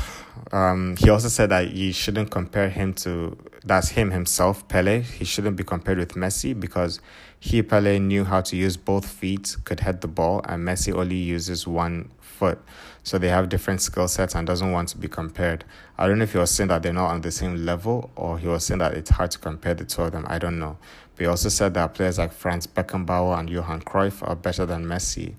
um, 0.52 0.96
he 0.98 1.10
also 1.10 1.30
said 1.30 1.50
that 1.50 1.72
you 1.72 1.94
shouldn't 1.94 2.32
compare 2.32 2.70
him 2.70 2.94
to 2.96 3.38
that's 3.66 3.90
him 3.90 4.12
himself, 4.12 4.68
Pele. 4.68 5.02
He 5.02 5.24
shouldn't 5.24 5.56
be 5.56 5.64
compared 5.64 5.98
with 5.98 6.16
Messi 6.16 6.58
because 6.58 7.00
he 7.40 7.62
Pele 7.64 7.98
knew 8.00 8.26
how 8.26 8.42
to 8.42 8.56
use 8.58 8.76
both 8.76 9.08
feet, 9.08 9.56
could 9.64 9.80
head 9.80 10.02
the 10.02 10.08
ball, 10.08 10.42
and 10.46 10.68
Messi 10.68 10.94
only 10.94 11.16
uses 11.16 11.66
one 11.66 12.12
foot. 12.20 12.60
So 13.04 13.18
they 13.18 13.28
have 13.28 13.50
different 13.50 13.82
skill 13.82 14.08
sets 14.08 14.34
and 14.34 14.48
doesn't 14.48 14.72
want 14.72 14.90
to 14.90 14.98
be 14.98 15.10
compared. 15.10 15.66
I 15.98 16.08
don't 16.08 16.18
know 16.18 16.24
if 16.24 16.32
he 16.32 16.38
was 16.38 16.52
saying 16.52 16.70
that 16.70 16.84
they're 16.84 16.94
not 16.94 17.12
on 17.12 17.22
the 17.22 17.32
same 17.32 17.66
level 17.66 18.12
or 18.16 18.40
he 18.40 18.48
was 18.48 18.66
saying 18.66 18.80
that 18.80 18.94
it's 18.94 19.10
hard 19.10 19.32
to 19.32 19.40
compare 19.40 19.74
the 19.74 19.84
two 19.84 20.04
of 20.04 20.14
them. 20.14 20.26
I 20.30 20.40
don't 20.40 20.58
know. 20.58 20.78
But 21.16 21.24
he 21.24 21.28
also 21.28 21.50
said 21.50 21.74
that 21.74 21.94
players 21.94 22.18
like 22.18 22.32
Franz 22.32 22.66
Beckenbauer 22.66 23.38
and 23.38 23.50
Johan 23.50 23.82
Cruyff 23.82 24.26
are 24.28 24.36
better 24.36 24.66
than 24.66 24.86
Messi. 24.86 25.36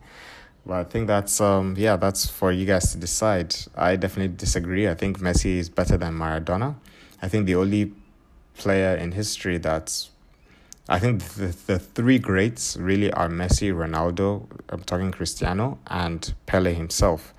But 0.66 0.74
I 0.74 0.84
think 0.84 1.06
that's 1.06 1.40
um 1.40 1.74
yeah, 1.76 1.96
that's 1.96 2.26
for 2.28 2.52
you 2.52 2.66
guys 2.66 2.92
to 2.92 2.98
decide. 2.98 3.54
I 3.76 3.96
definitely 3.96 4.36
disagree. 4.36 4.88
I 4.88 4.94
think 4.94 5.18
Messi 5.18 5.56
is 5.56 5.68
better 5.68 5.96
than 5.96 6.14
Maradona. 6.14 6.76
I 7.22 7.28
think 7.28 7.46
the 7.46 7.54
only 7.56 7.92
player 8.54 8.94
in 8.94 9.12
history 9.12 9.58
that's 9.58 10.10
I 10.86 10.98
think 10.98 11.22
the, 11.22 11.46
the 11.66 11.78
three 11.78 12.18
greats 12.18 12.76
really 12.76 13.10
are 13.10 13.28
Messi, 13.28 13.72
Ronaldo, 13.72 14.46
I'm 14.68 14.82
talking 14.82 15.12
Cristiano, 15.12 15.78
and 15.86 16.34
Pele 16.44 16.74
himself. 16.74 17.32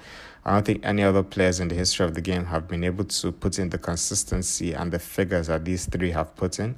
I 0.43 0.53
don't 0.53 0.65
think 0.65 0.83
any 0.83 1.03
other 1.03 1.21
players 1.21 1.59
in 1.59 1.67
the 1.67 1.75
history 1.75 2.07
of 2.07 2.15
the 2.15 2.21
game 2.21 2.45
have 2.45 2.67
been 2.67 2.83
able 2.83 3.05
to 3.05 3.31
put 3.31 3.59
in 3.59 3.69
the 3.69 3.77
consistency 3.77 4.73
and 4.73 4.91
the 4.91 4.97
figures 4.97 5.47
that 5.47 5.63
these 5.63 5.85
three 5.85 6.09
have 6.11 6.35
put 6.35 6.59
in. 6.59 6.75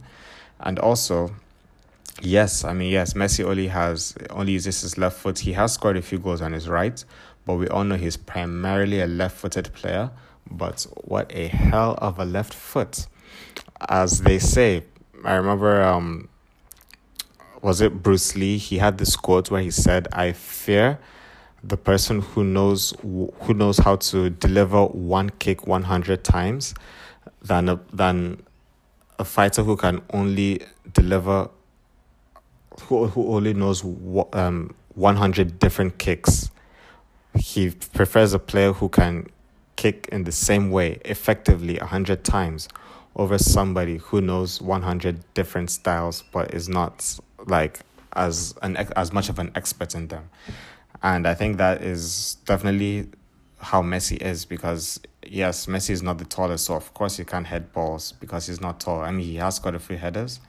And 0.60 0.78
also, 0.78 1.34
yes, 2.22 2.66
I 2.66 2.74
mean, 2.74 2.92
yes, 2.92 3.14
Messi 3.14 3.46
only 3.46 3.68
has 3.68 4.16
only 4.30 4.54
uses 4.54 4.82
his 4.82 4.98
left 4.98 5.20
foot. 5.20 5.40
He 5.40 5.54
has 5.54 5.74
scored 5.74 5.96
a 5.96 6.02
few 6.02 6.20
goals 6.20 6.42
on 6.42 6.52
his 6.52 6.68
right, 6.68 7.04
but 7.46 7.56
we 7.56 7.70
all 7.70 7.86
know 7.86 7.96
he's 7.96 8.18
primarily 8.18 9.00
a 9.00 9.08
left 9.08 9.38
footed 9.38 9.72
player. 9.74 10.12
But 10.52 10.86
what 11.04 11.32
a 11.34 11.48
hell 11.48 11.98
of 12.02 12.20
a 12.20 12.26
left 12.26 12.54
foot. 12.54 13.08
As 13.88 14.22
they 14.22 14.40
say, 14.40 14.84
I 15.24 15.36
remember 15.36 15.82
um 15.82 16.28
was 17.62 17.82
it 17.82 18.02
Bruce 18.04 18.36
Lee? 18.36 18.58
He 18.58 18.78
had 18.78 18.98
this 18.98 19.16
quote 19.16 19.50
where 19.52 19.62
he 19.62 19.72
said, 19.72 20.08
"I 20.12 20.32
fear 20.34 21.00
the 21.64 21.78
person 21.78 22.22
who 22.22 22.44
knows 22.44 22.94
who 23.02 23.54
knows 23.54 23.78
how 23.80 23.96
to 23.98 24.30
deliver 24.30 24.86
one 24.86 25.30
kick 25.30 25.68
100 25.68 26.24
times 26.24 26.74
than 27.42 27.70
a, 27.70 27.80
than 27.92 28.42
a 29.20 29.26
fighter 29.26 29.64
who 29.64 29.76
can 29.76 30.02
only 30.14 30.62
deliver 30.94 31.50
who, 32.84 33.08
who 33.08 33.36
only 33.36 33.54
knows 33.54 33.84
um 34.34 34.74
100 34.96 35.60
different 35.60 35.98
kicks 35.98 36.50
he 37.38 37.70
prefers 37.70 38.34
a 38.34 38.40
player 38.40 38.74
who 38.74 38.90
can 38.90 39.28
kick 39.76 40.08
in 40.12 40.24
the 40.24 40.32
same 40.32 40.72
way 40.72 41.00
effectively 41.06 41.78
100 41.78 42.24
times 42.24 42.68
over 43.16 43.38
somebody 43.38 43.98
who 43.98 44.22
knows 44.22 44.62
100 44.62 45.24
different 45.34 45.70
styles 45.70 46.24
but 46.32 46.54
is 46.54 46.70
not 46.70 47.20
like 47.46 47.80
as 48.14 48.56
an 48.62 48.76
as 48.76 49.14
much 49.14 49.30
of 49.30 49.40
an 49.40 49.52
expert 49.56 49.96
in 49.96 50.08
them. 50.08 50.30
And 51.04 51.28
i 51.28 51.34
think 51.34 51.58
that 51.58 51.84
is 51.84 52.38
definitely 52.46 53.10
how 53.60 53.82
messi 53.82 54.18
is 54.22 54.46
because 54.46 55.00
yes 55.26 55.66
messi 55.66 55.92
is 55.92 56.04
not 56.04 56.18
the 56.18 56.26
tallest 56.26 56.66
so 56.66 56.76
of 56.76 56.94
course 56.94 57.18
he 57.18 57.26
can't 57.26 57.48
head 57.48 57.72
balls 57.74 58.14
because 58.14 58.48
he's 58.48 58.62
not 58.62 58.80
tall. 58.80 59.02
I 59.02 59.12
mean 59.12 59.26
he 59.26 59.36
has 59.36 59.60
got 59.60 59.76
a 59.76 59.80
few 59.80 59.98
headers 59.98 60.40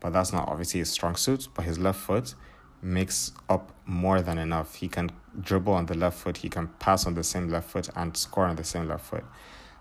but 0.00 0.12
that's 0.12 0.32
not 0.32 0.48
obviously 0.48 0.80
his 0.80 0.90
strong 0.90 1.16
suit 1.16 1.48
but 1.54 1.64
his 1.64 1.78
left 1.78 2.00
foot 2.00 2.34
makes 2.82 3.32
up 3.48 3.72
more 3.86 4.20
than 4.20 4.38
enough. 4.38 4.74
He 4.76 4.88
can 4.88 5.10
dribble 5.40 5.72
on 5.72 5.86
the 5.86 5.94
left 5.94 6.18
foot 6.18 6.38
he 6.38 6.48
can 6.48 6.68
pass 6.78 7.06
on 7.06 7.14
the 7.14 7.24
same 7.24 7.48
left 7.48 7.70
foot 7.70 7.88
and 7.96 8.16
score 8.16 8.44
on 8.44 8.56
the 8.56 8.64
same 8.64 8.88
left 8.88 9.06
foot. 9.06 9.24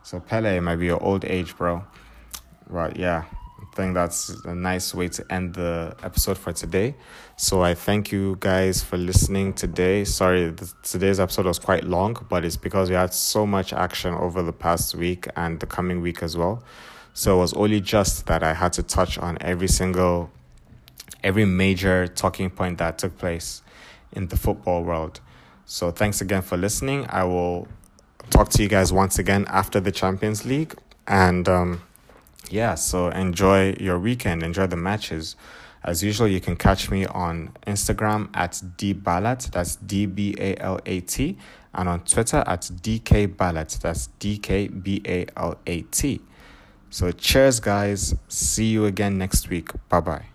So 0.04 0.20
pele 0.20 0.60
might 0.60 0.78
be 0.78 0.86
your 0.86 1.04
old 1.04 1.26
age 1.26 1.58
bro. 1.58 1.84
But 2.70 2.98
yeah 2.98 3.26
I 3.62 3.66
think 3.76 3.94
that's 3.94 4.30
a 4.46 4.54
nice 4.54 4.94
way 4.94 5.08
to 5.10 5.34
end 5.34 5.54
the 5.56 5.96
episode 6.04 6.38
for 6.38 6.52
today. 6.52 6.96
So 7.38 7.62
I 7.62 7.74
thank 7.74 8.12
you 8.12 8.38
guys 8.40 8.84
for 8.84 8.98
listening 8.98 9.54
today. 9.54 10.04
Sorry, 10.04 10.54
today's 10.84 11.20
episode 11.20 11.46
was 11.46 11.60
quite 11.60 11.86
long, 11.86 12.18
but 12.30 12.44
it's 12.44 12.58
because 12.58 12.90
we 12.90 12.96
had 12.96 13.14
so 13.14 13.46
much 13.46 13.72
action 13.72 14.14
over 14.14 14.42
the 14.42 14.52
past 14.52 14.96
week 14.96 15.28
and 15.38 15.60
the 15.60 15.66
coming 15.66 16.02
week 16.02 16.22
as 16.22 16.36
well. 16.36 16.64
So 17.14 17.38
it 17.38 17.40
was 17.40 17.54
only 17.54 17.80
just 17.80 18.26
that 18.28 18.44
I 18.44 18.54
had 18.54 18.74
to 18.74 18.84
touch 18.84 19.18
on 19.18 19.38
every 19.40 19.70
single, 19.70 20.32
every 21.24 21.46
major 21.46 22.08
talking 22.08 22.50
point 22.50 22.78
that 22.80 22.98
took 22.98 23.18
place 23.18 23.62
in 24.12 24.28
the 24.28 24.38
football 24.38 24.84
world. 24.84 25.22
So 25.66 25.92
thanks 25.92 26.20
again 26.20 26.42
for 26.42 26.58
listening. 26.58 27.06
I 27.10 27.24
will 27.24 27.70
talk 28.30 28.50
to 28.50 28.62
you 28.62 28.68
guys 28.68 28.92
once 28.92 29.18
again 29.18 29.46
after 29.48 29.80
the 29.80 29.94
Champions 29.94 30.46
League 30.46 30.76
and. 31.08 31.48
Um, 31.48 31.82
yeah, 32.50 32.76
so 32.76 33.10
enjoy 33.10 33.76
your 33.80 34.00
weekend, 34.00 34.44
enjoy 34.44 34.68
the 34.68 34.76
matches. 34.76 35.36
As 35.84 36.04
usual, 36.04 36.28
you 36.28 36.42
can 36.42 36.56
catch 36.56 36.90
me 36.90 37.06
on 37.06 37.52
Instagram 37.68 38.30
at 38.34 38.54
dbalat, 38.54 39.52
that's 39.52 39.76
D 39.76 40.06
B 40.06 40.36
A 40.40 40.56
L 40.58 40.80
A 40.86 41.02
T, 41.02 41.38
and 41.76 41.90
on 41.90 42.00
Twitter 42.02 42.44
at 42.48 42.62
DK 42.62 43.36
Balat, 43.36 43.80
that's 43.80 44.08
D 44.20 44.38
K 44.38 44.68
B 44.68 45.02
A 45.06 45.28
L 45.38 45.58
A 45.68 45.82
T. 45.82 46.22
So 46.90 47.12
cheers, 47.12 47.60
guys. 47.60 48.16
See 48.28 48.68
you 48.68 48.86
again 48.86 49.18
next 49.18 49.50
week. 49.50 49.70
Bye 49.90 50.00
bye. 50.00 50.35